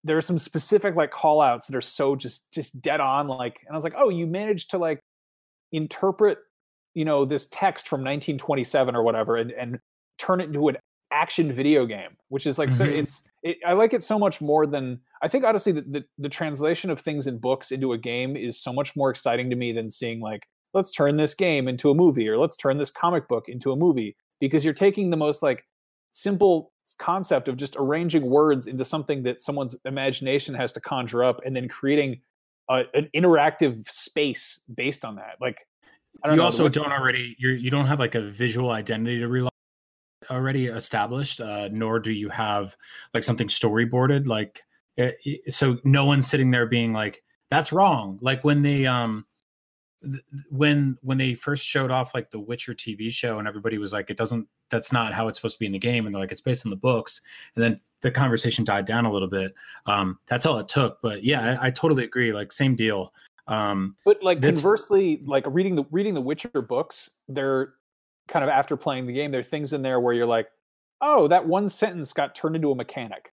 there 0.03 0.17
are 0.17 0.21
some 0.21 0.39
specific 0.39 0.95
like 0.95 1.11
call 1.11 1.41
outs 1.41 1.67
that 1.67 1.75
are 1.75 1.81
so 1.81 2.15
just 2.15 2.51
just 2.53 2.81
dead 2.81 2.99
on. 3.01 3.27
Like, 3.27 3.59
and 3.65 3.73
I 3.73 3.75
was 3.75 3.83
like, 3.83 3.95
oh, 3.97 4.09
you 4.09 4.27
managed 4.27 4.71
to 4.71 4.77
like 4.77 4.99
interpret 5.71 6.39
you 6.93 7.05
know 7.05 7.25
this 7.25 7.47
text 7.51 7.87
from 7.87 7.99
1927 8.01 8.95
or 8.95 9.03
whatever 9.03 9.35
and 9.37 9.51
and 9.51 9.79
turn 10.17 10.41
it 10.41 10.45
into 10.45 10.67
an 10.67 10.77
action 11.11 11.51
video 11.53 11.85
game, 11.85 12.17
which 12.29 12.47
is 12.47 12.57
like 12.57 12.71
so 12.71 12.85
Mhm. 12.85 12.99
it's 12.99 13.21
it, 13.43 13.57
I 13.65 13.73
like 13.73 13.93
it 13.93 14.01
so 14.03 14.17
much 14.17 14.41
more 14.41 14.65
than 14.65 14.99
I 15.21 15.27
think 15.27 15.43
honestly 15.45 15.71
the, 15.73 15.81
the 15.81 16.05
the 16.17 16.29
translation 16.29 16.89
of 16.89 16.99
things 16.99 17.27
in 17.27 17.37
books 17.37 17.71
into 17.71 17.93
a 17.93 17.97
game 17.97 18.35
is 18.35 18.59
so 18.59 18.73
much 18.73 18.95
more 18.95 19.09
exciting 19.09 19.49
to 19.51 19.55
me 19.55 19.71
than 19.73 19.89
seeing 19.89 20.19
like 20.21 20.47
let's 20.77 20.91
turn 20.91 21.17
this 21.17 21.33
game 21.33 21.67
into 21.67 21.89
a 21.89 21.95
movie 21.95 22.29
or 22.29 22.37
let's 22.37 22.55
turn 22.55 22.77
this 22.77 22.91
comic 22.91 23.27
book 23.27 23.49
into 23.49 23.71
a 23.71 23.75
movie 23.75 24.15
because 24.39 24.63
you're 24.63 24.73
taking 24.73 25.09
the 25.09 25.17
most 25.17 25.41
like 25.41 25.65
simple 26.11 26.71
concept 26.99 27.47
of 27.47 27.57
just 27.57 27.75
arranging 27.77 28.29
words 28.29 28.67
into 28.67 28.85
something 28.85 29.23
that 29.23 29.41
someone's 29.41 29.75
imagination 29.85 30.53
has 30.53 30.71
to 30.71 30.79
conjure 30.79 31.23
up 31.23 31.41
and 31.45 31.55
then 31.55 31.67
creating 31.67 32.21
a, 32.69 32.83
an 32.93 33.09
interactive 33.15 33.89
space 33.89 34.61
based 34.73 35.03
on 35.03 35.15
that. 35.15 35.35
Like, 35.41 35.67
I 36.23 36.27
don't 36.27 36.35
you 36.35 36.41
know, 36.41 36.45
also 36.45 36.69
don't 36.69 36.91
already 36.91 37.35
you're 37.39 37.55
you 37.55 37.69
don't 37.69 37.87
have 37.87 37.99
like 37.99 38.15
a 38.15 38.21
visual 38.21 38.71
identity 38.71 39.19
to 39.19 39.27
rely 39.27 39.49
already 40.29 40.67
established, 40.67 41.41
uh, 41.41 41.69
nor 41.71 41.99
do 41.99 42.11
you 42.11 42.29
have 42.29 42.75
like 43.13 43.23
something 43.23 43.47
storyboarded. 43.47 44.27
Like, 44.27 44.61
it, 44.95 45.15
eh, 45.25 45.51
so 45.51 45.77
no 45.83 46.05
one's 46.05 46.27
sitting 46.27 46.51
there 46.51 46.65
being 46.65 46.93
like, 46.93 47.23
"That's 47.49 47.71
wrong." 47.71 48.19
Like 48.21 48.43
when 48.43 48.61
they 48.61 48.85
um 48.85 49.25
when 50.51 50.97
when 51.01 51.17
they 51.17 51.33
first 51.33 51.65
showed 51.65 51.91
off 51.91 52.13
like 52.13 52.29
the 52.29 52.39
Witcher 52.39 52.73
TV 52.73 53.11
show 53.11 53.39
and 53.39 53.47
everybody 53.47 53.77
was 53.77 53.93
like, 53.93 54.09
it 54.09 54.17
doesn't 54.17 54.47
that's 54.69 54.91
not 54.91 55.13
how 55.13 55.27
it's 55.27 55.39
supposed 55.39 55.55
to 55.55 55.59
be 55.59 55.65
in 55.65 55.71
the 55.71 55.79
game, 55.79 56.05
and 56.05 56.13
they're 56.13 56.21
like, 56.21 56.31
it's 56.31 56.41
based 56.41 56.65
on 56.65 56.69
the 56.69 56.75
books, 56.75 57.21
and 57.55 57.63
then 57.63 57.79
the 58.01 58.11
conversation 58.11 58.63
died 58.63 58.85
down 58.85 59.05
a 59.05 59.11
little 59.11 59.27
bit. 59.27 59.53
Um, 59.85 60.19
that's 60.27 60.45
all 60.45 60.59
it 60.59 60.67
took. 60.67 61.01
But 61.01 61.23
yeah, 61.23 61.57
I, 61.59 61.67
I 61.67 61.71
totally 61.71 62.03
agree. 62.03 62.31
Like 62.31 62.51
same 62.51 62.75
deal. 62.75 63.13
Um, 63.47 63.95
but 64.05 64.21
like 64.21 64.41
conversely, 64.41 65.21
like 65.23 65.45
reading 65.47 65.75
the 65.75 65.85
reading 65.91 66.13
the 66.13 66.21
Witcher 66.21 66.61
books, 66.61 67.11
they're 67.27 67.73
kind 68.27 68.43
of 68.43 68.49
after 68.49 68.75
playing 68.77 69.07
the 69.07 69.13
game, 69.13 69.31
there 69.31 69.39
are 69.39 69.43
things 69.43 69.73
in 69.73 69.81
there 69.81 69.99
where 69.99 70.13
you're 70.13 70.25
like, 70.25 70.47
oh, 71.01 71.27
that 71.27 71.47
one 71.47 71.69
sentence 71.69 72.13
got 72.13 72.35
turned 72.35 72.55
into 72.55 72.71
a 72.71 72.75
mechanic. 72.75 73.31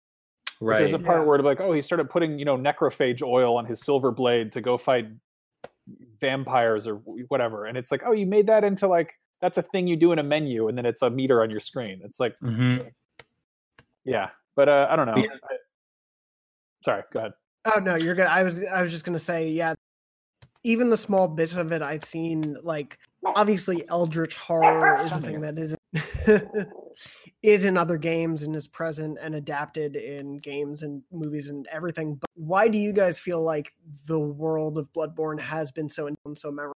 Right. 0.60 0.74
Like 0.74 0.80
there's 0.82 0.92
a 0.92 1.04
part 1.04 1.20
yeah. 1.20 1.24
where 1.24 1.38
like, 1.38 1.60
oh, 1.60 1.72
he 1.72 1.82
started 1.82 2.08
putting 2.08 2.38
you 2.38 2.44
know 2.44 2.56
necrophage 2.56 3.22
oil 3.22 3.56
on 3.56 3.64
his 3.64 3.80
silver 3.80 4.10
blade 4.10 4.52
to 4.52 4.60
go 4.60 4.76
fight 4.76 5.08
vampires 6.20 6.86
or 6.86 6.96
whatever 7.28 7.66
and 7.66 7.76
it's 7.76 7.90
like 7.90 8.02
oh 8.06 8.12
you 8.12 8.26
made 8.26 8.46
that 8.46 8.64
into 8.64 8.86
like 8.86 9.18
that's 9.40 9.58
a 9.58 9.62
thing 9.62 9.86
you 9.86 9.96
do 9.96 10.12
in 10.12 10.18
a 10.18 10.22
menu 10.22 10.68
and 10.68 10.78
then 10.78 10.86
it's 10.86 11.02
a 11.02 11.10
meter 11.10 11.42
on 11.42 11.50
your 11.50 11.60
screen 11.60 12.00
it's 12.04 12.20
like 12.20 12.36
mm-hmm. 12.40 12.86
yeah 14.04 14.28
but 14.54 14.68
uh, 14.68 14.86
i 14.90 14.96
don't 14.96 15.06
know 15.06 15.16
yeah. 15.16 15.26
I, 15.44 15.56
sorry 16.84 17.02
go 17.12 17.18
ahead 17.18 17.32
oh 17.64 17.80
no 17.80 17.96
you're 17.96 18.14
good 18.14 18.26
i 18.26 18.42
was 18.42 18.62
i 18.72 18.80
was 18.80 18.90
just 18.92 19.04
gonna 19.04 19.18
say 19.18 19.48
yeah 19.48 19.74
even 20.62 20.90
the 20.90 20.96
small 20.96 21.26
bits 21.26 21.54
of 21.54 21.72
it 21.72 21.82
i've 21.82 22.04
seen 22.04 22.56
like 22.62 22.98
obviously 23.34 23.84
eldritch 23.88 24.36
horror 24.36 25.00
is 25.02 25.10
a 25.10 25.20
thing 25.20 25.40
that 25.40 25.58
isn't 25.58 25.80
is 27.42 27.64
in 27.64 27.76
other 27.76 27.98
games 27.98 28.42
and 28.42 28.54
is 28.54 28.68
present 28.68 29.18
and 29.20 29.34
adapted 29.34 29.96
in 29.96 30.38
games 30.38 30.82
and 30.82 31.02
movies 31.10 31.48
and 31.48 31.66
everything. 31.72 32.14
But 32.14 32.30
why 32.34 32.68
do 32.68 32.78
you 32.78 32.92
guys 32.92 33.18
feel 33.18 33.42
like 33.42 33.74
the 34.06 34.20
world 34.20 34.78
of 34.78 34.92
Bloodborne 34.92 35.40
has 35.40 35.72
been 35.72 35.88
so 35.88 36.06
and 36.06 36.38
so 36.38 36.50
memorable 36.50 36.76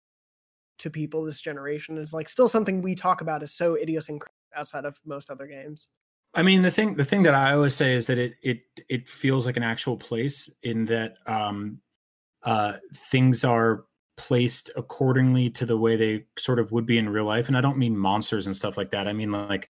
to 0.78 0.90
people 0.90 1.22
this 1.24 1.40
generation? 1.40 1.98
Is 1.98 2.14
like 2.14 2.28
still 2.28 2.48
something 2.48 2.80
we 2.80 2.94
talk 2.94 3.20
about 3.20 3.42
is 3.42 3.52
so 3.52 3.76
idiosyncratic 3.76 4.32
outside 4.56 4.86
of 4.86 4.98
most 5.04 5.30
other 5.30 5.46
games. 5.46 5.88
I 6.34 6.42
mean, 6.42 6.62
the 6.62 6.70
thing 6.70 6.96
the 6.96 7.04
thing 7.04 7.22
that 7.24 7.34
I 7.34 7.52
always 7.52 7.74
say 7.74 7.92
is 7.92 8.06
that 8.06 8.18
it 8.18 8.34
it 8.42 8.62
it 8.88 9.08
feels 9.08 9.44
like 9.44 9.58
an 9.58 9.62
actual 9.62 9.98
place 9.98 10.50
in 10.62 10.86
that 10.86 11.16
um, 11.26 11.80
uh, 12.42 12.74
things 12.94 13.44
are 13.44 13.84
placed 14.16 14.70
accordingly 14.76 15.50
to 15.50 15.66
the 15.66 15.76
way 15.76 15.96
they 15.96 16.24
sort 16.38 16.58
of 16.58 16.70
would 16.70 16.86
be 16.86 16.98
in 16.98 17.08
real 17.08 17.24
life 17.24 17.48
and 17.48 17.56
i 17.56 17.60
don't 17.60 17.76
mean 17.76 17.96
monsters 17.96 18.46
and 18.46 18.54
stuff 18.54 18.76
like 18.76 18.92
that 18.92 19.08
i 19.08 19.12
mean 19.12 19.32
like 19.32 19.68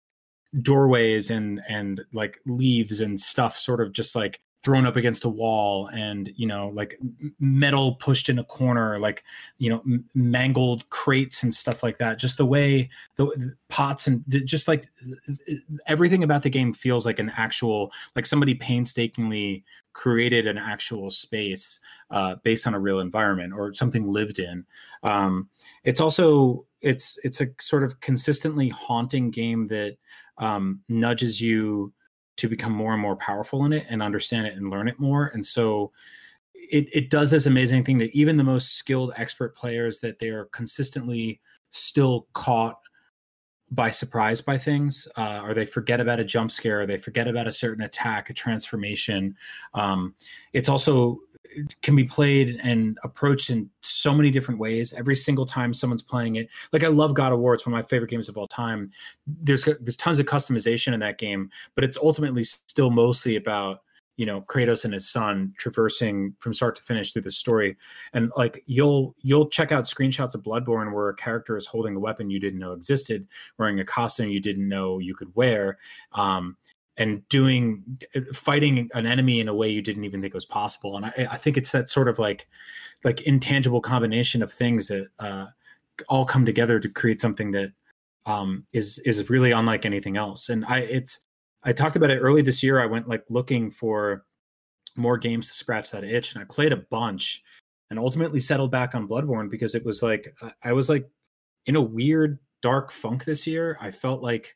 doorways 0.61 1.29
and 1.29 1.61
and 1.69 2.01
like 2.13 2.39
leaves 2.45 3.01
and 3.01 3.19
stuff 3.19 3.57
sort 3.57 3.81
of 3.81 3.91
just 3.91 4.15
like 4.15 4.39
thrown 4.61 4.85
up 4.85 4.97
against 4.97 5.23
a 5.23 5.29
wall 5.29 5.87
and 5.93 6.31
you 6.35 6.45
know 6.45 6.69
like 6.73 6.99
metal 7.39 7.95
pushed 7.95 8.27
in 8.27 8.39
a 8.39 8.43
corner 8.43 8.99
like 8.99 9.23
you 9.57 9.69
know 9.69 9.79
m- 9.85 10.03
mangled 10.13 10.89
crates 10.89 11.43
and 11.43 11.53
stuff 11.55 11.81
like 11.81 11.97
that. 11.97 12.19
Just 12.19 12.37
the 12.37 12.45
way 12.45 12.89
the, 13.15 13.25
the 13.25 13.55
pots 13.69 14.07
and 14.07 14.23
the, 14.27 14.41
just 14.43 14.67
like 14.67 14.89
everything 15.87 16.23
about 16.23 16.43
the 16.43 16.49
game 16.49 16.73
feels 16.73 17.05
like 17.05 17.19
an 17.19 17.31
actual 17.37 17.91
like 18.15 18.25
somebody 18.25 18.53
painstakingly 18.53 19.63
created 19.93 20.45
an 20.45 20.57
actual 20.57 21.09
space 21.09 21.79
uh, 22.11 22.35
based 22.43 22.67
on 22.67 22.73
a 22.73 22.79
real 22.79 22.99
environment 22.99 23.53
or 23.53 23.73
something 23.73 24.11
lived 24.11 24.39
in. 24.39 24.65
Um, 25.03 25.49
it's 25.83 26.01
also 26.01 26.65
it's 26.81 27.17
it's 27.23 27.39
a 27.39 27.47
sort 27.59 27.83
of 27.83 27.99
consistently 28.01 28.69
haunting 28.69 29.31
game 29.31 29.67
that 29.67 29.97
um, 30.39 30.81
nudges 30.89 31.39
you 31.39 31.93
to 32.37 32.47
become 32.47 32.71
more 32.71 32.93
and 32.93 33.01
more 33.01 33.17
powerful 33.17 33.65
in 33.65 33.73
it 33.73 33.85
and 33.89 34.01
understand 34.01 34.47
it 34.47 34.55
and 34.55 34.69
learn 34.69 34.87
it 34.87 34.99
more. 34.99 35.27
And 35.33 35.45
so 35.45 35.91
it, 36.53 36.87
it 36.93 37.09
does 37.09 37.31
this 37.31 37.45
amazing 37.45 37.83
thing 37.83 37.97
that 37.99 38.15
even 38.15 38.37
the 38.37 38.43
most 38.43 38.75
skilled 38.75 39.11
expert 39.17 39.55
players 39.55 39.99
that 39.99 40.19
they 40.19 40.29
are 40.29 40.45
consistently 40.45 41.41
still 41.71 42.27
caught 42.33 42.79
by 43.71 43.91
surprise 43.91 44.41
by 44.41 44.57
things 44.57 45.07
uh, 45.15 45.41
or 45.43 45.53
they 45.53 45.65
forget 45.65 45.99
about 45.99 46.19
a 46.19 46.23
jump 46.23 46.49
scare 46.49 46.81
or 46.81 46.85
they 46.87 46.97
forget 46.97 47.27
about 47.27 47.45
a 47.45 47.51
certain 47.51 47.83
attack 47.83 48.29
a 48.31 48.33
transformation 48.33 49.35
um, 49.75 50.15
it's 50.53 50.69
also 50.69 51.19
can 51.81 51.95
be 51.95 52.03
played 52.03 52.59
and 52.63 52.97
approached 53.03 53.49
in 53.49 53.69
so 53.81 54.13
many 54.13 54.29
different 54.29 54.59
ways. 54.59 54.93
Every 54.93 55.15
single 55.15 55.45
time 55.45 55.73
someone's 55.73 56.03
playing 56.03 56.35
it 56.35 56.49
like 56.73 56.83
i 56.83 56.87
love 56.87 57.13
god 57.13 57.33
of 57.33 57.39
war. 57.39 57.53
It's 57.53 57.65
one 57.65 57.73
of 57.73 57.83
my 57.83 57.87
favorite 57.87 58.09
games 58.09 58.29
of 58.29 58.37
all 58.37 58.47
time. 58.47 58.91
There's 59.25 59.65
there's 59.65 59.95
tons 59.95 60.19
of 60.19 60.25
customization 60.25 60.93
in 60.93 60.99
that 61.01 61.17
game 61.17 61.49
but 61.75 61.83
it's 61.83 61.97
ultimately 61.97 62.43
still 62.43 62.91
mostly 62.91 63.35
about 63.35 63.81
you 64.17 64.25
know 64.25 64.41
kratos 64.41 64.83
and 64.83 64.93
his 64.93 65.09
son 65.09 65.53
traversing 65.57 66.35
from 66.39 66.53
start 66.53 66.75
to 66.75 66.83
finish 66.83 67.13
through 67.13 67.21
the 67.21 67.31
story. 67.31 67.77
And 68.13 68.31
like 68.35 68.61
you'll 68.65 69.15
you'll 69.21 69.47
check 69.47 69.71
out 69.71 69.85
screenshots 69.85 70.35
of 70.35 70.43
bloodborne 70.43 70.93
where 70.93 71.09
a 71.09 71.15
character 71.15 71.55
is 71.55 71.65
holding 71.65 71.95
a 71.95 71.99
weapon 71.99 72.29
you 72.29 72.39
didn't 72.39 72.59
know 72.59 72.73
existed 72.73 73.25
wearing 73.57 73.79
a 73.79 73.85
costume 73.85 74.29
you 74.29 74.41
didn't 74.41 74.67
know 74.67 74.99
you 74.99 75.15
could 75.15 75.33
wear. 75.35 75.77
Um, 76.11 76.57
and 76.99 77.27
doing 77.29 77.83
fighting 78.33 78.89
an 78.93 79.05
enemy 79.05 79.39
in 79.39 79.47
a 79.47 79.53
way 79.53 79.69
you 79.69 79.81
didn't 79.81 80.03
even 80.03 80.21
think 80.21 80.33
was 80.33 80.45
possible. 80.45 80.95
And 80.95 81.05
i, 81.05 81.27
I 81.31 81.37
think 81.37 81.57
it's 81.57 81.71
that 81.71 81.89
sort 81.89 82.07
of 82.07 82.19
like 82.19 82.47
like 83.03 83.21
intangible 83.21 83.81
combination 83.81 84.43
of 84.43 84.51
things 84.51 84.87
that 84.89 85.07
uh, 85.19 85.47
all 86.07 86.25
come 86.25 86.45
together 86.45 86.79
to 86.79 86.89
create 86.89 87.21
something 87.21 87.51
that 87.51 87.71
um, 88.25 88.65
is 88.73 88.99
is 88.99 89.29
really 89.29 89.51
unlike 89.51 89.85
anything 89.85 90.17
else. 90.17 90.49
And 90.49 90.65
i 90.65 90.79
it's 90.79 91.19
i 91.63 91.73
talked 91.73 91.95
about 91.95 92.11
it 92.11 92.19
early 92.19 92.41
this 92.41 92.61
year. 92.61 92.79
I 92.79 92.85
went 92.85 93.07
like 93.07 93.23
looking 93.29 93.71
for 93.71 94.25
more 94.95 95.17
games 95.17 95.47
to 95.47 95.53
scratch 95.53 95.91
that 95.91 96.03
itch 96.03 96.33
and 96.33 96.41
i 96.41 96.45
played 96.45 96.73
a 96.73 96.77
bunch 96.77 97.41
and 97.89 97.99
ultimately 97.99 98.39
settled 98.39 98.71
back 98.71 98.95
on 98.95 99.07
bloodborne 99.07 99.49
because 99.49 99.75
it 99.75 99.85
was 99.85 100.03
like 100.03 100.35
i 100.65 100.73
was 100.73 100.89
like 100.89 101.07
in 101.67 101.75
a 101.75 101.81
weird 101.81 102.39
dark 102.61 102.91
funk 102.91 103.25
this 103.25 103.47
year. 103.47 103.77
I 103.81 103.91
felt 103.91 104.21
like 104.21 104.55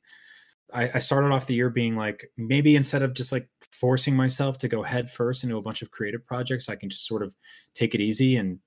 I, 0.74 0.90
I 0.96 1.00
started 1.00 1.32
off 1.32 1.46
the 1.46 1.54
year 1.54 1.70
being 1.70 1.96
like 1.96 2.30
maybe 2.38 2.76
instead 2.76 3.02
of 3.02 3.14
just 3.14 3.32
like 3.32 3.48
forcing 3.72 4.16
myself 4.16 4.58
to 4.60 4.68
go 4.68 4.84
head 4.84 5.10
first 5.10 5.44
into 5.44 5.58
a 5.58 5.62
bunch 5.62 5.82
of 5.82 5.92
creative 5.92 6.26
projects, 6.26 6.70
I 6.70 6.76
can 6.76 6.90
just 6.90 7.08
sort 7.08 7.24
of 7.24 7.36
take 7.74 7.96
it 7.96 8.02
easy 8.02 8.38
and 8.38 8.60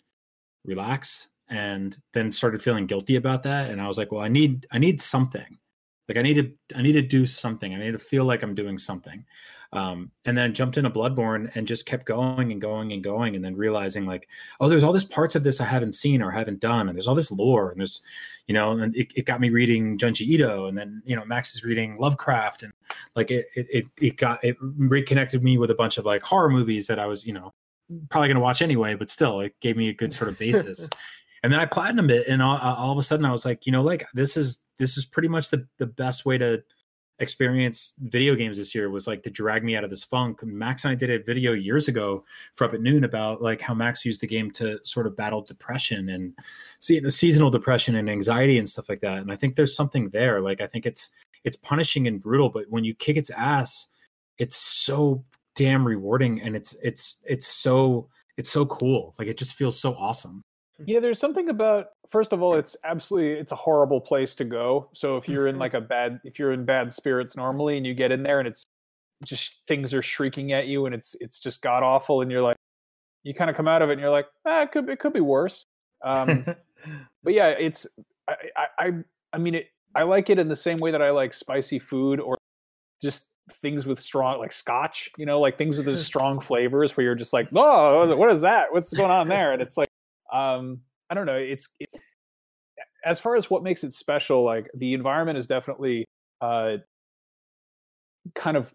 relax. 0.65 1.29
And 1.49 1.97
then 2.13 2.33
started 2.33 2.61
feeling 2.61 2.87
guilty 2.87 3.15
about 3.15 3.45
that. 3.45 3.71
And 3.71 3.81
I 3.81 3.87
was 3.87 3.99
like, 3.99 4.11
well, 4.11 4.21
I 4.21 4.27
need 4.27 4.67
I 4.73 4.79
need 4.79 5.01
something. 5.01 5.59
Like 6.09 6.19
I 6.19 6.23
need 6.23 6.35
to 6.35 6.77
I 6.77 6.83
need 6.83 6.93
to 6.93 7.03
do 7.03 7.25
something. 7.25 7.73
I 7.73 7.79
need 7.79 7.93
to 7.93 7.99
feel 7.99 8.25
like 8.25 8.43
I'm 8.43 8.55
doing 8.55 8.79
something. 8.79 9.25
Um, 9.77 10.11
and 10.25 10.39
then 10.39 10.55
jumped 10.55 10.79
into 10.79 10.89
Bloodborne 10.89 11.55
and 11.55 11.69
just 11.69 11.85
kept 11.85 12.07
going 12.07 12.51
and 12.51 12.59
going 12.63 12.93
and 12.93 13.05
going, 13.05 13.37
and 13.37 13.45
then 13.45 13.55
realizing 13.55 14.07
like, 14.07 14.27
oh, 14.59 14.71
there's 14.71 14.83
all 14.83 14.93
these 14.95 15.05
parts 15.05 15.35
of 15.35 15.43
this 15.43 15.61
I 15.61 15.67
haven't 15.67 15.95
seen 15.95 16.23
or 16.23 16.31
haven't 16.31 16.61
done, 16.61 16.89
and 16.89 16.97
there's 16.97 17.07
all 17.07 17.15
this 17.15 17.31
lore, 17.31 17.73
and 17.73 17.81
there's, 17.81 18.01
you 18.47 18.55
know, 18.55 18.71
and 18.71 18.97
it, 18.97 19.09
it 19.15 19.27
got 19.27 19.39
me 19.39 19.51
reading 19.51 19.99
Junji 19.99 20.23
Ito, 20.23 20.65
and 20.65 20.79
then 20.79 21.03
you 21.05 21.15
know 21.15 21.27
Max 21.27 21.55
is 21.55 21.63
reading 21.63 21.99
Lovecraft, 21.99 22.63
and 22.63 22.73
like 23.15 23.31
it 23.31 23.45
it 23.55 23.87
it 24.01 24.17
got 24.17 24.43
it 24.43 24.57
reconnected 24.61 25.45
me 25.45 25.59
with 25.59 25.71
a 25.71 25.75
bunch 25.75 25.99
of 25.99 26.07
like 26.07 26.23
horror 26.23 26.49
movies 26.49 26.87
that 26.87 26.99
I 26.99 27.05
was 27.05 27.27
you 27.27 27.35
know 27.35 27.53
probably 28.09 28.29
going 28.29 28.37
to 28.37 28.41
watch 28.41 28.63
anyway, 28.63 28.95
but 28.95 29.11
still 29.11 29.43
it 29.43 29.55
gave 29.61 29.77
me 29.77 29.91
a 29.91 29.95
good 29.95 30.15
sort 30.15 30.31
of 30.31 30.39
basis. 30.39 30.89
and 31.43 31.53
then 31.53 31.61
I 31.61 31.67
platinumed 31.67 32.11
it, 32.11 32.29
and 32.29 32.41
all, 32.41 32.57
all 32.57 32.93
of 32.93 32.99
a 32.99 33.03
sudden 33.03 33.27
I 33.27 33.31
was 33.31 33.45
like, 33.45 33.67
you 33.67 33.73
know, 33.73 33.83
like 33.83 34.09
this 34.15 34.39
is 34.39 34.65
this 34.79 34.97
is 34.97 35.05
pretty 35.05 35.29
much 35.29 35.51
the 35.51 35.67
the 35.77 35.87
best 35.87 36.25
way 36.25 36.39
to 36.39 36.63
experience 37.19 37.95
video 37.99 38.35
games 38.35 38.59
this 38.59 38.75
year 38.75 38.91
was 38.91 39.07
like 39.07 39.23
to 39.23 39.31
drag 39.31 39.65
me 39.65 39.77
out 39.77 39.85
of 39.85 39.91
this 39.91 40.05
funk. 40.05 40.43
Max 40.45 40.85
and 40.85 40.93
I 40.93 40.95
did 40.95 41.11
a 41.11 41.23
video 41.23 41.53
years 41.53 41.89
ago 41.89 42.25
for 42.53 42.65
Up 42.65 42.75
at 42.75 42.83
Noon 42.83 43.05
about 43.05 43.41
like 43.41 43.61
how 43.61 43.75
Max 43.75 44.05
used 44.05 44.21
the 44.21 44.27
game 44.27 44.51
to 44.53 44.79
sort 44.85 45.07
of 45.07 45.17
battle 45.17 45.41
depression 45.41 46.11
and 46.11 46.35
see 46.81 47.01
seasonal 47.11 47.51
depression 47.51 47.97
and 47.97 48.11
anxiety 48.11 48.59
and 48.59 48.69
stuff 48.69 48.89
like 48.89 49.01
that. 49.01 49.19
And 49.19 49.33
I 49.33 49.37
think 49.37 49.57
there's 49.57 49.75
something 49.75 50.11
there. 50.11 50.41
Like 50.41 50.61
I 50.61 50.67
think 50.67 50.85
it's 50.85 51.11
it's 51.45 51.57
punishing 51.57 52.07
and 52.07 52.21
brutal, 52.21 52.51
but 52.51 52.65
when 52.69 52.85
you 52.85 52.95
kick 52.95 53.17
its 53.17 53.31
ass, 53.31 53.89
it's 54.39 54.57
so 54.57 55.25
damn 55.55 55.87
rewarding 55.87 56.43
and 56.43 56.55
it's 56.55 56.77
it's 56.83 57.23
it's 57.25 57.47
so 57.47 58.09
it's 58.37 58.51
so 58.51 58.67
cool. 58.67 59.15
Like 59.19 59.29
it 59.29 59.39
just 59.39 59.55
feels 59.55 59.79
so 59.81 59.95
awesome. 59.95 60.43
Yeah, 60.85 61.01
there's 61.01 61.19
something 61.19 61.49
about 61.49 61.87
first 62.09 62.33
of 62.33 62.43
all, 62.43 62.55
it's 62.55 62.77
absolutely 62.85 63.33
it's 63.33 63.53
a 63.53 63.57
horrible 63.57 64.01
place 64.01 64.35
to 64.35 64.45
go. 64.45 64.91
So 64.93 65.17
if 65.17 65.29
you're 65.29 65.47
in 65.47 65.55
mm-hmm. 65.55 65.63
like 65.63 65.75
a 65.75 65.81
bad 65.81 66.21
if 66.25 66.39
you're 66.39 66.53
in 66.53 66.65
bad 66.65 66.93
spirits 66.93 67.37
normally 67.37 67.77
and 67.77 67.87
you 67.87 67.95
get 67.95 68.13
in 68.13 68.23
there 68.23 68.39
and 68.41 68.49
it's 68.49 68.65
just 69.25 69.63
things 69.67 69.95
are 69.95 70.03
shrieking 70.03 70.53
at 70.53 70.67
you 70.67 70.85
and 70.85 70.95
it's 70.95 71.17
it's 71.21 71.39
just 71.39 71.63
god 71.63 71.83
awful 71.83 72.21
and 72.21 72.31
you're 72.31 72.43
like 72.43 72.57
you 73.27 73.35
kind 73.35 73.51
of 73.51 73.57
come 73.57 73.67
out 73.67 73.83
of 73.83 73.89
it 73.89 73.95
and 73.95 74.01
you're 74.01 74.11
like, 74.11 74.27
ah, 74.45 74.63
it 74.63 74.71
could 74.71 74.89
it 74.89 75.01
could 75.01 75.13
be 75.13 75.21
worse. 75.21 75.65
Um, 76.05 76.45
but 77.25 77.33
yeah, 77.33 77.49
it's 77.49 77.87
I, 78.29 78.67
I 78.79 78.91
I 79.33 79.39
mean 79.39 79.57
it 79.57 79.69
I 79.95 80.05
like 80.05 80.31
it 80.31 80.39
in 80.39 80.47
the 80.49 80.57
same 80.57 80.79
way 80.79 80.93
that 80.93 81.03
I 81.03 81.11
like 81.11 81.35
spicy 81.35 81.79
food 81.79 82.21
or 82.21 82.39
just 83.03 83.33
things 83.53 83.87
with 83.87 84.01
strong 84.01 84.41
like 84.41 84.53
scotch 84.53 85.09
you 85.17 85.25
know 85.25 85.39
like 85.39 85.57
things 85.57 85.77
with 85.77 85.87
those 85.87 86.05
strong 86.13 86.41
flavors 86.41 86.97
where 86.97 87.05
you're 87.05 87.15
just 87.15 87.33
like 87.33 87.49
oh 87.55 88.17
what 88.17 88.29
is 88.29 88.41
that 88.41 88.73
what's 88.73 88.93
going 88.93 89.11
on 89.11 89.29
there 89.29 89.53
and 89.53 89.63
it's 89.63 89.77
like 89.77 89.89
um 90.33 90.81
i 91.11 91.15
don't 91.15 91.27
know 91.27 91.37
it's, 91.37 91.69
as 93.05 93.21
far 93.21 93.37
as 93.37 93.49
what 93.49 93.63
makes 93.63 93.85
it 93.85 93.95
special 93.95 94.43
like 94.43 94.69
the 94.75 94.93
environment 94.93 95.39
is 95.39 95.47
definitely 95.47 96.05
uh 96.41 96.77
kind 98.35 98.57
of 98.57 98.75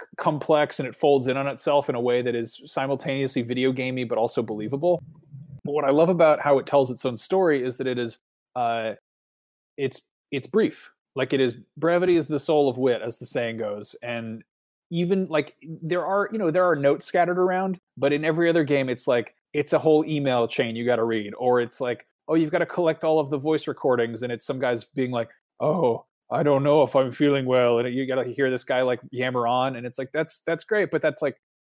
c- 0.00 0.06
complex 0.16 0.80
and 0.80 0.88
it 0.88 0.94
folds 0.94 1.26
in 1.26 1.36
on 1.36 1.46
itself 1.46 1.88
in 1.88 1.94
a 1.94 2.00
way 2.00 2.22
that 2.22 2.34
is 2.34 2.60
simultaneously 2.64 3.42
video 3.42 3.72
gamey 3.72 4.04
but 4.04 4.18
also 4.18 4.42
believable. 4.42 5.02
But 5.64 5.72
what 5.72 5.84
i 5.84 5.90
love 5.90 6.08
about 6.08 6.40
how 6.40 6.58
it 6.58 6.66
tells 6.66 6.90
its 6.90 7.04
own 7.04 7.16
story 7.16 7.64
is 7.64 7.76
that 7.76 7.86
it 7.86 7.98
is 7.98 8.18
uh 8.56 8.92
it's 9.76 10.02
it's 10.30 10.46
brief. 10.46 10.90
Like 11.16 11.32
it 11.32 11.40
is 11.40 11.54
brevity 11.76 12.16
is 12.16 12.26
the 12.26 12.38
soul 12.38 12.68
of 12.68 12.78
wit 12.78 13.02
as 13.02 13.18
the 13.18 13.26
saying 13.26 13.58
goes 13.58 13.96
and 14.02 14.44
even 14.90 15.26
like 15.26 15.54
there 15.62 16.04
are 16.04 16.28
you 16.32 16.38
know 16.38 16.50
there 16.50 16.64
are 16.64 16.76
notes 16.76 17.06
scattered 17.06 17.38
around 17.38 17.78
but 17.96 18.12
in 18.12 18.24
every 18.24 18.48
other 18.48 18.64
game 18.64 18.88
it's 18.88 19.06
like 19.06 19.34
it's 19.52 19.72
a 19.72 19.78
whole 19.78 20.04
email 20.04 20.46
chain 20.46 20.76
you 20.76 20.84
got 20.84 20.96
to 20.96 21.04
read 21.04 21.32
or 21.38 21.60
it's 21.60 21.80
like 21.80 22.06
oh 22.28 22.34
you've 22.34 22.50
got 22.50 22.58
to 22.58 22.66
collect 22.66 23.04
all 23.04 23.18
of 23.18 23.30
the 23.30 23.38
voice 23.38 23.66
recordings 23.66 24.22
and 24.22 24.32
it's 24.32 24.46
some 24.46 24.58
guys 24.58 24.84
being 24.94 25.10
like 25.10 25.30
oh 25.60 26.04
i 26.30 26.42
don't 26.42 26.62
know 26.62 26.82
if 26.82 26.94
i'm 26.94 27.10
feeling 27.10 27.46
well 27.46 27.78
and 27.78 27.92
you 27.94 28.06
got 28.06 28.22
to 28.22 28.30
hear 28.30 28.50
this 28.50 28.64
guy 28.64 28.82
like 28.82 29.00
yammer 29.10 29.46
on 29.46 29.76
and 29.76 29.86
it's 29.86 29.98
like 29.98 30.10
that's 30.12 30.42
that's 30.46 30.64
great 30.64 30.90
but 30.90 31.02
that's 31.02 31.22
like 31.22 31.36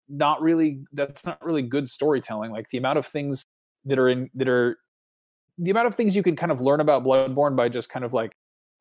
not 0.10 0.42
really 0.42 0.84
that's 0.94 1.26
not 1.26 1.44
really 1.44 1.62
good 1.62 1.90
storytelling 1.90 2.52
like 2.52 2.70
the 2.70 2.78
amount 2.78 2.98
of 2.98 3.06
things 3.06 3.46
that 3.86 3.98
are 3.98 4.10
in 4.10 4.30
that 4.34 4.50
are 4.50 4.78
the 5.58 5.72
amount 5.72 5.88
of 5.88 5.96
things 5.96 6.16
you 6.16 6.24
can 6.24 6.36
kind 6.36 6.52
of 6.52 6.60
learn 6.60 6.80
about 6.80 7.04
bloodborne 7.04 7.56
by 7.56 7.70
just 7.70 7.90
kind 7.90 8.04
of 8.04 8.14
like 8.14 8.32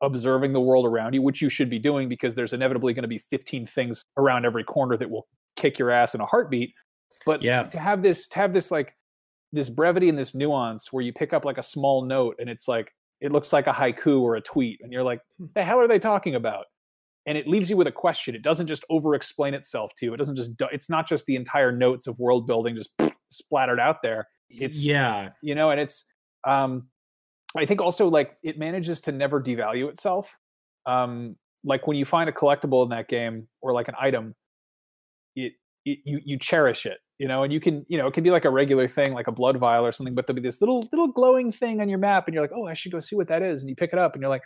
observing 0.01 0.53
the 0.53 0.59
world 0.59 0.85
around 0.85 1.13
you, 1.13 1.21
which 1.21 1.41
you 1.41 1.49
should 1.49 1.69
be 1.69 1.79
doing 1.79 2.09
because 2.09 2.35
there's 2.35 2.53
inevitably 2.53 2.93
going 2.93 3.03
to 3.03 3.07
be 3.07 3.19
15 3.29 3.67
things 3.67 4.03
around 4.17 4.45
every 4.45 4.63
corner 4.63 4.97
that 4.97 5.09
will 5.09 5.27
kick 5.55 5.77
your 5.77 5.91
ass 5.91 6.15
in 6.15 6.21
a 6.21 6.25
heartbeat. 6.25 6.73
But 7.25 7.41
Yeah. 7.41 7.63
to 7.63 7.79
have 7.79 8.01
this, 8.01 8.27
to 8.29 8.39
have 8.39 8.53
this 8.53 8.71
like 8.71 8.95
this 9.51 9.69
brevity 9.69 10.09
and 10.09 10.17
this 10.17 10.33
nuance 10.33 10.91
where 10.93 11.03
you 11.03 11.11
pick 11.13 11.33
up 11.33 11.45
like 11.45 11.57
a 11.57 11.63
small 11.63 12.03
note 12.03 12.37
and 12.39 12.49
it's 12.49 12.67
like 12.67 12.91
it 13.19 13.31
looks 13.31 13.53
like 13.53 13.67
a 13.67 13.71
haiku 13.73 14.21
or 14.21 14.35
a 14.35 14.41
tweet, 14.41 14.79
and 14.81 14.91
you're 14.91 15.03
like, 15.03 15.21
the 15.53 15.63
hell 15.63 15.79
are 15.79 15.87
they 15.87 15.99
talking 15.99 16.33
about? 16.35 16.65
And 17.27 17.37
it 17.37 17.47
leaves 17.47 17.69
you 17.69 17.77
with 17.77 17.85
a 17.85 17.91
question. 17.91 18.33
It 18.33 18.41
doesn't 18.41 18.65
just 18.65 18.83
over 18.89 19.13
explain 19.13 19.53
itself 19.53 19.93
to 19.97 20.07
you. 20.07 20.13
It 20.15 20.17
doesn't 20.17 20.35
just, 20.35 20.53
it's 20.71 20.89
not 20.89 21.07
just 21.07 21.27
the 21.27 21.35
entire 21.35 21.71
notes 21.71 22.07
of 22.07 22.17
world 22.17 22.47
building 22.47 22.75
just 22.75 22.89
splattered 23.29 23.79
out 23.79 24.01
there. 24.01 24.27
It's, 24.49 24.77
yeah. 24.79 25.29
you 25.41 25.55
know 25.55 25.69
and 25.69 25.79
it's 25.79 26.03
um 26.45 26.87
i 27.55 27.65
think 27.65 27.79
also 27.79 28.09
like 28.09 28.37
it 28.43 28.59
manages 28.59 28.99
to 29.01 29.13
never 29.13 29.41
devalue 29.41 29.87
itself 29.87 30.37
um 30.85 31.37
like 31.63 31.87
when 31.87 31.95
you 31.95 32.03
find 32.03 32.27
a 32.27 32.33
collectible 32.33 32.83
in 32.83 32.89
that 32.89 33.07
game 33.07 33.47
or 33.61 33.71
like 33.71 33.87
an 33.87 33.95
item 33.97 34.35
it, 35.37 35.53
you 35.85 36.19
you 36.23 36.37
cherish 36.37 36.85
it 36.85 36.99
you 37.17 37.27
know 37.27 37.43
and 37.43 37.53
you 37.53 37.59
can 37.59 37.85
you 37.87 37.97
know 37.97 38.07
it 38.07 38.13
can 38.13 38.23
be 38.23 38.31
like 38.31 38.45
a 38.45 38.49
regular 38.49 38.87
thing 38.87 39.13
like 39.13 39.27
a 39.27 39.31
blood 39.31 39.57
vial 39.57 39.85
or 39.85 39.91
something 39.91 40.15
but 40.15 40.25
there'll 40.25 40.41
be 40.41 40.47
this 40.47 40.61
little 40.61 40.87
little 40.91 41.07
glowing 41.07 41.51
thing 41.51 41.81
on 41.81 41.89
your 41.89 41.99
map 41.99 42.27
and 42.27 42.33
you're 42.33 42.43
like 42.43 42.51
oh 42.53 42.67
i 42.67 42.73
should 42.73 42.91
go 42.91 42.99
see 42.99 43.15
what 43.15 43.27
that 43.27 43.41
is 43.41 43.61
and 43.61 43.69
you 43.69 43.75
pick 43.75 43.93
it 43.93 43.99
up 43.99 44.13
and 44.13 44.21
you're 44.21 44.29
like 44.29 44.43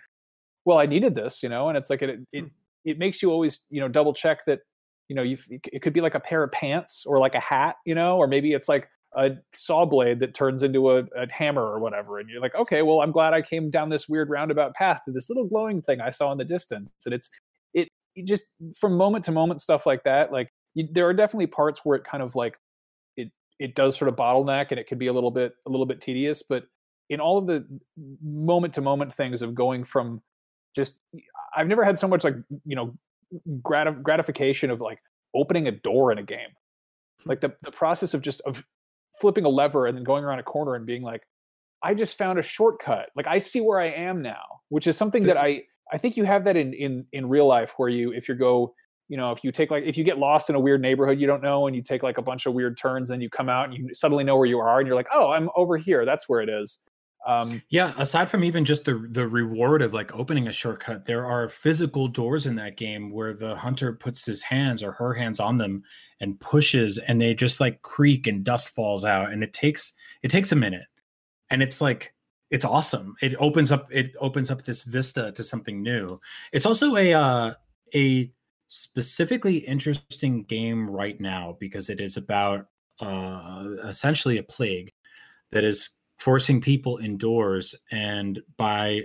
well 0.65 0.77
i 0.77 0.85
needed 0.85 1.15
this 1.15 1.41
you 1.41 1.49
know 1.49 1.69
and 1.69 1.77
it's 1.77 1.89
like 1.89 2.01
it 2.01 2.19
it, 2.31 2.41
hmm. 2.41 2.47
it 2.83 2.97
makes 2.97 3.21
you 3.21 3.31
always 3.31 3.65
you 3.69 3.79
know 3.79 3.87
double 3.87 4.13
check 4.13 4.45
that 4.45 4.59
you 5.07 5.15
know 5.15 5.23
you 5.23 5.37
it 5.51 5.81
could 5.81 5.93
be 5.93 6.01
like 6.01 6.15
a 6.15 6.19
pair 6.19 6.43
of 6.43 6.51
pants 6.51 7.03
or 7.05 7.19
like 7.19 7.35
a 7.35 7.39
hat 7.39 7.75
you 7.85 7.95
know 7.95 8.17
or 8.17 8.27
maybe 8.27 8.53
it's 8.53 8.67
like 8.67 8.89
a 9.15 9.31
saw 9.53 9.85
blade 9.85 10.19
that 10.19 10.33
turns 10.33 10.61
into 10.61 10.91
a, 10.91 11.03
a 11.15 11.31
hammer 11.31 11.63
or 11.63 11.79
whatever 11.79 12.19
and 12.19 12.29
you're 12.29 12.41
like 12.41 12.55
okay 12.55 12.81
well 12.81 13.01
i'm 13.01 13.11
glad 13.11 13.33
i 13.33 13.41
came 13.41 13.69
down 13.69 13.87
this 13.87 14.09
weird 14.09 14.29
roundabout 14.29 14.73
path 14.73 15.01
to 15.05 15.11
this 15.11 15.29
little 15.29 15.45
glowing 15.45 15.81
thing 15.81 16.01
i 16.01 16.09
saw 16.09 16.31
in 16.31 16.37
the 16.37 16.43
distance 16.43 16.89
and 17.05 17.13
it's 17.13 17.29
it, 17.73 17.87
it 18.15 18.25
just 18.25 18.45
from 18.77 18.97
moment 18.97 19.23
to 19.23 19.31
moment 19.31 19.61
stuff 19.61 19.85
like 19.85 20.03
that 20.03 20.31
like 20.31 20.49
you, 20.75 20.87
there 20.91 21.07
are 21.07 21.13
definitely 21.13 21.47
parts 21.47 21.81
where 21.83 21.97
it 21.97 22.03
kind 22.03 22.21
of 22.21 22.35
like 22.35 22.57
it 23.17 23.31
it 23.59 23.75
does 23.75 23.97
sort 23.97 24.09
of 24.09 24.15
bottleneck 24.15 24.67
and 24.69 24.79
it 24.79 24.87
could 24.87 24.99
be 24.99 25.07
a 25.07 25.13
little 25.13 25.31
bit 25.31 25.55
a 25.65 25.69
little 25.69 25.85
bit 25.85 26.01
tedious 26.01 26.43
but 26.47 26.65
in 27.09 27.19
all 27.19 27.37
of 27.37 27.47
the 27.47 27.65
moment 28.23 28.73
to 28.73 28.81
moment 28.81 29.13
things 29.13 29.41
of 29.41 29.55
going 29.55 29.83
from 29.83 30.21
just 30.75 30.99
i've 31.55 31.67
never 31.67 31.83
had 31.83 31.97
so 31.97 32.07
much 32.07 32.23
like 32.23 32.35
you 32.65 32.75
know 32.75 32.93
gratif- 33.61 34.01
gratification 34.01 34.69
of 34.69 34.81
like 34.81 34.99
opening 35.33 35.67
a 35.67 35.71
door 35.71 36.11
in 36.11 36.17
a 36.17 36.23
game. 36.23 36.49
Like 37.25 37.41
the, 37.41 37.55
the 37.61 37.71
process 37.71 38.13
of 38.13 38.21
just 38.21 38.41
of 38.41 38.63
flipping 39.19 39.45
a 39.45 39.49
lever 39.49 39.87
and 39.87 39.97
then 39.97 40.03
going 40.03 40.23
around 40.23 40.39
a 40.39 40.43
corner 40.43 40.75
and 40.75 40.85
being 40.85 41.01
like 41.01 41.23
i 41.81 41.93
just 41.93 42.17
found 42.17 42.37
a 42.37 42.43
shortcut. 42.43 43.09
Like 43.15 43.27
i 43.27 43.39
see 43.39 43.61
where 43.61 43.79
i 43.79 43.87
am 43.87 44.21
now 44.21 44.43
which 44.69 44.87
is 44.87 44.97
something 44.97 45.23
that 45.23 45.37
i 45.37 45.63
i 45.91 45.97
think 45.97 46.17
you 46.17 46.25
have 46.25 46.43
that 46.43 46.57
in 46.57 46.73
in 46.73 47.05
in 47.13 47.29
real 47.29 47.47
life 47.47 47.73
where 47.77 47.89
you 47.89 48.11
if 48.11 48.27
you 48.27 48.35
go 48.35 48.73
you 49.07 49.17
know 49.17 49.31
if 49.31 49.43
you 49.43 49.51
take 49.51 49.71
like 49.71 49.83
if 49.85 49.97
you 49.97 50.03
get 50.03 50.17
lost 50.17 50.49
in 50.49 50.55
a 50.55 50.59
weird 50.59 50.81
neighborhood 50.81 51.19
you 51.19 51.27
don't 51.27 51.43
know 51.43 51.67
and 51.67 51.75
you 51.75 51.81
take 51.81 52.03
like 52.03 52.17
a 52.17 52.21
bunch 52.21 52.45
of 52.45 52.53
weird 52.53 52.77
turns 52.77 53.09
and 53.09 53.21
you 53.21 53.29
come 53.29 53.49
out 53.49 53.65
and 53.65 53.73
you 53.73 53.93
suddenly 53.93 54.23
know 54.23 54.37
where 54.37 54.47
you 54.47 54.59
are 54.59 54.79
and 54.79 54.87
you're 54.87 54.95
like 54.95 55.07
oh 55.13 55.31
i'm 55.31 55.49
over 55.55 55.77
here 55.77 56.05
that's 56.05 56.27
where 56.27 56.41
it 56.41 56.49
is 56.49 56.79
um 57.25 57.61
Yeah, 57.69 57.93
aside 57.97 58.29
from 58.29 58.43
even 58.43 58.65
just 58.65 58.85
the 58.85 59.07
the 59.09 59.27
reward 59.27 59.81
of 59.81 59.93
like 59.93 60.13
opening 60.15 60.47
a 60.47 60.51
shortcut, 60.51 61.05
there 61.05 61.25
are 61.25 61.49
physical 61.49 62.07
doors 62.07 62.45
in 62.45 62.55
that 62.55 62.77
game 62.77 63.11
where 63.11 63.33
the 63.33 63.55
hunter 63.55 63.93
puts 63.93 64.25
his 64.25 64.43
hands 64.43 64.83
or 64.83 64.91
her 64.93 65.13
hands 65.13 65.39
on 65.39 65.57
them 65.57 65.83
and 66.19 66.39
pushes 66.39 66.99
and 66.99 67.19
they 67.19 67.33
just 67.33 67.59
like 67.59 67.81
creak 67.81 68.27
and 68.27 68.43
dust 68.43 68.69
falls 68.69 69.03
out 69.03 69.31
and 69.31 69.43
it 69.43 69.53
takes 69.53 69.93
it 70.21 70.29
takes 70.29 70.51
a 70.51 70.55
minute. 70.55 70.85
And 71.49 71.63
it's 71.63 71.81
like 71.81 72.13
it's 72.51 72.65
awesome. 72.65 73.15
It 73.21 73.35
opens 73.39 73.71
up 73.71 73.87
it 73.91 74.13
opens 74.19 74.51
up 74.51 74.63
this 74.63 74.83
vista 74.83 75.31
to 75.31 75.43
something 75.43 75.81
new. 75.81 76.19
It's 76.53 76.65
also 76.67 76.95
a 76.95 77.13
uh 77.13 77.53
a 77.95 78.31
specifically 78.67 79.57
interesting 79.57 80.43
game 80.43 80.89
right 80.89 81.19
now 81.21 81.55
because 81.59 81.89
it 81.89 82.01
is 82.01 82.17
about 82.17 82.67
uh 83.01 83.65
essentially 83.85 84.37
a 84.37 84.43
plague 84.43 84.91
that 85.51 85.63
is 85.63 85.91
forcing 86.17 86.61
people 86.61 86.97
indoors 86.97 87.75
and 87.91 88.41
by 88.57 89.01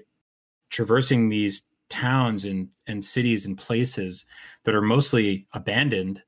traversing 0.71 1.29
these 1.29 1.69
towns 1.89 2.45
and 2.45 2.69
and 2.87 3.05
cities 3.05 3.47
and 3.47 3.59
places 3.59 4.27
that 4.65 4.75
are 4.75 4.83
mostly 4.83 5.47
abandoned 5.53 6.23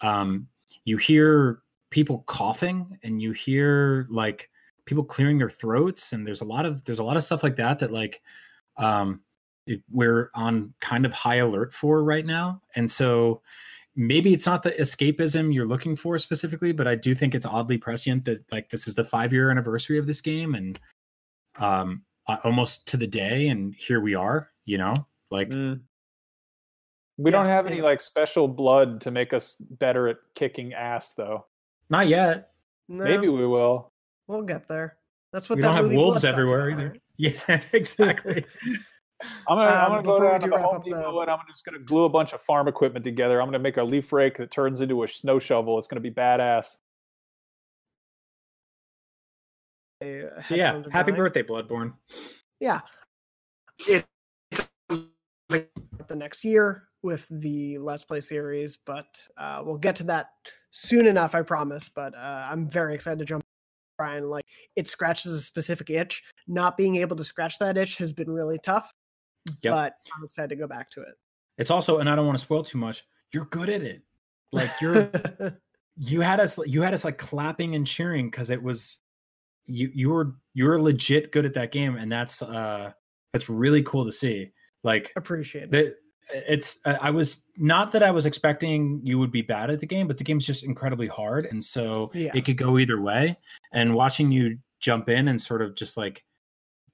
um 0.00 0.46
you 0.84 0.96
hear 0.96 1.62
people 1.90 2.22
coughing 2.26 2.98
and 3.02 3.20
you 3.20 3.32
hear 3.32 4.06
like 4.08 4.48
people 4.86 5.04
clearing 5.04 5.38
their 5.38 5.50
throats 5.50 6.12
and 6.12 6.26
there's 6.26 6.40
a 6.40 6.44
lot 6.44 6.64
of 6.64 6.84
there's 6.84 7.00
a 7.00 7.04
lot 7.04 7.16
of 7.16 7.24
stuff 7.24 7.42
like 7.42 7.56
that 7.56 7.80
that 7.80 7.92
like 7.92 8.22
um 8.76 9.20
it, 9.66 9.82
we're 9.90 10.30
on 10.34 10.72
kind 10.80 11.04
of 11.06 11.12
high 11.12 11.36
alert 11.36 11.72
for 11.72 12.02
right 12.02 12.26
now 12.26 12.60
and 12.76 12.90
so 12.90 13.42
maybe 13.96 14.32
it's 14.32 14.46
not 14.46 14.62
the 14.62 14.70
escapism 14.72 15.52
you're 15.52 15.66
looking 15.66 15.96
for 15.96 16.16
specifically, 16.18 16.72
but 16.72 16.86
I 16.86 16.94
do 16.94 17.14
think 17.14 17.34
it's 17.34 17.44
oddly 17.44 17.76
prescient 17.76 18.24
that 18.24 18.50
like 18.52 18.70
this 18.70 18.86
is 18.86 18.94
the 18.94 19.04
five 19.04 19.32
year 19.32 19.50
anniversary 19.50 19.98
of 19.98 20.06
this 20.06 20.20
game 20.20 20.54
and 20.54 20.78
um 21.58 22.02
almost 22.44 22.86
to 22.88 22.96
the 22.96 23.06
day, 23.08 23.48
and 23.48 23.74
here 23.74 24.00
we 24.00 24.14
are. 24.14 24.50
You 24.64 24.78
know, 24.78 24.94
like 25.30 25.50
mm. 25.50 25.80
we 27.18 27.30
Yeah, 27.30 27.38
don't 27.38 27.46
have 27.46 27.66
any 27.66 27.78
it- 27.78 27.84
like 27.84 28.00
special 28.00 28.46
blood 28.46 29.00
to 29.02 29.10
make 29.10 29.32
us 29.32 29.56
better 29.56 30.06
at 30.08 30.18
kicking 30.34 30.72
ass 30.72 31.14
though 31.14 31.46
not 31.90 32.06
yet. 32.06 32.50
No, 32.88 33.04
maybe 33.04 33.28
we 33.28 33.46
will 33.46 33.92
we'll 34.28 34.42
get 34.42 34.68
there. 34.68 34.96
That's 35.32 35.48
what 35.50 35.56
We 35.56 35.62
that 35.62 35.68
don't 35.74 35.76
have 35.84 35.92
wolves 35.92 36.24
everywhere 36.24 36.70
about, 36.70 36.80
either. 36.80 36.96
Yeah, 37.16 37.60
exactly. 37.72 38.44
I'm 39.48 39.56
gonna, 39.58 39.70
I'm 39.70 39.84
Um, 39.84 39.90
gonna 39.90 40.02
go 40.02 40.12
before 40.12 40.20
we 40.20 40.30
down 40.30 40.40
to 40.40 40.46
do 40.46 40.50
the 40.50 40.58
Home 40.62 40.76
up 40.76 40.84
the- 40.84 40.90
Depot 40.90 41.20
and 41.20 41.30
I'm 41.30 41.38
just 41.48 41.64
gonna 41.64 41.78
glue 41.78 42.04
a 42.04 42.08
bunch 42.08 42.32
of 42.32 42.40
farm 42.42 42.68
equipment 42.68 43.04
together. 43.04 43.40
I'm 43.40 43.48
gonna 43.48 43.58
make 43.58 43.76
a 43.76 43.82
leaf 43.82 44.12
rake 44.12 44.38
that 44.38 44.50
turns 44.50 44.80
into 44.80 45.02
a 45.02 45.08
snow 45.08 45.38
shovel. 45.38 45.78
It's 45.78 45.86
gonna 45.86 46.00
be 46.00 46.10
badass. 46.10 46.78
So 50.02 50.54
yeah, 50.54 50.82
happy 50.90 51.12
birthday, 51.12 51.42
Bloodborne. 51.42 51.92
Yeah, 52.58 52.80
it, 53.86 54.06
it's 54.50 54.70
the 55.48 56.16
next 56.16 56.42
year 56.44 56.88
with 57.02 57.26
the 57.30 57.76
Let's 57.78 58.04
Play 58.04 58.20
series, 58.20 58.78
but 58.86 59.06
uh, 59.36 59.62
we'll 59.64 59.76
get 59.76 59.96
to 59.96 60.04
that 60.04 60.30
soon 60.70 61.06
enough, 61.06 61.34
I 61.34 61.42
promise. 61.42 61.90
But 61.90 62.14
uh, 62.14 62.48
I'm 62.50 62.68
very 62.70 62.94
excited 62.94 63.18
to 63.18 63.24
jump. 63.26 63.44
Brian, 63.98 64.30
like 64.30 64.46
it 64.76 64.88
scratches 64.88 65.34
a 65.34 65.40
specific 65.42 65.90
itch. 65.90 66.22
Not 66.48 66.78
being 66.78 66.96
able 66.96 67.16
to 67.16 67.24
scratch 67.24 67.58
that 67.58 67.76
itch 67.76 67.98
has 67.98 68.10
been 68.10 68.30
really 68.30 68.58
tough. 68.58 68.90
Yep. 69.62 69.72
But 69.72 69.94
I'm 70.16 70.24
excited 70.24 70.48
to 70.50 70.56
go 70.56 70.66
back 70.66 70.90
to 70.90 71.02
it. 71.02 71.14
It's 71.58 71.70
also, 71.70 71.98
and 71.98 72.08
I 72.08 72.14
don't 72.16 72.26
want 72.26 72.38
to 72.38 72.42
spoil 72.44 72.62
too 72.62 72.78
much. 72.78 73.04
You're 73.32 73.46
good 73.46 73.68
at 73.68 73.82
it. 73.82 74.02
Like 74.52 74.70
you're 74.80 75.10
you 75.96 76.20
had 76.20 76.40
us 76.40 76.58
you 76.66 76.82
had 76.82 76.94
us 76.94 77.04
like 77.04 77.18
clapping 77.18 77.74
and 77.74 77.86
cheering 77.86 78.30
because 78.30 78.50
it 78.50 78.62
was 78.62 79.00
you 79.66 79.90
you 79.94 80.08
were 80.10 80.34
you 80.54 80.64
were 80.64 80.80
legit 80.80 81.30
good 81.30 81.44
at 81.44 81.54
that 81.54 81.70
game 81.72 81.96
and 81.96 82.10
that's 82.10 82.42
uh 82.42 82.90
that's 83.32 83.48
really 83.48 83.82
cool 83.82 84.04
to 84.04 84.10
see 84.12 84.50
like 84.82 85.12
Appreciate 85.16 85.72
it. 85.74 85.96
it's 86.32 86.78
i 86.86 87.10
was 87.10 87.44
not 87.58 87.92
that 87.92 88.02
i 88.02 88.10
was 88.10 88.24
expecting 88.26 89.00
you 89.04 89.18
would 89.18 89.30
be 89.30 89.42
bad 89.42 89.70
at 89.70 89.78
the 89.78 89.86
game 89.86 90.08
but 90.08 90.16
the 90.18 90.24
game's 90.24 90.46
just 90.46 90.64
incredibly 90.64 91.06
hard 91.06 91.44
and 91.44 91.62
so 91.62 92.10
Yeah. 92.14 92.32
it 92.34 92.44
could 92.44 92.56
go 92.56 92.78
either 92.78 93.00
way 93.00 93.36
and 93.72 93.94
watching 93.94 94.32
you 94.32 94.58
jump 94.80 95.08
in 95.08 95.28
and 95.28 95.40
sort 95.40 95.60
of 95.62 95.76
just 95.76 95.96
like 95.96 96.24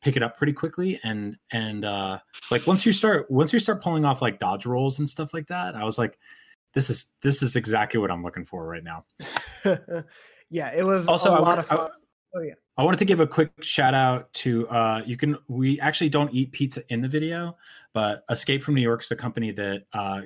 pick 0.02 0.16
it 0.16 0.22
up 0.22 0.36
pretty 0.36 0.52
quickly 0.52 0.98
and 1.04 1.36
and 1.52 1.84
uh 1.84 2.18
like 2.50 2.66
once 2.66 2.84
you 2.86 2.92
start 2.92 3.30
once 3.30 3.52
you 3.52 3.58
start 3.58 3.82
pulling 3.82 4.04
off 4.04 4.20
like 4.22 4.38
dodge 4.38 4.66
rolls 4.66 4.98
and 4.98 5.08
stuff 5.08 5.32
like 5.34 5.46
that 5.48 5.74
i 5.74 5.82
was 5.84 5.98
like 5.98 6.18
this 6.74 6.90
is 6.90 7.12
this 7.22 7.42
is 7.42 7.56
exactly 7.56 7.98
what 8.00 8.10
i'm 8.10 8.22
looking 8.22 8.44
for 8.44 8.66
right 8.66 8.84
now. 8.84 9.04
Yeah 10.50 10.70
it 10.72 10.84
was 10.84 11.08
Also, 11.08 11.30
a 11.30 11.34
I 11.34 11.38
lot 11.38 11.46
want- 11.48 11.58
of 11.60 11.66
fun. 11.66 11.78
I- 11.80 11.88
oh 12.36 12.40
yeah. 12.42 12.54
I 12.78 12.84
wanted 12.84 12.98
to 12.98 13.04
give 13.06 13.20
a 13.20 13.26
quick 13.26 13.50
shout 13.62 13.94
out 13.94 14.32
to 14.34 14.68
uh 14.68 15.02
you 15.06 15.16
can 15.16 15.36
we 15.48 15.80
actually 15.80 16.10
don't 16.10 16.32
eat 16.32 16.52
pizza 16.52 16.82
in 16.92 17.00
the 17.00 17.08
video, 17.08 17.56
but 17.94 18.24
Escape 18.30 18.62
from 18.62 18.74
New 18.74 18.82
York's 18.82 19.08
the 19.08 19.16
company 19.16 19.50
that 19.52 19.84
uh 19.92 20.22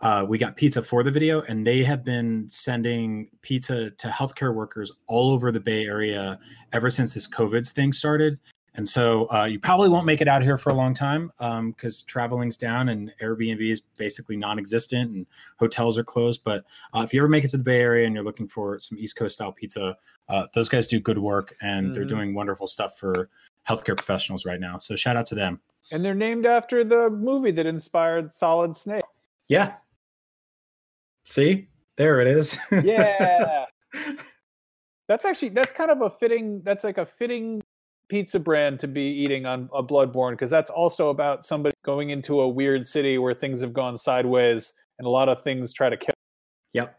uh, 0.00 0.24
we 0.28 0.38
got 0.38 0.54
pizza 0.56 0.80
for 0.80 1.02
the 1.02 1.10
video, 1.10 1.40
and 1.42 1.66
they 1.66 1.82
have 1.82 2.04
been 2.04 2.46
sending 2.48 3.28
pizza 3.42 3.90
to 3.90 4.06
healthcare 4.06 4.54
workers 4.54 4.92
all 5.08 5.32
over 5.32 5.50
the 5.50 5.58
Bay 5.58 5.86
Area 5.86 6.38
ever 6.72 6.88
since 6.88 7.14
this 7.14 7.26
COVID 7.26 7.68
thing 7.68 7.92
started. 7.92 8.38
And 8.78 8.88
so 8.88 9.26
uh, 9.32 9.44
you 9.44 9.58
probably 9.58 9.88
won't 9.88 10.06
make 10.06 10.20
it 10.20 10.28
out 10.28 10.40
here 10.40 10.56
for 10.56 10.70
a 10.70 10.74
long 10.74 10.94
time 10.94 11.32
because 11.66 12.02
traveling's 12.02 12.56
down 12.56 12.90
and 12.90 13.12
Airbnb 13.20 13.60
is 13.60 13.80
basically 13.80 14.36
non-existent 14.36 15.10
and 15.10 15.26
hotels 15.58 15.98
are 15.98 16.04
closed. 16.04 16.44
But 16.44 16.64
uh, 16.94 17.02
if 17.04 17.12
you 17.12 17.18
ever 17.18 17.28
make 17.28 17.42
it 17.42 17.50
to 17.50 17.56
the 17.56 17.64
Bay 17.64 17.80
Area 17.80 18.06
and 18.06 18.14
you're 18.14 18.22
looking 18.22 18.46
for 18.46 18.78
some 18.78 18.96
East 18.96 19.16
Coast 19.16 19.34
style 19.34 19.50
pizza, 19.50 19.96
uh, 20.28 20.46
those 20.54 20.68
guys 20.68 20.86
do 20.86 21.00
good 21.00 21.18
work 21.18 21.56
and 21.60 21.92
they're 21.92 22.04
Mhm. 22.04 22.08
doing 22.08 22.34
wonderful 22.34 22.68
stuff 22.68 22.96
for 22.96 23.28
healthcare 23.68 23.96
professionals 23.96 24.46
right 24.46 24.60
now. 24.60 24.78
So 24.78 24.94
shout 24.94 25.16
out 25.16 25.26
to 25.26 25.34
them. 25.34 25.60
And 25.90 26.04
they're 26.04 26.14
named 26.14 26.46
after 26.46 26.84
the 26.84 27.10
movie 27.10 27.50
that 27.50 27.66
inspired 27.66 28.32
Solid 28.32 28.76
Snake. 28.76 29.02
Yeah. 29.48 29.74
See, 31.24 31.66
there 31.96 32.20
it 32.20 32.28
is. 32.28 32.56
Yeah. 32.70 33.64
that's 35.08 35.24
actually 35.24 35.48
that's 35.48 35.72
kind 35.72 35.90
of 35.90 36.00
a 36.02 36.10
fitting 36.10 36.62
that's 36.62 36.84
like 36.84 36.98
a 36.98 37.06
fitting 37.06 37.60
pizza 38.08 38.40
brand 38.40 38.78
to 38.80 38.88
be 38.88 39.02
eating 39.02 39.46
on 39.46 39.68
a 39.74 39.82
Bloodborne 39.82 40.32
because 40.32 40.50
that's 40.50 40.70
also 40.70 41.10
about 41.10 41.44
somebody 41.44 41.74
going 41.84 42.10
into 42.10 42.40
a 42.40 42.48
weird 42.48 42.86
city 42.86 43.18
where 43.18 43.34
things 43.34 43.60
have 43.60 43.72
gone 43.72 43.98
sideways 43.98 44.72
and 44.98 45.06
a 45.06 45.10
lot 45.10 45.28
of 45.28 45.42
things 45.42 45.72
try 45.72 45.88
to 45.88 45.96
kill. 45.96 46.14
yep. 46.72 46.98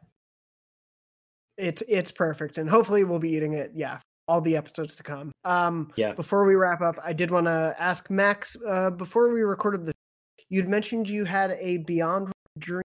it's 1.58 1.82
it's 1.88 2.12
perfect 2.12 2.58
and 2.58 2.70
hopefully 2.70 3.04
we'll 3.04 3.20
be 3.20 3.32
eating 3.32 3.54
it 3.54 3.72
yeah 3.76 4.00
all 4.28 4.40
the 4.42 4.56
episodes 4.56 4.96
to 4.96 5.04
come 5.04 5.32
um 5.46 5.92
Yeah. 5.96 6.14
before 6.14 6.46
we 6.46 6.56
wrap 6.56 6.82
up 6.82 6.96
i 7.04 7.12
did 7.14 7.32
want 7.32 7.48
to 7.48 7.76
ask 7.80 8.10
max 8.10 8.56
uh 8.68 8.92
before 8.92 9.34
we 9.34 9.42
recorded 9.42 9.86
the 9.86 9.94
you'd 10.50 10.70
mentioned 10.70 11.10
you 11.10 11.26
had 11.26 11.52
a 11.60 11.78
beyond 11.80 12.32
dream 12.58 12.84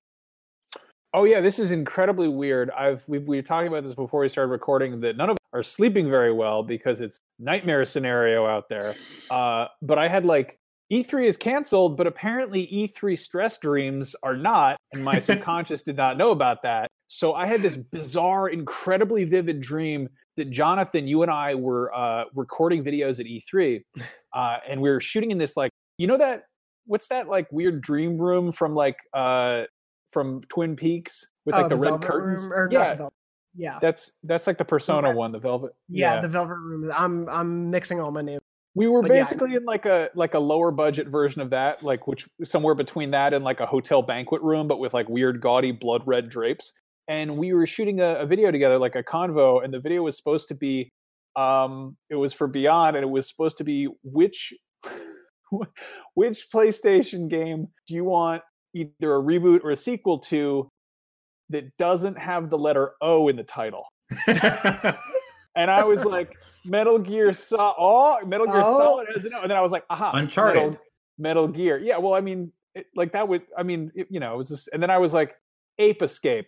Oh 1.16 1.22
yeah, 1.22 1.40
this 1.40 1.60
is 1.60 1.70
incredibly 1.70 2.26
weird. 2.26 2.72
I've 2.72 3.04
we, 3.06 3.20
we 3.20 3.36
were 3.36 3.42
talking 3.42 3.68
about 3.68 3.84
this 3.84 3.94
before 3.94 4.22
we 4.22 4.28
started 4.28 4.50
recording 4.50 4.98
that 5.02 5.16
none 5.16 5.30
of 5.30 5.34
us 5.34 5.43
are 5.54 5.62
sleeping 5.62 6.10
very 6.10 6.32
well 6.32 6.62
because 6.62 7.00
it's 7.00 7.16
nightmare 7.38 7.84
scenario 7.84 8.46
out 8.46 8.68
there. 8.68 8.94
Uh, 9.30 9.66
but 9.80 9.98
I 9.98 10.08
had 10.08 10.24
like 10.24 10.58
E3 10.92 11.26
is 11.26 11.36
canceled, 11.36 11.96
but 11.96 12.06
apparently 12.06 12.66
E3 12.66 13.18
stress 13.18 13.58
dreams 13.58 14.14
are 14.22 14.36
not, 14.36 14.76
and 14.92 15.02
my 15.02 15.18
subconscious 15.20 15.82
did 15.82 15.96
not 15.96 16.18
know 16.18 16.32
about 16.32 16.62
that. 16.62 16.88
So 17.06 17.34
I 17.34 17.46
had 17.46 17.62
this 17.62 17.76
bizarre, 17.76 18.48
incredibly 18.48 19.24
vivid 19.24 19.60
dream 19.60 20.08
that 20.36 20.50
Jonathon, 20.50 21.06
you 21.06 21.22
and 21.22 21.30
I 21.30 21.54
were 21.54 21.94
uh, 21.94 22.24
recording 22.34 22.84
videos 22.84 23.20
at 23.20 23.26
E3, 23.26 23.82
uh, 24.34 24.56
and 24.68 24.80
we 24.80 24.90
were 24.90 25.00
shooting 25.00 25.30
in 25.30 25.38
this 25.38 25.56
like 25.56 25.70
you 25.96 26.08
know 26.08 26.18
that 26.18 26.44
what's 26.86 27.06
that 27.08 27.28
like 27.28 27.50
weird 27.52 27.80
dream 27.80 28.18
room 28.18 28.52
from 28.52 28.74
like 28.74 28.98
uh 29.12 29.62
from 30.10 30.40
Twin 30.48 30.76
Peaks 30.76 31.32
with 31.44 31.54
like 31.54 31.66
Oh, 31.66 31.68
the, 31.68 31.76
red 31.76 32.02
curtains. 32.02 32.48
Yeah, 32.70 32.94
the 32.94 33.10
yeah 33.56 33.78
that's 33.80 34.12
that's 34.24 34.46
like 34.46 34.58
the 34.58 34.64
Persona 34.64 35.08
Red- 35.08 35.16
one, 35.16 35.32
the 35.32 35.38
Velvet. 35.38 35.72
yeah 35.88 36.20
the 36.20 36.28
velvet 36.28 36.56
room 36.56 36.90
i'm 36.94 37.28
i'm 37.28 37.70
mixing 37.70 38.00
all 38.00 38.10
my 38.10 38.22
names 38.22 38.40
we 38.74 38.88
were 38.88 39.02
but 39.02 39.12
yeah. 39.12 39.22
basically 39.22 39.54
in 39.54 39.64
like 39.64 39.86
a 39.86 40.10
like 40.14 40.34
a 40.34 40.38
lower 40.38 40.70
budget 40.72 41.08
version 41.08 41.40
of 41.40 41.50
that, 41.50 41.82
like 41.82 42.06
which 42.08 42.28
somewhere 42.42 42.74
between 42.74 43.12
that 43.12 43.32
and 43.32 43.44
like 43.44 43.60
a 43.60 43.66
hotel 43.66 44.02
banquet 44.02 44.42
room, 44.42 44.66
but 44.66 44.78
with 44.78 44.92
like 44.92 45.08
weird 45.08 45.40
gaudy 45.40 45.70
blood 45.70 46.02
red 46.06 46.28
drapes. 46.28 46.72
And 47.06 47.36
we 47.36 47.52
were 47.52 47.66
shooting 47.66 48.00
a, 48.00 48.14
a 48.16 48.26
video 48.26 48.50
together, 48.50 48.78
like 48.78 48.96
a 48.96 49.02
convo, 49.02 49.62
and 49.62 49.72
the 49.72 49.78
video 49.78 50.02
was 50.02 50.16
supposed 50.16 50.48
to 50.48 50.54
be 50.54 50.90
um 51.36 51.96
it 52.10 52.16
was 52.16 52.32
for 52.32 52.48
Beyond, 52.48 52.96
and 52.96 53.04
it 53.04 53.08
was 53.08 53.28
supposed 53.28 53.58
to 53.58 53.64
be 53.64 53.88
which 54.02 54.52
which 56.14 56.46
PlayStation 56.52 57.28
game 57.28 57.68
do 57.86 57.94
you 57.94 58.04
want 58.04 58.42
either 58.74 59.14
a 59.14 59.22
reboot 59.22 59.62
or 59.62 59.70
a 59.70 59.76
sequel 59.76 60.18
to 60.18 60.68
that 61.50 61.76
doesn't 61.76 62.18
have 62.18 62.50
the 62.50 62.58
letter 62.58 62.92
O 63.00 63.28
in 63.28 63.36
the 63.36 63.44
title? 63.44 63.86
And 65.56 65.70
I 65.70 65.84
was 65.84 66.04
like, 66.04 66.36
Metal 66.64 66.98
Gear 66.98 67.32
Solid. 67.32 67.74
Oh, 67.78 68.18
Metal 68.26 68.46
Gear 68.46 68.62
Oh. 68.64 68.78
Solid 68.78 69.06
has 69.14 69.24
no. 69.24 69.42
And 69.42 69.50
then 69.50 69.56
I 69.56 69.60
was 69.60 69.72
like, 69.72 69.84
aha, 69.88 70.12
Uncharted. 70.14 70.62
Metal, 70.62 70.78
Metal 71.18 71.48
Gear. 71.48 71.78
Yeah. 71.78 71.98
Well, 71.98 72.14
I 72.14 72.20
mean, 72.20 72.50
it, 72.74 72.86
like 72.96 73.12
that 73.12 73.28
would. 73.28 73.42
I 73.56 73.62
mean, 73.62 73.92
it, 73.94 74.08
you 74.10 74.18
know, 74.20 74.34
it 74.34 74.36
was 74.36 74.48
just. 74.48 74.68
And 74.72 74.82
then 74.82 74.90
I 74.90 74.98
was 74.98 75.12
like, 75.12 75.36
Ape 75.78 76.02
Escape. 76.02 76.46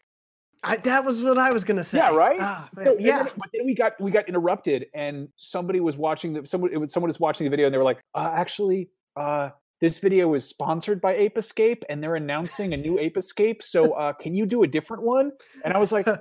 I, 0.64 0.78
that 0.78 1.04
was 1.04 1.22
what 1.22 1.38
i 1.38 1.50
was 1.52 1.62
gonna 1.62 1.84
say 1.84 1.98
Yeah, 1.98 2.12
right? 2.12 2.38
Man, 2.74 2.86
So, 2.86 2.96
yeah 2.98 3.22
then- 3.24 3.32
but 3.36 3.50
then 3.52 3.66
we 3.66 3.74
got 3.74 4.00
we 4.00 4.10
got 4.10 4.26
interrupted, 4.28 4.86
and 4.94 5.28
somebody 5.36 5.78
was 5.78 5.96
watching 5.96 6.32
the 6.32 6.44
someone 6.46 6.72
it 6.72 6.78
was 6.78 6.92
someone 6.92 7.08
was 7.08 7.20
watching 7.20 7.44
the 7.44 7.50
video, 7.50 7.66
and 7.66 7.74
they 7.74 7.78
were 7.78 7.84
like, 7.84 8.00
uh, 8.14 8.32
actually, 8.34 8.88
uh, 9.14 9.50
this 9.80 9.98
video 9.98 10.32
is 10.34 10.44
sponsored 10.46 11.00
by 11.00 11.14
Ape 11.14 11.36
Escape, 11.38 11.84
and 11.88 12.02
they're 12.02 12.16
announcing 12.16 12.72
a 12.72 12.76
new 12.76 12.98
Ape 13.00 13.16
Escape. 13.16 13.62
So, 13.62 13.92
uh, 13.92 14.12
can 14.12 14.34
you 14.34 14.46
do 14.46 14.62
a 14.62 14.66
different 14.66 15.02
one? 15.02 15.32
And 15.64 15.74
I 15.74 15.78
was 15.78 15.92
like, 15.92 16.08
I 16.08 16.18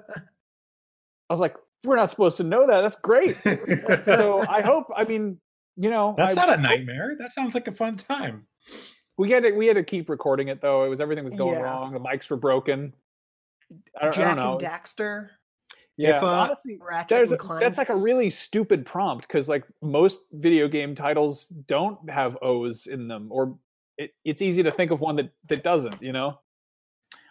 was 1.29 1.39
like, 1.39 1.55
we're 1.83 1.95
not 1.95 2.09
supposed 2.11 2.37
to 2.37 2.43
know 2.43 2.65
that. 2.67 2.81
That's 2.81 2.99
great. 2.99 3.37
so 4.05 4.43
I 4.47 4.61
hope. 4.65 4.87
I 4.95 5.03
mean, 5.05 5.39
you 5.75 5.89
know, 5.89 6.15
That's 6.17 6.37
I, 6.37 6.45
not 6.47 6.57
a 6.59 6.61
nightmare. 6.61 7.15
That 7.19 7.31
sounds 7.31 7.53
like 7.53 7.67
a 7.67 7.71
fun 7.71 7.95
time. 7.95 8.47
we 9.17 9.29
had 9.31 9.43
to 9.43 9.51
we 9.51 9.67
had 9.67 9.75
to 9.75 9.83
keep 9.83 10.09
recording 10.09 10.47
it 10.47 10.61
though. 10.61 10.83
It 10.83 10.89
was 10.89 10.99
everything 11.01 11.23
was 11.23 11.35
going 11.35 11.53
Yeah. 11.53 11.61
wrong. 11.63 11.93
The 11.93 11.99
mics 11.99 12.29
were 12.29 12.37
broken. 12.37 12.93
I 13.99 14.05
don't, 14.05 14.17
I 14.17 14.21
Jak 14.21 14.35
don't 14.35 14.43
know. 14.43 14.57
and 14.57 14.61
daxter 14.67 15.29
Yeah, 15.97 16.17
If, 16.17 16.23
uh, 16.23 16.27
honestly, 16.27 16.79
there's 17.07 17.31
a- 17.31 17.37
that's 17.59 17.77
like 17.77 17.89
a 17.89 17.95
really 17.95 18.29
stupid 18.29 18.85
prompt 18.85 19.27
because 19.27 19.47
like 19.47 19.63
most 19.81 20.19
video 20.33 20.67
game 20.67 20.93
titles 20.93 21.47
don't 21.47 22.09
have 22.09 22.37
O's 22.41 22.87
in 22.87 23.07
them, 23.07 23.27
or 23.31 23.57
it, 23.97 24.11
it's 24.25 24.41
easy 24.41 24.61
to 24.63 24.71
think 24.71 24.91
of 24.91 24.99
one 24.99 25.15
that 25.15 25.31
that 25.47 25.63
doesn't. 25.63 26.01
You 26.01 26.11
know. 26.11 26.39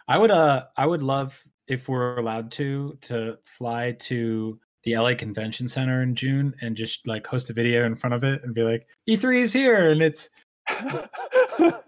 I 0.07 0.17
would 0.17 0.31
uh 0.31 0.65
I 0.77 0.85
would 0.85 1.03
love 1.03 1.39
if 1.67 1.89
we're 1.89 2.17
allowed 2.17 2.51
to 2.53 2.97
to 3.01 3.37
fly 3.45 3.91
to 3.99 4.59
the 4.83 4.95
LA 4.97 5.15
Convention 5.15 5.67
Center 5.67 6.03
in 6.03 6.13
June 6.15 6.53
and 6.61 6.75
just 6.75 7.07
like 7.07 7.25
host 7.25 7.49
a 7.49 7.53
video 7.53 7.85
in 7.85 7.95
front 7.95 8.13
of 8.13 8.23
it 8.23 8.43
and 8.43 8.53
be 8.53 8.61
like 8.61 8.87
E3 9.09 9.41
is 9.41 9.53
here 9.53 9.89
and 9.89 10.01
it's 10.01 10.29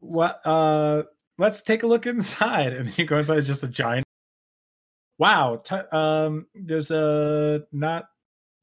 what 0.00 0.40
uh 0.44 1.04
let's 1.38 1.62
take 1.62 1.82
a 1.84 1.86
look 1.86 2.06
inside 2.06 2.72
and 2.72 2.88
then 2.88 2.94
you 2.96 3.04
go 3.04 3.16
inside 3.18 3.38
it's 3.38 3.46
just 3.46 3.62
a 3.62 3.68
giant 3.68 4.03
wow 5.18 5.56
t- 5.56 5.74
um 5.92 6.46
there's 6.54 6.90
a 6.90 7.64
not 7.72 8.06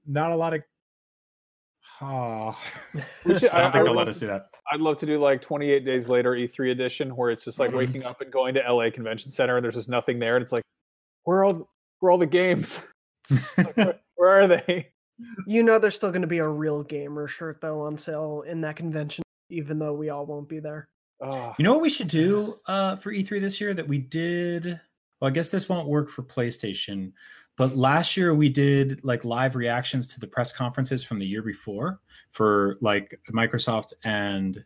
not 0.06 0.32
a 0.32 0.36
lot 0.36 0.54
of 0.54 0.62
oh. 2.02 2.58
Should- 3.38 3.46
I 3.50 3.60
I- 3.60 3.62
don't 3.62 3.68
I 3.68 3.72
think 3.72 3.74
would 3.76 3.86
they'll 3.86 3.94
let 3.94 4.08
us 4.08 4.20
do 4.20 4.28
that 4.28 4.48
I'd 4.72 4.80
love 4.80 4.98
to 5.00 5.06
do 5.06 5.20
like 5.20 5.42
28 5.42 5.86
days 5.86 6.08
later 6.10 6.32
E3 6.32 6.72
edition 6.72 7.16
where 7.16 7.30
it's 7.32 7.44
just 7.44 7.60
like 7.60 7.72
Mhm. 7.72 7.78
waking 7.78 8.04
up 8.04 8.22
and 8.22 8.32
going 8.32 8.54
to 8.56 8.62
LA 8.62 8.90
Convention 8.90 9.32
Center 9.32 9.58
and 9.58 9.64
there's 9.64 9.76
just 9.76 9.90
nothing 9.90 10.20
there 10.20 10.36
and 10.36 10.44
it's 10.44 10.52
like 10.52 10.64
where 11.24 11.40
are 11.40 11.46
all 11.46 11.70
where 12.00 12.10
are 12.10 12.12
all 12.12 12.18
the 12.18 12.26
games? 12.26 12.80
Like, 13.58 13.76
where, 13.78 14.00
where 14.16 14.30
are 14.30 14.48
they? 14.48 14.88
you 15.46 15.62
know 15.62 15.78
there's 15.78 15.94
still 15.96 16.10
going 16.10 16.24
to 16.24 16.28
be 16.28 16.40
a 16.40 16.48
real 16.48 16.82
gamer 16.84 17.28
shirt 17.28 17.62
though 17.62 17.82
on 17.82 17.96
sale 17.96 18.42
in 18.48 18.62
that 18.62 18.76
convention 18.76 19.22
even 19.52 19.78
though 19.78 19.94
we 19.94 20.10
all 20.10 20.26
won't 20.26 20.50
be 20.50 20.60
there 20.60 20.88
Oh, 21.24 21.54
You 21.60 21.64
know 21.64 21.74
what 21.74 21.84
we 21.84 21.90
should 21.92 22.08
do 22.08 22.58
uh, 22.68 22.96
for 22.96 23.12
E3 23.14 23.40
this 23.40 23.62
year 23.62 23.76
that 23.76 23.88
we 23.88 24.00
did? 24.00 24.82
Well, 25.22 25.30
I 25.30 25.32
guess 25.32 25.50
this 25.50 25.70
won't 25.70 25.88
work 25.88 26.10
for 26.10 26.24
PlayStation, 26.24 27.12
but 27.56 27.76
last 27.78 28.18
year 28.18 28.34
we 28.34 28.50
did 28.50 29.04
like 29.04 29.24
live 29.24 29.56
reactions 29.56 30.08
to 30.08 30.20
the 30.20 30.28
press 30.28 30.52
conferences 30.52 31.04
from 31.04 31.20
the 31.20 31.26
year 31.26 31.44
before 31.44 32.00
for 32.32 32.78
like 32.82 33.20
Microsoft 33.32 33.94
and 34.04 34.64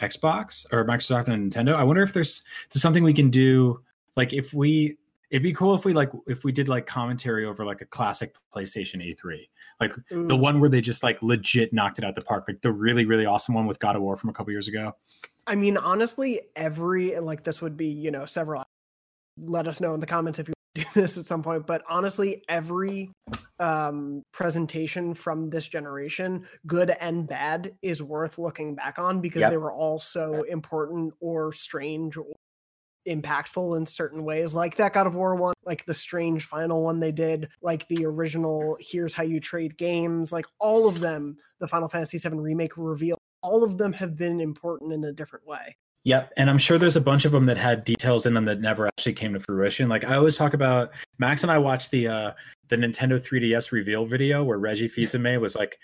Xbox 0.00 0.66
or 0.72 0.86
Microsoft 0.86 1.28
and 1.28 1.52
Nintendo. 1.52 1.74
I 1.74 1.84
wonder 1.84 2.02
if 2.02 2.12
there's, 2.12 2.42
there's 2.72 2.82
something 2.82 3.04
we 3.04 3.12
can 3.12 3.30
do. 3.30 3.82
Like 4.16 4.32
if 4.32 4.54
we, 4.54 4.96
it'd 5.30 5.42
be 5.42 5.52
cool 5.52 5.74
if 5.74 5.84
we 5.84 5.92
like 5.92 6.10
if 6.26 6.44
we 6.44 6.52
did 6.52 6.68
like 6.68 6.86
commentary 6.86 7.44
over 7.44 7.64
like 7.64 7.80
a 7.80 7.86
classic 7.86 8.34
PlayStation 8.54 8.96
E3, 8.96 9.48
like 9.80 9.94
the 10.08 10.16
mm. 10.16 10.40
one 10.40 10.60
where 10.60 10.68
they 10.68 10.80
just 10.80 11.02
like 11.02 11.22
legit 11.22 11.72
knocked 11.72 11.98
it 11.98 12.04
out 12.04 12.14
the 12.14 12.20
park, 12.20 12.44
like 12.48 12.60
the 12.62 12.72
really 12.72 13.04
really 13.04 13.26
awesome 13.26 13.54
one 13.54 13.66
with 13.66 13.78
God 13.78 13.96
of 13.96 14.02
War 14.02 14.16
from 14.16 14.30
a 14.30 14.32
couple 14.32 14.50
years 14.52 14.68
ago. 14.68 14.94
I 15.46 15.54
mean, 15.54 15.76
honestly, 15.76 16.40
every 16.56 17.18
like 17.18 17.44
this 17.44 17.62
would 17.62 17.76
be, 17.76 17.86
you 17.86 18.10
know, 18.10 18.26
several. 18.26 18.64
Let 19.40 19.66
us 19.66 19.80
know 19.80 19.94
in 19.94 20.00
the 20.00 20.06
comments 20.06 20.38
if 20.38 20.48
you 20.48 20.54
do 20.74 20.84
this 20.94 21.18
at 21.18 21.26
some 21.26 21.42
point. 21.42 21.66
But 21.66 21.82
honestly, 21.88 22.42
every 22.48 23.10
um, 23.58 24.22
presentation 24.32 25.14
from 25.14 25.50
this 25.50 25.68
generation, 25.68 26.46
good 26.66 26.90
and 27.00 27.26
bad, 27.26 27.74
is 27.82 28.02
worth 28.02 28.38
looking 28.38 28.74
back 28.74 28.98
on 28.98 29.20
because 29.20 29.40
Yep. 29.40 29.50
they 29.50 29.56
were 29.56 29.72
all 29.72 29.98
so 29.98 30.42
important 30.44 31.14
or 31.20 31.52
strange 31.52 32.16
or 32.16 32.26
impactful 33.08 33.76
in 33.76 33.86
certain 33.86 34.24
ways, 34.24 34.54
like 34.54 34.76
that 34.76 34.92
God 34.92 35.06
of 35.06 35.14
War 35.14 35.34
one, 35.34 35.54
like 35.64 35.84
the 35.86 35.94
strange 35.94 36.44
final 36.46 36.82
one 36.82 37.00
they 37.00 37.12
did, 37.12 37.48
like 37.62 37.88
the 37.88 38.04
original 38.04 38.76
Here's 38.80 39.14
How 39.14 39.22
You 39.22 39.40
Trade 39.40 39.76
Games, 39.76 40.32
like 40.32 40.46
all 40.58 40.88
of 40.88 41.00
them, 41.00 41.36
the 41.60 41.68
Final 41.68 41.88
Fantasy 41.88 42.18
VII 42.18 42.36
Remake 42.36 42.76
reveal, 42.76 43.18
all 43.42 43.64
of 43.64 43.78
them 43.78 43.92
have 43.94 44.16
been 44.16 44.40
important 44.40 44.92
in 44.92 45.04
a 45.04 45.12
different 45.12 45.46
way. 45.46 45.76
Yep. 46.04 46.32
And 46.36 46.48
I'm 46.48 46.58
sure 46.58 46.78
there's 46.78 46.96
a 46.96 47.00
bunch 47.00 47.24
of 47.24 47.32
them 47.32 47.46
that 47.46 47.58
had 47.58 47.84
details 47.84 48.24
in 48.24 48.32
them 48.32 48.46
that 48.46 48.60
never 48.60 48.86
actually 48.86 49.12
came 49.12 49.34
to 49.34 49.40
fruition. 49.40 49.88
Like 49.88 50.04
I 50.04 50.16
always 50.16 50.36
talk 50.36 50.54
about 50.54 50.92
Max 51.18 51.42
and 51.42 51.52
I 51.52 51.58
watched 51.58 51.90
the 51.90 52.08
uh 52.08 52.32
the 52.68 52.76
Nintendo 52.76 53.20
3DS 53.20 53.72
reveal 53.72 54.06
video 54.06 54.44
where 54.44 54.58
Reggie 54.58 54.88
Fils-Aimé 54.88 55.40
was 55.40 55.56
like, 55.56 55.78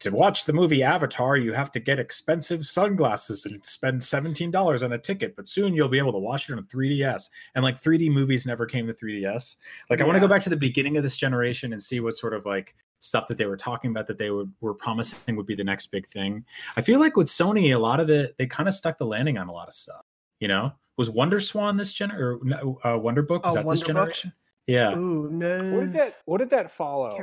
to 0.00 0.10
watch 0.10 0.44
the 0.44 0.52
movie 0.52 0.82
Avatar, 0.82 1.36
you 1.36 1.52
have 1.52 1.70
to 1.72 1.80
get 1.80 1.98
expensive 1.98 2.66
sunglasses 2.66 3.46
and 3.46 3.64
spend 3.64 4.02
$17 4.02 4.84
on 4.84 4.92
a 4.92 4.98
ticket, 4.98 5.34
but 5.36 5.48
soon 5.48 5.74
you'll 5.74 5.88
be 5.88 5.98
able 5.98 6.12
to 6.12 6.18
watch 6.18 6.50
it 6.50 6.52
on 6.52 6.64
3DS. 6.64 7.30
And 7.54 7.64
like 7.64 7.76
3D 7.76 8.10
movies 8.10 8.46
never 8.46 8.66
came 8.66 8.86
to 8.86 8.92
3DS. 8.92 9.56
Like, 9.88 10.00
I 10.00 10.04
want 10.04 10.16
to 10.16 10.20
go 10.20 10.28
back 10.28 10.42
to 10.42 10.50
the 10.50 10.56
beginning 10.56 10.96
of 10.96 11.02
this 11.02 11.16
generation 11.16 11.72
and 11.72 11.82
see 11.82 12.00
what 12.00 12.16
sort 12.16 12.34
of 12.34 12.44
like 12.44 12.74
stuff 13.00 13.28
that 13.28 13.38
they 13.38 13.46
were 13.46 13.56
talking 13.56 13.90
about 13.90 14.06
that 14.08 14.18
they 14.18 14.30
were, 14.30 14.46
were 14.60 14.74
promising 14.74 15.36
would 15.36 15.46
be 15.46 15.54
the 15.54 15.64
next 15.64 15.86
big 15.86 16.06
thing. 16.06 16.44
I 16.76 16.82
feel 16.82 17.00
like 17.00 17.16
with 17.16 17.28
Sony, 17.28 17.74
a 17.74 17.78
lot 17.78 18.00
of 18.00 18.10
it, 18.10 18.36
they 18.36 18.46
kind 18.46 18.68
of 18.68 18.74
stuck 18.74 18.98
the 18.98 19.06
landing 19.06 19.38
on 19.38 19.48
a 19.48 19.52
lot 19.52 19.68
of 19.68 19.74
stuff, 19.74 20.02
you 20.40 20.48
know? 20.48 20.72
Was 20.98 21.10
Wonder 21.10 21.40
Swan 21.40 21.76
this 21.76 21.92
gen 21.92 22.10
or 22.10 22.38
uh, 22.84 22.98
Wonder 22.98 23.22
Book? 23.22 23.44
Was 23.44 23.52
oh, 23.52 23.56
that 23.56 23.66
Wonder 23.66 23.78
this 23.78 23.86
generation? 23.86 24.30
Book? 24.30 24.36
Yeah. 24.66 24.96
Ooh, 24.96 25.28
no. 25.30 25.74
What 25.74 25.80
did 25.80 25.92
that 25.92 26.16
what 26.24 26.38
did 26.38 26.50
that 26.50 26.70
follow? 26.70 27.16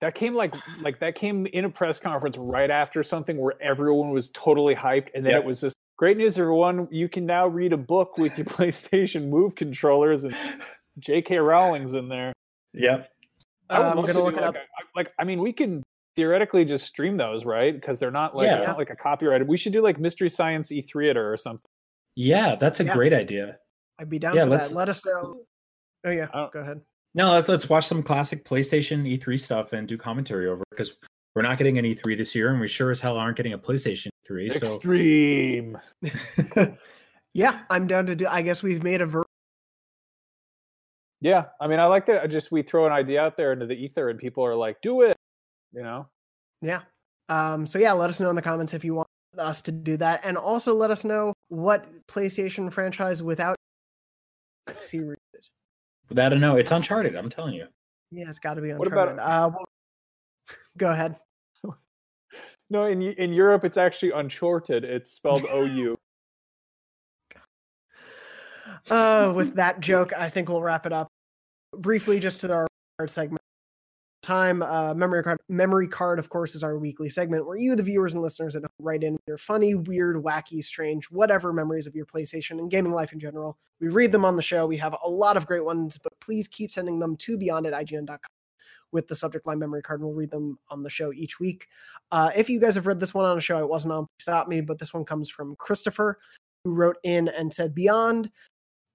I 0.00 0.10
can't 0.10 0.32
remember. 0.34 0.56
That 0.58 0.58
came 0.58 0.62
like 0.74 0.82
like 0.82 0.98
that 1.00 1.14
came 1.14 1.46
in 1.46 1.64
a 1.64 1.70
press 1.70 1.98
conference 2.00 2.36
right 2.38 2.70
after 2.70 3.02
something 3.02 3.36
where 3.38 3.54
everyone 3.60 4.10
was 4.10 4.30
totally 4.30 4.74
hyped, 4.74 5.08
and 5.14 5.24
then 5.24 5.32
Yep. 5.32 5.42
it 5.42 5.46
was 5.46 5.60
just 5.60 5.76
great 5.96 6.16
news, 6.16 6.38
everyone. 6.38 6.88
You 6.90 7.08
can 7.08 7.26
now 7.26 7.46
read 7.48 7.72
a 7.72 7.76
book 7.76 8.18
with 8.18 8.38
your 8.38 8.44
PlayStation 8.46 9.28
Move 9.28 9.54
controllers, 9.54 10.24
and 10.24 10.36
J.K. 10.98 11.38
Rowling's 11.38 11.94
in 11.94 12.08
there. 12.08 12.32
Yep. 12.74 13.10
I 13.70 13.78
would 13.80 13.86
I'm 13.88 13.96
love 13.96 14.06
to 14.06 14.12
gonna 14.12 14.24
look 14.24 14.34
it 14.36 14.40
like, 14.40 14.48
up. 14.48 14.56
a- 14.56 14.66
like 14.96 15.12
I 15.18 15.24
mean, 15.24 15.40
we 15.40 15.52
can 15.52 15.82
theoretically 16.16 16.64
just 16.64 16.86
stream 16.86 17.16
those, 17.16 17.44
right? 17.44 17.74
Because 17.74 17.98
they're 17.98 18.10
not 18.10 18.34
like 18.36 18.46
Yeah. 18.46 18.58
it's 18.58 18.66
not 18.66 18.78
like 18.78 18.90
a 18.90 18.96
copyrighted. 18.96 19.46
We 19.48 19.56
should 19.56 19.72
do 19.72 19.82
like 19.82 19.98
Mystery 19.98 20.28
Science 20.30 20.70
E3 20.70 21.14
or 21.16 21.36
something. 21.36 21.68
Yeah, 22.16 22.56
that's 22.56 22.80
a 22.80 22.84
Yeah. 22.84 22.94
great 22.94 23.12
idea. 23.12 23.58
I'd 24.00 24.08
be 24.10 24.18
down 24.18 24.34
Yeah, 24.34 24.44
for 24.44 24.50
let's- 24.50 24.70
that. 24.70 24.76
Let 24.76 24.88
us 24.88 25.04
know. 25.04 25.42
Oh 26.06 26.10
yeah, 26.10 26.28
go 26.52 26.60
ahead. 26.60 26.80
No, 27.18 27.32
let's 27.32 27.48
let's 27.48 27.68
watch 27.68 27.84
some 27.84 28.00
classic 28.00 28.44
PlayStation 28.44 29.04
E3 29.18 29.40
stuff 29.40 29.72
and 29.72 29.88
do 29.88 29.98
commentary 29.98 30.46
over 30.46 30.62
because 30.70 30.96
we're 31.34 31.42
not 31.42 31.58
getting 31.58 31.76
an 31.76 31.84
E3 31.84 32.16
this 32.16 32.32
year, 32.32 32.50
and 32.50 32.60
we 32.60 32.68
sure 32.68 32.92
as 32.92 33.00
hell 33.00 33.16
aren't 33.16 33.36
getting 33.36 33.54
a 33.54 33.58
PlayStation 33.58 34.06
E3. 34.24 34.52
So 34.52 34.74
Extreme. 34.74 35.78
yeah, 37.34 37.62
I'm 37.70 37.88
down 37.88 38.06
to 38.06 38.14
do. 38.14 38.28
I 38.28 38.42
guess 38.42 38.62
we've 38.62 38.84
made 38.84 39.00
a 39.00 39.06
ver- 39.06 39.24
Yeah, 41.20 41.46
I 41.60 41.66
mean, 41.66 41.80
I 41.80 41.86
like 41.86 42.06
that. 42.06 42.22
I 42.22 42.28
just 42.28 42.52
we 42.52 42.62
throw 42.62 42.86
an 42.86 42.92
idea 42.92 43.20
out 43.20 43.36
there 43.36 43.52
into 43.52 43.66
the 43.66 43.74
ether, 43.74 44.10
and 44.10 44.18
people 44.18 44.44
are 44.44 44.54
like, 44.54 44.80
"Do 44.80 45.02
it," 45.02 45.16
you 45.72 45.82
know. 45.82 46.06
yeah. 46.62 46.82
Um. 47.28 47.66
So 47.66 47.80
yeah, 47.80 47.94
let 47.94 48.10
us 48.10 48.20
know 48.20 48.30
in 48.30 48.36
the 48.36 48.42
comments 48.42 48.74
if 48.74 48.84
you 48.84 48.94
want 48.94 49.08
us 49.36 49.60
to 49.62 49.72
do 49.72 49.96
that, 49.96 50.20
and 50.22 50.36
also 50.36 50.72
let 50.72 50.92
us 50.92 51.04
know 51.04 51.32
what 51.48 51.84
PlayStation 52.06 52.72
franchise 52.72 53.24
without 53.24 53.56
see 54.76 55.00
rebooted. 56.10 56.14
that 56.16 56.32
I 56.32 56.36
know 56.36 56.56
it's 56.56 56.70
Uncharted. 56.70 57.14
I'm 57.16 57.28
telling 57.30 57.54
you. 57.54 57.66
Yeah, 58.10 58.28
it's 58.28 58.38
got 58.38 58.54
to 58.54 58.60
be 58.62 58.70
Uncharted. 58.70 58.94
What 58.94 59.02
about- 59.08 59.12
Uncharted. 59.12 59.34
Uh, 59.34 59.50
well, 59.56 59.68
go 60.78 60.90
ahead. 60.90 61.16
No, 62.70 62.84
in 62.84 63.00
in 63.00 63.32
Europe, 63.32 63.64
it's 63.64 63.78
actually 63.78 64.10
uncharted. 64.12 64.84
It's 64.84 65.10
spelled 65.12 65.46
O 65.50 65.64
U. 65.64 65.96
Uh, 68.90 69.32
with 69.36 69.54
that 69.54 69.80
joke, 69.80 70.12
I 70.12 70.28
think 70.28 70.50
we'll 70.50 70.60
wrap 70.60 70.84
it 70.84 70.92
up. 70.92 71.08
Briefly, 71.74 72.20
just 72.20 72.42
to 72.42 72.52
our 72.52 73.06
segment. 73.06 73.37
Time 74.28 74.60
uh, 74.60 74.92
memory 74.92 75.22
card. 75.22 75.40
Memory 75.48 75.88
card, 75.88 76.18
of 76.18 76.28
course, 76.28 76.54
is 76.54 76.62
our 76.62 76.76
weekly 76.76 77.08
segment 77.08 77.46
where 77.46 77.56
you, 77.56 77.74
the 77.74 77.82
viewers 77.82 78.12
and 78.12 78.22
listeners, 78.22 78.52
home, 78.52 78.66
write 78.78 79.02
in 79.02 79.16
your 79.26 79.38
funny, 79.38 79.74
weird, 79.74 80.16
wacky, 80.16 80.62
strange, 80.62 81.06
whatever 81.06 81.50
memories 81.50 81.86
of 81.86 81.94
your 81.94 82.04
PlayStation 82.04 82.58
and 82.58 82.70
gaming 82.70 82.92
life 82.92 83.14
in 83.14 83.20
general. 83.20 83.56
We 83.80 83.88
read 83.88 84.12
them 84.12 84.26
on 84.26 84.36
the 84.36 84.42
show. 84.42 84.66
We 84.66 84.76
have 84.76 84.94
a 85.02 85.08
lot 85.08 85.38
of 85.38 85.46
great 85.46 85.64
ones, 85.64 85.96
but 85.96 86.12
please 86.20 86.46
keep 86.46 86.70
sending 86.70 86.98
them 86.98 87.16
to 87.16 87.38
beyond 87.38 87.66
at 87.66 87.72
IGN.com 87.72 88.18
with 88.92 89.08
the 89.08 89.16
subject 89.16 89.46
line 89.46 89.60
memory 89.60 89.80
card. 89.80 90.00
and 90.00 90.06
We'll 90.10 90.18
read 90.18 90.30
them 90.30 90.58
on 90.68 90.82
the 90.82 90.90
show 90.90 91.10
each 91.10 91.40
week. 91.40 91.66
Uh, 92.12 92.30
if 92.36 92.50
you 92.50 92.60
guys 92.60 92.74
have 92.74 92.86
read 92.86 93.00
this 93.00 93.14
one 93.14 93.24
on 93.24 93.38
a 93.38 93.40
show, 93.40 93.60
it 93.60 93.68
wasn't 93.70 93.94
on. 93.94 94.06
Stop 94.18 94.46
me, 94.46 94.60
but 94.60 94.78
this 94.78 94.92
one 94.92 95.06
comes 95.06 95.30
from 95.30 95.56
Christopher, 95.56 96.18
who 96.64 96.74
wrote 96.74 96.98
in 97.02 97.28
and 97.28 97.50
said, 97.50 97.74
"Beyond." 97.74 98.30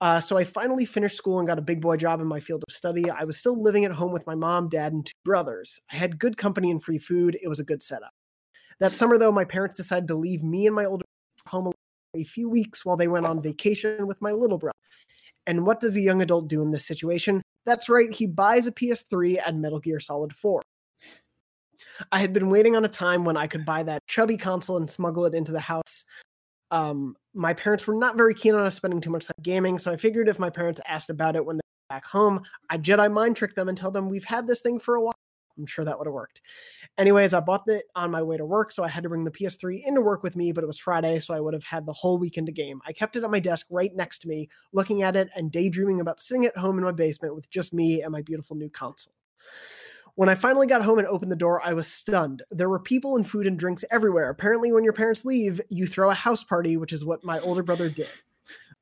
Uh, 0.03 0.19
so 0.19 0.37
I 0.37 0.43
finally 0.43 0.83
finished 0.83 1.15
school 1.15 1.39
and 1.39 1.47
got 1.47 1.57
a 1.57 1.61
big 1.61 1.79
boy 1.79 1.95
job 1.95 2.19
in 2.19 2.27
my 2.27 2.41
field 2.41 2.61
of 2.67 2.75
study. 2.75 3.09
I 3.09 3.23
was 3.23 3.37
still 3.37 3.63
living 3.63 3.85
at 3.85 3.91
home 3.93 4.11
with 4.11 4.27
my 4.27 4.35
mom, 4.35 4.67
dad, 4.67 4.91
and 4.91 5.05
two 5.05 5.13
brothers. 5.23 5.79
I 5.93 5.95
had 5.95 6.19
good 6.19 6.35
company 6.35 6.71
and 6.71 6.83
free 6.83 6.99
food. 6.99 7.39
It 7.41 7.47
was 7.47 7.61
a 7.61 7.63
good 7.63 7.81
setup. 7.81 8.11
That 8.81 8.91
summer, 8.91 9.17
though, 9.17 9.31
my 9.31 9.45
parents 9.45 9.77
decided 9.77 10.09
to 10.09 10.15
leave 10.15 10.43
me 10.43 10.67
and 10.67 10.75
my 10.75 10.83
older 10.83 11.05
home 11.47 11.71
a 12.17 12.25
few 12.25 12.49
weeks 12.49 12.83
while 12.83 12.97
they 12.97 13.07
went 13.07 13.25
on 13.25 13.41
vacation 13.41 14.05
with 14.05 14.21
my 14.21 14.33
little 14.33 14.57
brother. 14.57 14.75
And 15.47 15.65
what 15.65 15.79
does 15.79 15.95
a 15.95 16.01
young 16.01 16.21
adult 16.21 16.49
do 16.49 16.61
in 16.61 16.71
this 16.71 16.85
situation? 16.85 17.41
That's 17.65 17.87
right, 17.87 18.11
he 18.11 18.27
buys 18.27 18.67
a 18.67 18.73
PS3 18.73 19.41
and 19.47 19.61
Metal 19.61 19.79
Gear 19.79 20.01
Solid 20.01 20.33
4. 20.33 20.61
I 22.11 22.19
had 22.19 22.33
been 22.33 22.49
waiting 22.49 22.75
on 22.75 22.83
a 22.83 22.89
time 22.89 23.23
when 23.23 23.37
I 23.37 23.47
could 23.47 23.65
buy 23.65 23.83
that 23.83 24.05
chubby 24.07 24.35
console 24.35 24.75
and 24.75 24.91
smuggle 24.91 25.25
it 25.25 25.33
into 25.33 25.53
the 25.53 25.61
house. 25.61 26.03
Um, 26.73 27.15
my 27.35 27.53
parents 27.53 27.85
were 27.85 27.93
not 27.93 28.17
very 28.17 28.33
keen 28.33 28.55
on 28.55 28.65
us 28.65 28.75
spending 28.75 28.99
too 28.99 29.11
much 29.11 29.27
time 29.27 29.35
gaming, 29.43 29.77
so 29.77 29.91
I 29.91 29.95
figured 29.95 30.27
if 30.27 30.39
my 30.39 30.49
parents 30.49 30.81
asked 30.87 31.11
about 31.11 31.35
it 31.35 31.45
when 31.45 31.57
they 31.57 31.61
were 31.61 31.95
back 31.95 32.03
home, 32.03 32.41
I'd 32.71 32.83
Jedi 32.83 33.13
mind 33.13 33.35
trick 33.35 33.53
them 33.53 33.69
and 33.69 33.77
tell 33.77 33.91
them 33.91 34.09
we've 34.09 34.25
had 34.25 34.47
this 34.47 34.61
thing 34.61 34.79
for 34.79 34.95
a 34.95 35.01
while. 35.01 35.13
I'm 35.55 35.67
sure 35.67 35.85
that 35.85 35.95
would 35.95 36.07
have 36.07 36.13
worked. 36.15 36.41
Anyways, 36.97 37.35
I 37.35 37.41
bought 37.41 37.67
it 37.67 37.85
on 37.95 38.09
my 38.09 38.23
way 38.23 38.37
to 38.37 38.45
work, 38.45 38.71
so 38.71 38.83
I 38.83 38.87
had 38.87 39.03
to 39.03 39.09
bring 39.09 39.23
the 39.23 39.29
PS3 39.29 39.85
into 39.85 40.01
work 40.01 40.23
with 40.23 40.35
me, 40.35 40.51
but 40.51 40.63
it 40.63 40.67
was 40.67 40.79
Friday, 40.79 41.19
so 41.19 41.35
I 41.35 41.39
would 41.39 41.53
have 41.53 41.63
had 41.63 41.85
the 41.85 41.93
whole 41.93 42.17
weekend 42.17 42.47
to 42.47 42.51
game. 42.51 42.81
I 42.87 42.91
kept 42.91 43.15
it 43.17 43.23
at 43.23 43.29
my 43.29 43.39
desk 43.39 43.67
right 43.69 43.95
next 43.95 44.23
to 44.23 44.27
me, 44.27 44.49
looking 44.71 45.03
at 45.03 45.15
it 45.15 45.29
and 45.35 45.51
daydreaming 45.51 46.01
about 46.01 46.21
sitting 46.21 46.47
at 46.47 46.57
home 46.57 46.79
in 46.79 46.83
my 46.83 46.91
basement 46.91 47.35
with 47.35 47.51
just 47.51 47.71
me 47.71 48.01
and 48.01 48.11
my 48.11 48.23
beautiful 48.23 48.55
new 48.55 48.69
console. 48.69 49.13
When 50.15 50.29
I 50.29 50.35
finally 50.35 50.67
got 50.67 50.83
home 50.83 50.99
and 50.99 51.07
opened 51.07 51.31
the 51.31 51.35
door, 51.35 51.59
I 51.65 51.73
was 51.73 51.87
stunned. 51.87 52.43
There 52.51 52.69
were 52.69 52.79
people 52.79 53.15
and 53.15 53.27
food 53.27 53.47
and 53.47 53.57
drinks 53.57 53.83
everywhere. 53.89 54.29
Apparently, 54.29 54.71
when 54.71 54.83
your 54.83 54.93
parents 54.93 55.25
leave, 55.25 55.59
you 55.69 55.87
throw 55.87 56.11
a 56.11 56.13
house 56.13 56.43
party, 56.43 56.77
which 56.77 56.93
is 56.93 57.03
what 57.03 57.23
my 57.23 57.39
older 57.39 57.63
brother 57.63 57.89
did. 57.89 58.09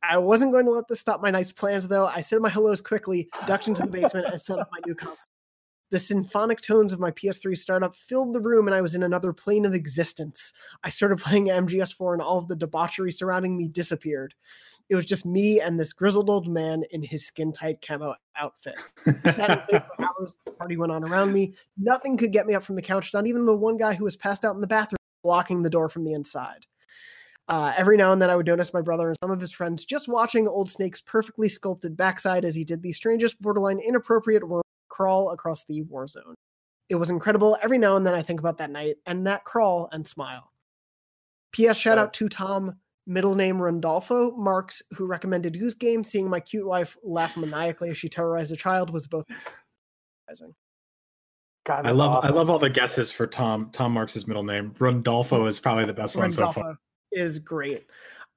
I 0.04 0.18
wasn't 0.18 0.52
going 0.52 0.66
to 0.66 0.72
let 0.72 0.90
this 0.90 1.00
stop 1.00 1.22
my 1.22 1.32
night's 1.32 1.54
plans, 1.54 1.88
though. 1.88 2.06
I 2.06 2.20
said 2.20 2.42
my 2.42 2.50
hellos 2.50 2.82
quickly, 2.82 3.30
ducked 3.48 3.70
into 3.70 3.84
the 3.84 3.88
basement, 3.88 4.28
and 4.28 4.42
set 4.42 4.60
up 4.60 4.70
my 4.74 4.80
new 4.86 4.96
console. 4.96 5.18
The 5.92 6.00
symphonic 6.00 6.60
tones 6.62 6.92
of 6.92 7.00
my 7.00 7.12
PS3 7.12 7.58
startup 7.58 7.96
filled 7.96 8.34
the 8.34 8.40
room, 8.40 8.68
and 8.68 8.76
I 8.76 8.82
was 8.82 8.96
in 8.96 9.04
another 9.04 9.32
plane 9.32 9.66
of 9.66 9.74
existence. 9.74 10.52
I 10.84 10.90
started 10.90 11.20
playing 11.20 11.48
MGS4, 11.48 12.14
and 12.14 12.22
all 12.22 12.40
of 12.40 12.48
the 12.50 12.56
debauchery 12.56 13.12
surrounding 13.12 13.56
me 13.56 13.68
disappeared. 13.70 14.34
It 14.92 14.96
was 14.96 15.06
just 15.06 15.26
me 15.26 15.62
and 15.62 15.80
this 15.80 15.94
grizzled 15.94 16.30
old 16.30 16.50
man 16.50 16.84
in 16.92 17.02
his 17.02 17.26
skin 17.26 17.54
tight 17.54 17.82
camo 17.82 18.14
outfit. 18.38 18.76
I 19.24 19.32
sat 19.32 19.50
and 19.50 19.62
played 19.62 19.84
for 19.86 20.06
hours. 20.20 20.36
The 20.44 20.52
party 20.52 20.76
went 20.76 20.92
on 20.92 21.06
around 21.06 21.32
me. 21.32 21.54
Nothing 21.78 22.18
could 22.18 22.34
get 22.34 22.46
me 22.46 22.56
up 22.56 22.64
from 22.64 22.76
the 22.76 22.82
couch, 22.82 23.14
not 23.14 23.26
even 23.26 23.46
the 23.46 23.56
one 23.56 23.78
guy 23.78 23.94
who 23.94 24.04
was 24.04 24.18
passed 24.18 24.44
out 24.44 24.54
in 24.54 24.60
the 24.60 24.68
bathroom, 24.68 24.98
blocking 25.24 25.64
the 25.64 25.70
door 25.70 25.88
from 25.88 26.04
the 26.04 26.12
inside. 26.12 26.66
Uh, 27.48 27.72
every 27.78 27.96
now 27.96 28.12
and 28.12 28.22
then, 28.22 28.30
I 28.30 28.36
would 28.36 28.46
notice 28.46 28.74
my 28.74 28.82
brother 28.82 29.08
and 29.08 29.18
some 29.24 29.32
of 29.32 29.40
his 29.40 29.54
friends 29.54 29.86
just 29.86 30.10
watching 30.10 30.46
Old 30.46 30.70
Snake's 30.70 31.00
perfectly 31.00 31.48
sculpted 31.48 31.96
backside 31.96 32.44
as 32.44 32.54
he 32.54 32.66
did 32.66 32.82
the 32.82 32.92
strangest, 32.92 33.42
borderline 33.42 33.80
inappropriate 33.80 34.46
worm 34.46 34.62
crawl 34.90 35.32
across 35.32 35.64
the 35.64 35.84
war 35.84 36.06
zone. 36.06 36.36
It 36.90 36.96
was 36.96 37.12
incredible. 37.12 37.58
Every 37.64 37.78
now 37.78 37.96
and 37.96 38.06
then, 38.06 38.14
I 38.14 38.24
think 38.24 38.42
about 38.42 38.58
that 38.58 38.72
night 38.72 38.98
and 39.06 39.26
that 39.26 39.46
crawl 39.46 39.88
and 39.94 40.06
smile. 40.06 40.52
P.S. 41.54 41.78
Shout 41.78 41.98
out 41.98 42.14
to 42.16 42.28
Tom, 42.28 42.76
middle 43.08 43.36
name 43.36 43.58
Rondolfo 43.58 44.36
Marks, 44.38 44.82
who 44.96 45.06
recommended 45.06 45.60
Goose 45.60 45.74
Game. 45.74 46.04
Seeing 46.04 46.30
my 46.30 46.40
cute 46.40 46.66
wife 46.66 46.98
laugh 47.04 47.36
maniacally 47.38 47.90
as 47.90 47.98
she 47.98 48.10
terrorized 48.10 48.52
a 48.52 48.56
child 48.58 48.90
was 48.90 49.08
both 49.08 49.26
surprising. 50.28 50.56
God, 51.66 51.80
I 51.80 51.90
that's 51.90 51.98
love 51.98 52.26
I 52.26 52.30
love 52.30 52.50
all 52.50 52.60
the 52.60 52.70
guesses 52.70 53.12
for 53.12 53.28
Tom 53.28 53.70
Tom 53.72 53.92
Marks's 53.92 54.28
middle 54.28 54.44
name. 54.44 54.72
Rondolfo 54.80 55.48
is 55.48 55.60
probably 55.60 55.86
the 55.86 55.94
best 55.94 56.16
one 56.16 56.32
so 56.32 56.52
far. 56.52 56.78
Is 57.12 57.40
great. 57.40 57.86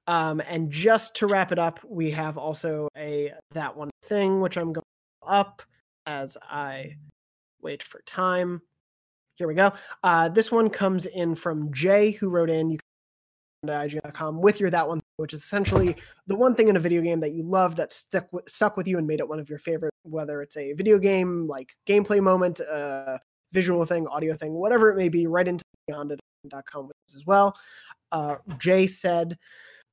Um, 0.07 0.41
and 0.41 0.69
just 0.69 1.15
to 1.15 1.27
wrap 1.27 1.51
it 1.51 1.57
up, 1.57 1.79
we 1.87 2.11
have 2.11 2.37
also 2.37 2.87
a 2.95 3.33
that 3.51 3.75
one 3.75 3.89
thing 4.03 4.41
which 4.41 4.57
I'm 4.57 4.73
going 4.73 4.83
up 5.25 5.63
as 6.05 6.37
I 6.43 6.95
wait 7.61 7.81
for 7.81 8.01
time. 8.05 8.61
Here 9.35 9.47
we 9.47 9.55
go. 9.55 9.73
Uh, 10.03 10.29
this 10.29 10.51
one 10.51 10.69
comes 10.69 11.07
in 11.07 11.35
from 11.35 11.73
Jay, 11.73 12.11
who 12.11 12.29
wrote 12.29 12.49
in. 12.49 12.69
You 12.69 12.77
IGN.com 13.73 14.41
with 14.41 14.59
your 14.59 14.69
that 14.69 14.87
one, 14.87 15.01
which 15.17 15.33
is 15.33 15.41
essentially 15.41 15.95
the 16.27 16.35
one 16.35 16.55
thing 16.55 16.67
in 16.67 16.75
a 16.75 16.79
video 16.79 17.01
game 17.01 17.19
that 17.19 17.31
you 17.31 17.43
love 17.43 17.75
that 17.75 17.93
stuck 17.93 18.31
with, 18.31 18.47
stuck 18.49 18.77
with 18.77 18.87
you 18.87 18.97
and 18.97 19.07
made 19.07 19.19
it 19.19 19.27
one 19.27 19.39
of 19.39 19.49
your 19.49 19.59
favorite. 19.59 19.93
Whether 20.03 20.41
it's 20.41 20.57
a 20.57 20.73
video 20.73 20.97
game 20.99 21.47
like 21.47 21.73
gameplay 21.87 22.21
moment, 22.21 22.61
uh, 22.61 23.17
visual 23.51 23.85
thing, 23.85 24.07
audio 24.07 24.35
thing, 24.35 24.53
whatever 24.53 24.91
it 24.91 24.97
may 24.97 25.09
be, 25.09 25.27
right 25.27 25.47
into 25.47 25.63
beyond.com 25.87 26.87
with 26.87 26.97
us 27.09 27.15
as 27.15 27.25
well. 27.25 27.57
Uh, 28.11 28.35
Jay 28.59 28.87
said, 28.87 29.37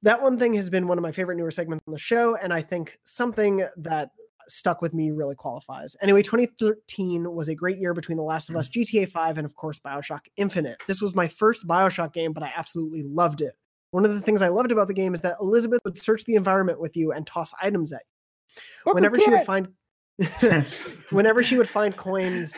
that 0.03 0.21
one 0.21 0.39
thing 0.39 0.53
has 0.55 0.69
been 0.69 0.89
one 0.89 0.99
of 0.99 1.03
my 1.03 1.13
favorite 1.13 1.37
newer 1.37 1.51
segments 1.51 1.85
on 1.87 1.93
the 1.93 1.99
show, 1.99 2.37
and 2.37 2.53
I 2.53 2.61
think 2.61 2.99
something 3.05 3.65
that 3.77 4.11
stuck 4.49 4.83
with 4.83 4.93
me 4.93 5.13
really 5.13 5.37
qualifies. 5.37 5.97
Anyway, 6.03 6.23
2013 6.23 7.33
was 7.33 7.49
a 7.49 7.55
great 7.55 7.79
year 7.79 7.95
between 7.95 8.19
The 8.19 8.25
Last 8.25 8.51
of 8.51 8.57
Us, 8.57 8.69
GTA 8.69 9.09
5, 9.11 9.39
and 9.39 9.45
of 9.45 9.55
course 9.55 9.79
Bioshock 9.79 10.23
Infinite. 10.37 10.77
This 10.89 11.01
was 11.01 11.15
my 11.15 11.29
first 11.29 11.67
Bioshock 11.67 12.13
game, 12.13 12.33
but 12.33 12.43
I 12.43 12.53
absolutely 12.57 13.05
loved 13.05 13.41
it. 13.41 13.55
One 13.93 14.05
of 14.05 14.13
the 14.13 14.21
things 14.21 14.43
I 14.43 14.49
loved 14.49 14.73
about 14.73 14.89
the 14.89 14.95
game 14.95 15.15
is 15.15 15.21
that 15.21 15.37
Elizabeth 15.41 15.81
would 15.85 15.97
search 15.97 16.25
the 16.25 16.35
environment 16.35 16.81
with 16.81 16.97
you 16.97 17.13
and 17.13 17.27
toss 17.27 17.53
items 17.63 17.93
at 17.93 18.03
you. 18.05 18.93
Whenever 18.93 19.19
she 19.19 19.31
would 19.31 19.47
find 19.47 19.69
whenever 21.11 21.43
she 21.43 21.57
would 21.57 21.69
find 21.69 21.97
coins 21.97 22.55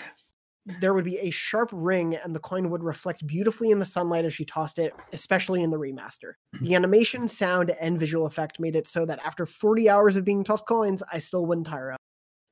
there 0.80 0.94
would 0.94 1.04
be 1.04 1.18
a 1.18 1.30
sharp 1.30 1.68
ring 1.72 2.16
and 2.16 2.34
the 2.34 2.40
coin 2.40 2.70
would 2.70 2.82
reflect 2.82 3.26
beautifully 3.26 3.70
in 3.70 3.78
the 3.78 3.84
sunlight 3.84 4.24
as 4.24 4.32
she 4.32 4.44
tossed 4.44 4.78
it, 4.78 4.94
especially 5.12 5.62
in 5.62 5.70
the 5.70 5.78
remaster. 5.78 6.34
The 6.52 6.58
mm-hmm. 6.58 6.74
animation, 6.74 7.28
sound, 7.28 7.70
and 7.80 8.00
visual 8.00 8.26
effect 8.26 8.58
made 8.58 8.76
it 8.76 8.86
so 8.86 9.04
that 9.06 9.20
after 9.24 9.44
40 9.44 9.90
hours 9.90 10.16
of 10.16 10.24
being 10.24 10.42
tossed 10.42 10.66
coins, 10.66 11.02
I 11.12 11.18
still 11.18 11.44
wouldn't 11.46 11.66
tire 11.66 11.92
out. 11.92 11.98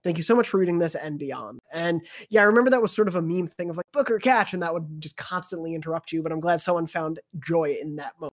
Thank 0.04 0.18
you 0.18 0.24
so 0.24 0.34
much 0.34 0.48
for 0.48 0.58
reading 0.58 0.78
this 0.78 0.94
and 0.94 1.18
beyond. 1.18 1.60
And 1.72 2.04
yeah, 2.28 2.40
I 2.40 2.44
remember 2.44 2.70
that 2.70 2.82
was 2.82 2.92
sort 2.92 3.08
of 3.08 3.14
a 3.14 3.22
meme 3.22 3.46
thing 3.46 3.70
of 3.70 3.76
like 3.76 3.86
book 3.92 4.10
or 4.10 4.18
catch, 4.18 4.52
and 4.52 4.62
that 4.62 4.74
would 4.74 5.00
just 5.00 5.16
constantly 5.16 5.74
interrupt 5.74 6.12
you. 6.12 6.22
But 6.22 6.32
I'm 6.32 6.40
glad 6.40 6.60
someone 6.60 6.88
found 6.88 7.20
joy 7.46 7.76
in 7.80 7.96
that 7.96 8.18
moment. 8.20 8.34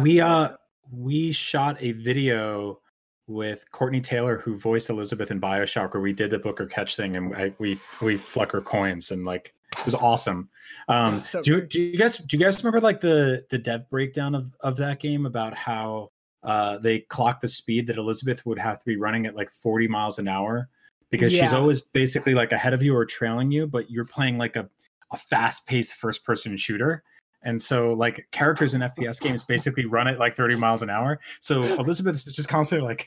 We 0.00 0.20
uh 0.20 0.50
we 0.90 1.32
shot 1.32 1.76
a 1.80 1.92
video 1.92 2.80
with 3.26 3.64
Courtnee 3.72 4.00
Draper, 4.00 4.38
who 4.38 4.56
voiced 4.56 4.90
Elizabeth 4.90 5.30
in 5.30 5.40
Bioshock, 5.40 5.94
where 5.94 6.00
we 6.00 6.12
did 6.12 6.30
the 6.30 6.38
book 6.38 6.60
or 6.60 6.66
catch 6.66 6.96
thing, 6.96 7.16
and 7.16 7.34
I, 7.34 7.52
we 7.58 7.78
we 8.00 8.16
fluck 8.16 8.52
her 8.52 8.60
coins, 8.60 9.10
and 9.10 9.24
like 9.24 9.54
it 9.78 9.84
was 9.84 9.94
awesome. 9.94 10.48
Um, 10.88 11.18
so 11.18 11.42
do, 11.42 11.62
do, 11.62 11.80
you 11.80 11.98
guys 11.98 12.18
do 12.18 12.36
you 12.36 12.44
guys 12.44 12.62
remember 12.62 12.80
like 12.80 13.00
the 13.00 13.44
the 13.50 13.58
dev 13.58 13.88
breakdown 13.88 14.34
of 14.34 14.54
of 14.60 14.76
that 14.76 15.00
game 15.00 15.26
about 15.26 15.54
how 15.54 16.10
uh, 16.42 16.78
they 16.78 17.00
clocked 17.00 17.40
the 17.40 17.48
speed 17.48 17.86
that 17.86 17.96
Elizabeth 17.96 18.44
would 18.44 18.58
have 18.58 18.78
to 18.78 18.84
be 18.84 18.96
running 18.96 19.26
at 19.26 19.36
like 19.36 19.50
40 19.50 19.88
miles 19.88 20.18
an 20.18 20.26
hour 20.26 20.68
because 21.10 21.32
yeah. 21.32 21.44
she's 21.44 21.52
always 21.52 21.80
basically 21.80 22.34
like 22.34 22.52
ahead 22.52 22.74
of 22.74 22.82
you 22.82 22.96
or 22.96 23.06
trailing 23.06 23.52
you, 23.52 23.66
but 23.66 23.90
you're 23.90 24.04
playing 24.04 24.38
like 24.38 24.56
a 24.56 24.68
a 25.12 25.16
fast 25.16 25.66
paced 25.66 25.94
first 25.94 26.24
person 26.24 26.56
shooter. 26.56 27.04
And 27.44 27.60
so, 27.60 27.92
like 27.92 28.26
characters 28.30 28.74
in 28.74 28.80
FPS 28.80 29.20
games 29.20 29.44
basically 29.44 29.84
run 29.84 30.08
at 30.08 30.18
like 30.18 30.36
30 30.36 30.56
miles 30.56 30.82
an 30.82 30.90
hour. 30.90 31.20
So 31.40 31.62
Elizabeth 31.78 32.14
is 32.14 32.24
just 32.24 32.48
constantly 32.48 32.86
like 32.86 33.06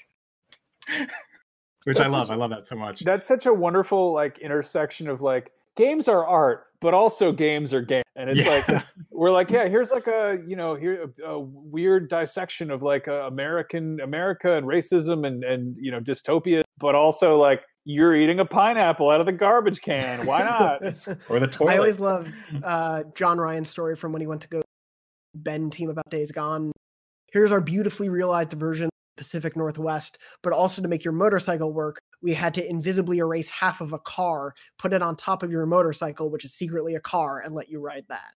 which 1.85 1.97
that's 1.97 2.01
I 2.01 2.07
love. 2.07 2.27
Such, 2.27 2.33
I 2.33 2.37
love 2.37 2.49
that 2.49 2.67
so 2.67 2.75
much. 2.75 3.01
That's 3.01 3.27
such 3.27 3.45
a 3.45 3.53
wonderful 3.53 4.11
like 4.11 4.39
intersection 4.39 5.07
of 5.07 5.21
like 5.21 5.51
games 5.75 6.07
are 6.07 6.25
art, 6.25 6.65
but 6.81 6.93
also 6.93 7.31
games 7.31 7.73
are 7.73 7.81
games. 7.81 8.05
And 8.15 8.29
it's 8.29 8.39
yeah. 8.39 8.63
like 8.67 8.85
we're 9.11 9.31
like, 9.31 9.49
yeah, 9.49 9.67
here's 9.67 9.91
like 9.91 10.07
a 10.07 10.39
you 10.47 10.55
know 10.55 10.75
here 10.75 11.11
a, 11.23 11.29
a 11.29 11.39
weird 11.39 12.09
dissection 12.09 12.71
of 12.71 12.81
like 12.81 13.07
American 13.07 13.99
America 14.01 14.53
and 14.53 14.65
racism 14.65 15.27
and 15.27 15.43
and 15.43 15.75
you 15.79 15.91
know 15.91 15.99
dystopia, 15.99 16.63
but 16.79 16.95
also 16.95 17.37
like 17.39 17.61
you're 17.85 18.15
eating 18.15 18.39
a 18.39 18.45
pineapple 18.45 19.09
out 19.09 19.19
of 19.19 19.27
the 19.27 19.31
garbage 19.31 19.81
can. 19.81 20.25
Why 20.25 20.39
not? 20.39 20.81
or 21.29 21.39
the 21.39 21.47
toilet. 21.47 21.73
I 21.73 21.77
always 21.77 21.99
love 21.99 22.27
uh, 22.63 23.03
John 23.13 23.37
Ryan's 23.37 23.69
story 23.69 23.95
from 23.95 24.11
when 24.11 24.21
he 24.21 24.27
went 24.27 24.41
to 24.41 24.47
go 24.47 24.61
Bend 25.35 25.71
team 25.71 25.89
about 25.89 26.09
Days 26.09 26.31
Gone. 26.31 26.71
Here's 27.31 27.51
our 27.51 27.61
beautifully 27.61 28.09
realized 28.09 28.53
version 28.53 28.89
Pacific 29.17 29.55
Northwest, 29.55 30.17
but 30.43 30.53
also 30.53 30.81
to 30.81 30.87
make 30.87 31.03
your 31.03 31.13
motorcycle 31.13 31.71
work, 31.71 31.99
we 32.21 32.33
had 32.33 32.53
to 32.55 32.69
invisibly 32.69 33.19
erase 33.19 33.49
half 33.49 33.81
of 33.81 33.93
a 33.93 33.99
car, 33.99 34.53
put 34.77 34.93
it 34.93 35.01
on 35.01 35.15
top 35.15 35.43
of 35.43 35.51
your 35.51 35.65
motorcycle, 35.65 36.29
which 36.29 36.45
is 36.45 36.53
secretly 36.53 36.95
a 36.95 36.99
car, 36.99 37.39
and 37.39 37.53
let 37.53 37.69
you 37.69 37.79
ride 37.79 38.05
that. 38.09 38.33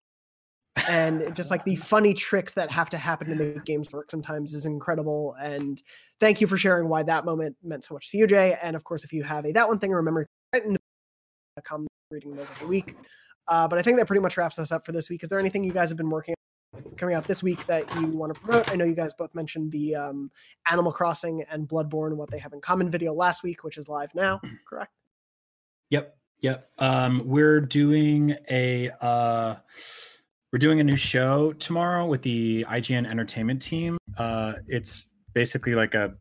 And 0.88 1.34
just 1.34 1.50
like 1.50 1.64
the 1.64 1.76
funny 1.92 2.14
tricks 2.14 2.52
that 2.54 2.70
have 2.70 2.90
to 2.90 2.98
happen 2.98 3.28
to 3.28 3.34
make 3.34 3.64
games 3.64 3.90
work 3.92 4.10
sometimes 4.10 4.54
is 4.54 4.66
incredible. 4.66 5.34
And 5.40 5.82
thank 6.20 6.40
you 6.40 6.46
for 6.46 6.56
sharing 6.56 6.88
why 6.88 7.02
that 7.04 7.24
moment 7.24 7.56
meant 7.62 7.84
so 7.84 7.94
much 7.94 8.10
to 8.10 8.18
you, 8.18 8.26
Jay. 8.26 8.56
And 8.62 8.76
of 8.76 8.84
course, 8.84 9.04
if 9.04 9.12
you 9.12 9.22
have 9.22 9.46
a 9.46 9.52
that 9.52 9.68
one 9.68 9.78
thing, 9.78 9.90
remember 9.90 10.26
come 11.64 11.86
reading 12.10 12.34
those 12.36 12.50
every 12.50 12.66
week. 12.66 12.96
Uh, 13.48 13.66
but 13.66 13.78
I 13.78 13.82
think 13.82 13.98
that 13.98 14.06
pretty 14.06 14.20
much 14.20 14.36
wraps 14.36 14.58
us 14.58 14.72
up 14.72 14.84
for 14.84 14.92
this 14.92 15.08
week. 15.08 15.22
Is 15.22 15.28
there 15.28 15.38
anything 15.38 15.64
you 15.64 15.72
guys 15.72 15.88
have 15.88 15.96
been 15.96 16.10
working 16.10 16.34
on 16.74 16.82
coming 16.96 17.14
out 17.14 17.24
this 17.24 17.42
week 17.42 17.66
that 17.66 17.92
you 17.96 18.06
want 18.08 18.34
to 18.34 18.40
promote? 18.40 18.70
I 18.70 18.76
know 18.76 18.84
you 18.84 18.94
guys 18.94 19.12
both 19.14 19.34
mentioned 19.34 19.72
the 19.72 19.94
um, 19.94 20.30
Animal 20.70 20.92
Crossing 20.92 21.44
and 21.50 21.68
Bloodborne, 21.68 22.14
what 22.16 22.30
they 22.30 22.38
have 22.38 22.52
in 22.52 22.60
common 22.60 22.90
video 22.90 23.12
last 23.14 23.42
week, 23.42 23.64
which 23.64 23.78
is 23.78 23.88
live 23.88 24.14
now, 24.14 24.40
correct? 24.68 24.92
Yep, 25.90 26.16
yep. 26.40 26.70
Um, 26.78 27.22
we're 27.24 27.60
doing 27.60 28.36
a 28.50 28.90
uh, 29.00 29.56
we're 30.52 30.58
doing 30.58 30.80
a 30.80 30.84
new 30.84 30.96
show 30.96 31.52
tomorrow 31.54 32.06
with 32.06 32.22
the 32.22 32.64
IGN 32.68 33.06
Entertainment 33.06 33.60
team. 33.60 33.98
Uh, 34.16 34.54
it's 34.66 35.08
basically 35.34 35.74
like 35.74 35.94
a 35.94 36.14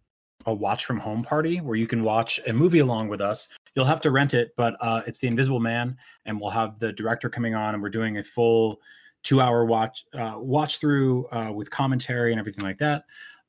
a 0.46 0.54
watch 0.54 0.86
from 0.86 0.98
home 0.98 1.24
party 1.24 1.60
where 1.60 1.76
you 1.76 1.88
can 1.88 2.04
watch 2.04 2.40
a 2.48 2.54
movie 2.54 2.80
along 2.80 3.10
with 3.10 3.20
us. 3.20 3.50
You'll 3.76 3.86
have 3.86 4.00
to 4.02 4.12
rent 4.12 4.34
it, 4.34 4.52
but 4.56 4.78
uh, 4.80 5.02
it's 5.06 5.20
The 5.20 5.28
Invisible 5.28 5.60
Man, 5.60 5.98
and 6.26 6.40
we'll 6.40 6.52
have 6.52 6.80
the 6.80 6.94
director 6.94 7.30
coming 7.30 7.54
on, 7.54 7.74
and 7.74 7.84
we're 7.84 7.90
doing 7.90 8.18
a 8.18 8.24
full 8.24 8.80
two 9.24 9.42
hour 9.42 9.66
watch 9.66 10.06
uh, 10.14 10.36
watch 10.38 10.80
through 10.80 11.28
uh, 11.28 11.52
with 11.54 11.70
commentary 11.70 12.32
and 12.32 12.40
everything 12.40 12.64
like 12.64 12.78
that. 12.78 13.04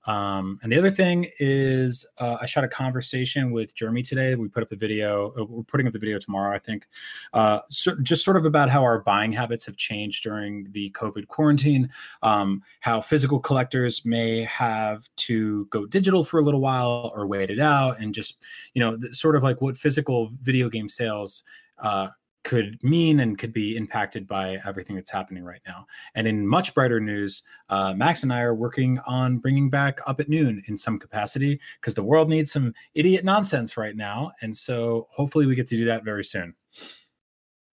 Um, 0.09 0.59
and 0.63 0.73
the 0.73 0.79
other 0.79 0.91
thing 0.91 1.29
is, 1.39 2.07
uh, 2.19 2.39
I 2.41 2.47
shot 2.47 2.65
a 2.65 2.69
conversation 2.69 3.51
with 3.51 3.75
Jeremy 3.75 4.03
today. 4.03 4.35
We 4.35 4.49
put 4.49 4.63
up 4.63 4.71
the 4.71 4.77
video. 4.77 5.35
Uh, 5.39 5.45
we're 5.45 5.63
putting 5.65 5.87
up 5.87 5.93
the 5.93 5.99
video 5.99 6.19
tomorrow, 6.19 6.55
I 6.55 6.59
think. 6.59 6.89
Uh, 7.35 7.61
so 7.71 7.95
just 8.03 8.25
sort 8.25 8.39
of 8.39 8.47
about 8.47 8.71
how 8.71 8.83
our 8.83 9.01
buying 9.03 9.33
habits 9.33 9.67
have 9.67 9.77
changed 9.77 10.25
during 10.25 10.67
the 10.73 10.91
COVID 10.93 11.29
quarantine. 11.29 11.91
Um, 12.23 12.63
how 12.81 13.03
physical 13.03 13.39
collectors 13.39 14.07
may 14.07 14.45
have 14.45 15.07
to 15.17 15.67
go 15.67 15.85
digital 15.85 16.25
for 16.25 16.41
a 16.41 16.43
little 16.43 16.63
while 16.63 17.13
or 17.15 17.27
wait 17.27 17.51
it 17.51 17.61
out, 17.61 18.01
and 18.01 18.15
just 18.15 18.43
you 18.73 18.81
know, 18.81 18.99
sort 19.13 19.37
of 19.37 19.43
like 19.43 19.61
what 19.61 19.77
physical 19.77 20.31
video 20.41 20.71
game 20.71 20.89
sales 20.89 21.43
uh, 21.83 22.09
could 22.49 22.83
mean 22.83 23.21
and 23.21 23.37
could 23.37 23.53
be 23.53 23.77
impacted 23.77 24.27
by 24.27 24.57
everything 24.67 24.97
that's 24.97 25.11
happening 25.11 25.45
right 25.45 25.61
now. 25.67 25.87
And 26.15 26.27
in 26.27 26.47
much 26.47 26.75
brighter 26.75 26.99
news, 26.99 27.43
uh, 27.69 27.93
Max 27.93 28.23
and 28.23 28.33
I 28.33 28.41
are 28.41 28.55
working 28.55 28.99
on 29.01 29.37
bringing 29.37 29.69
back 29.69 30.01
Up 30.07 30.19
at 30.19 30.31
Noon 30.31 30.63
in 30.67 30.79
some 30.79 30.99
capacity 30.99 31.61
because 31.79 31.95
the 31.95 32.03
world 32.03 32.31
needs 32.31 32.51
some 32.51 32.73
idiot 32.95 33.23
nonsense 33.23 33.77
right 33.77 33.95
now. 33.95 34.33
And 34.41 34.57
so 34.57 35.09
hopefully 35.11 35.45
we 35.45 35.57
get 35.57 35.67
to 35.67 35.77
do 35.77 35.85
that 35.85 36.05
very 36.05 36.25
soon. 36.25 36.55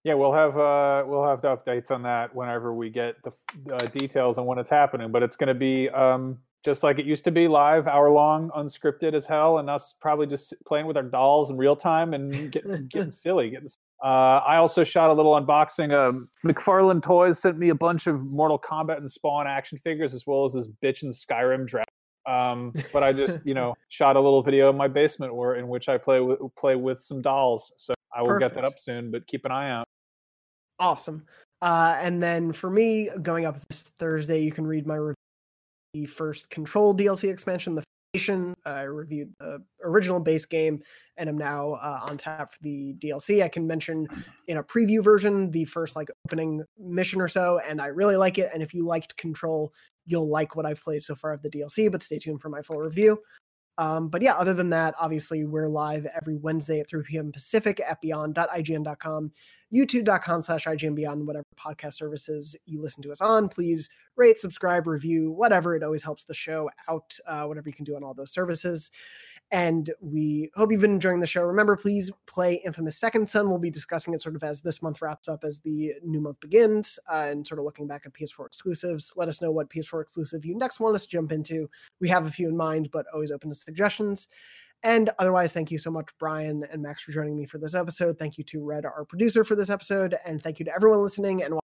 Yeah, 0.03 0.15
we'll 0.15 0.33
have 0.33 0.57
uh, 0.57 1.03
we'll 1.05 1.23
have 1.23 1.43
the 1.43 1.55
updates 1.55 1.91
on 1.91 2.01
that 2.01 2.33
whenever 2.33 2.73
we 2.73 2.89
get 2.89 3.17
the 3.23 3.31
uh, 3.71 3.77
details 3.89 4.39
on 4.39 4.47
when 4.47 4.57
it's 4.57 4.71
happening. 4.71 5.11
But 5.11 5.21
it's 5.21 5.35
going 5.35 5.49
to 5.49 5.53
be 5.53 5.87
um, 5.89 6.39
just 6.65 6.81
like 6.81 6.97
it 6.97 7.05
used 7.05 7.25
to 7.25 7.31
be, 7.31 7.47
live, 7.47 7.87
hour 7.87 8.09
long, 8.09 8.49
unscripted 8.57 9.13
as 9.13 9.25
hell, 9.25 9.59
and 9.59 9.69
us 9.69 9.95
probably 10.01 10.25
just 10.25 10.53
playing 10.65 10.87
with 10.87 10.97
our 10.97 11.03
dolls 11.03 11.49
in 11.49 11.57
real 11.57 11.75
time 11.75 12.13
and 12.13 12.51
getting, 12.51 12.87
getting 12.87 13.11
silly, 13.23 13.49
getting 13.49 13.69
uh, 14.03 14.41
I 14.45 14.57
also 14.57 14.83
shot 14.83 15.09
a 15.09 15.13
little 15.13 15.39
unboxing. 15.39 15.93
Um, 15.93 16.27
McFarlane 16.45 17.01
Toys 17.01 17.39
sent 17.39 17.57
me 17.57 17.69
a 17.69 17.75
bunch 17.75 18.05
of 18.05 18.21
Mortal 18.21 18.59
Kombat 18.59 18.97
and 18.97 19.09
Spawn 19.09 19.47
action 19.47 19.77
figures, 19.77 20.13
as 20.13 20.27
well 20.27 20.43
as 20.43 20.53
this 20.53 20.67
bitch 20.83 21.03
and 21.03 21.13
Skyrim 21.13 21.65
draft. 21.65 21.89
Um, 22.27 22.73
but 22.91 23.01
I 23.01 23.13
just, 23.13 23.39
you 23.45 23.53
know, 23.53 23.75
shot 23.89 24.17
a 24.17 24.19
little 24.19 24.43
video 24.43 24.69
in 24.69 24.75
my 24.75 24.89
basement 24.89 25.33
where 25.33 25.55
in 25.55 25.69
which 25.69 25.87
I 25.87 25.97
play 25.97 26.19
with 26.19 26.39
play 26.57 26.75
with 26.75 26.99
some 27.01 27.21
dolls. 27.21 27.73
So 27.77 27.93
I 28.13 28.21
will 28.21 28.29
Perfect. 28.29 28.55
get 28.55 28.61
that 28.61 28.67
up 28.67 28.73
soon. 28.77 29.09
But 29.09 29.25
keep 29.27 29.45
an 29.45 29.51
eye 29.51 29.71
out. 29.71 29.87
Awesome. 30.79 31.25
Uh, 31.61 31.97
and 32.01 32.21
then 32.21 32.51
for 32.51 32.69
me, 32.69 33.09
going 33.21 33.45
up 33.45 33.57
this 33.69 33.83
Thursday, 33.99 34.41
you 34.41 34.51
can 34.51 34.67
read 34.67 34.85
my 34.85 34.95
review 34.95 35.15
the 35.93 36.05
first 36.05 36.49
Control 36.49 36.93
DLC 36.93 37.29
expansion, 37.29 37.75
the 37.75 37.83
I 38.15 38.81
reviewed 38.83 39.33
the 39.39 39.63
original 39.83 40.19
base 40.19 40.45
game 40.45 40.83
and 41.17 41.27
I'm 41.27 41.37
now 41.37 41.73
uh, 41.81 42.01
on 42.03 42.17
tap 42.17 42.53
for 42.53 42.59
the 42.61 42.93
DLC. 42.99 43.41
I 43.41 43.47
can 43.47 43.65
mention 43.65 44.07
in 44.47 44.57
a 44.57 44.63
preview 44.63 45.03
version 45.03 45.49
the 45.49 45.65
first 45.65 45.95
like 45.95 46.09
opening 46.27 46.63
mission 46.77 47.19
or 47.19 47.27
so, 47.27 47.59
and 47.67 47.81
I 47.81 47.87
really 47.87 48.15
like 48.15 48.37
it. 48.37 48.51
And 48.53 48.61
if 48.61 48.71
you 48.71 48.85
liked 48.85 49.17
Control, 49.17 49.73
you'll 50.05 50.29
like 50.29 50.55
what 50.55 50.63
I've 50.63 50.83
played 50.83 51.01
so 51.01 51.15
far 51.15 51.33
of 51.33 51.41
the 51.41 51.49
DLC. 51.49 51.91
But 51.91 52.03
stay 52.03 52.19
tuned 52.19 52.39
for 52.39 52.49
my 52.49 52.61
full 52.61 52.77
review. 52.77 53.19
Um, 53.77 54.09
but 54.09 54.21
yeah, 54.21 54.35
other 54.35 54.53
than 54.53 54.69
that, 54.69 54.93
obviously 54.99 55.45
we're 55.45 55.67
live 55.67 56.05
every 56.15 56.37
Wednesday 56.37 56.79
at 56.79 56.89
3 56.89 57.03
p.m. 57.03 57.31
Pacific 57.31 57.81
at 57.87 57.99
beyond.ign.com, 58.01 59.31
youtube.com 59.73 60.41
slash 60.43 60.65
IGN 60.65 60.93
Beyond, 60.93 61.25
whatever 61.25 61.45
podcast 61.57 61.93
services 61.93 62.55
you 62.65 62.81
listen 62.81 63.01
to 63.03 63.11
us 63.11 63.21
on. 63.21 63.49
Please 63.49 63.89
rate, 64.15 64.37
subscribe, 64.37 64.85
review, 64.85 65.31
whatever. 65.31 65.75
It 65.75 65.83
always 65.83 66.03
helps 66.03 66.25
the 66.25 66.35
show 66.35 66.69
out, 66.87 67.17
uh, 67.25 67.45
whatever 67.45 67.67
you 67.67 67.73
can 67.73 67.85
do 67.85 67.95
on 67.95 68.03
all 68.03 68.13
those 68.13 68.31
services. 68.31 68.91
And 69.53 69.91
we 70.01 70.49
hope 70.55 70.71
you've 70.71 70.81
been 70.81 70.93
enjoying 70.93 71.19
the 71.19 71.27
show. 71.27 71.43
Remember, 71.43 71.75
please 71.75 72.09
play 72.25 72.55
Infamous 72.65 72.97
Second 72.97 73.29
Son. 73.29 73.47
We'll 73.47 73.59
be 73.59 73.69
discussing 73.69 74.15
it 74.15 74.21
sort 74.21 74.35
of 74.35 74.41
as 74.41 74.61
this 74.61 74.81
month 74.81 74.99
wraps 74.99 75.29
up, 75.29 75.43
as 75.43 75.59
the 75.59 75.93
new 76.03 76.19
month 76.19 76.39
begins, 76.39 76.97
uh, 77.07 77.27
and 77.27 77.45
sort 77.45 77.59
of 77.59 77.65
looking 77.65 77.85
back 77.85 78.01
at 78.07 78.13
PS4 78.13 78.47
exclusives. 78.47 79.13
Let 79.15 79.29
us 79.29 79.43
know 79.43 79.51
what 79.51 79.69
PS4 79.69 80.01
exclusive 80.01 80.43
you 80.43 80.57
next 80.57 80.79
want 80.79 80.95
us 80.95 81.03
to 81.03 81.11
jump 81.11 81.31
into. 81.31 81.69
We 82.01 82.09
have 82.09 82.25
a 82.25 82.31
few 82.31 82.49
in 82.49 82.57
mind, 82.57 82.89
but 82.91 83.05
always 83.13 83.31
open 83.31 83.49
to 83.49 83.55
suggestions. 83.55 84.27
And 84.81 85.11
otherwise, 85.19 85.53
thank 85.53 85.69
you 85.69 85.77
so 85.77 85.91
much, 85.91 86.09
Brian 86.17 86.63
and 86.71 86.81
Max, 86.81 87.03
for 87.03 87.11
joining 87.11 87.37
me 87.37 87.45
for 87.45 87.59
this 87.59 87.75
episode. 87.75 88.17
Thank 88.17 88.39
you 88.39 88.43
to 88.45 88.65
Red, 88.65 88.85
our 88.85 89.05
producer, 89.05 89.43
for 89.43 89.53
this 89.53 89.69
episode. 89.69 90.17
And 90.25 90.41
thank 90.41 90.57
you 90.57 90.65
to 90.65 90.73
everyone 90.73 91.03
listening. 91.03 91.43
And 91.43 91.59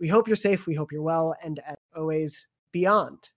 we 0.00 0.08
hope 0.08 0.26
you're 0.26 0.36
safe. 0.36 0.66
We 0.66 0.74
hope 0.74 0.90
you're 0.90 1.02
well. 1.02 1.36
And 1.44 1.60
as 1.66 1.76
always, 1.94 2.46
beyond. 2.72 3.28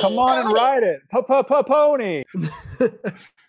Come 0.00 0.18
on 0.18 0.46
and 0.46 0.54
ride 0.54 0.82
it, 0.82 1.00
pa 1.10 1.22
pa 1.22 1.42
pa 1.42 1.62
pony. 1.62 2.24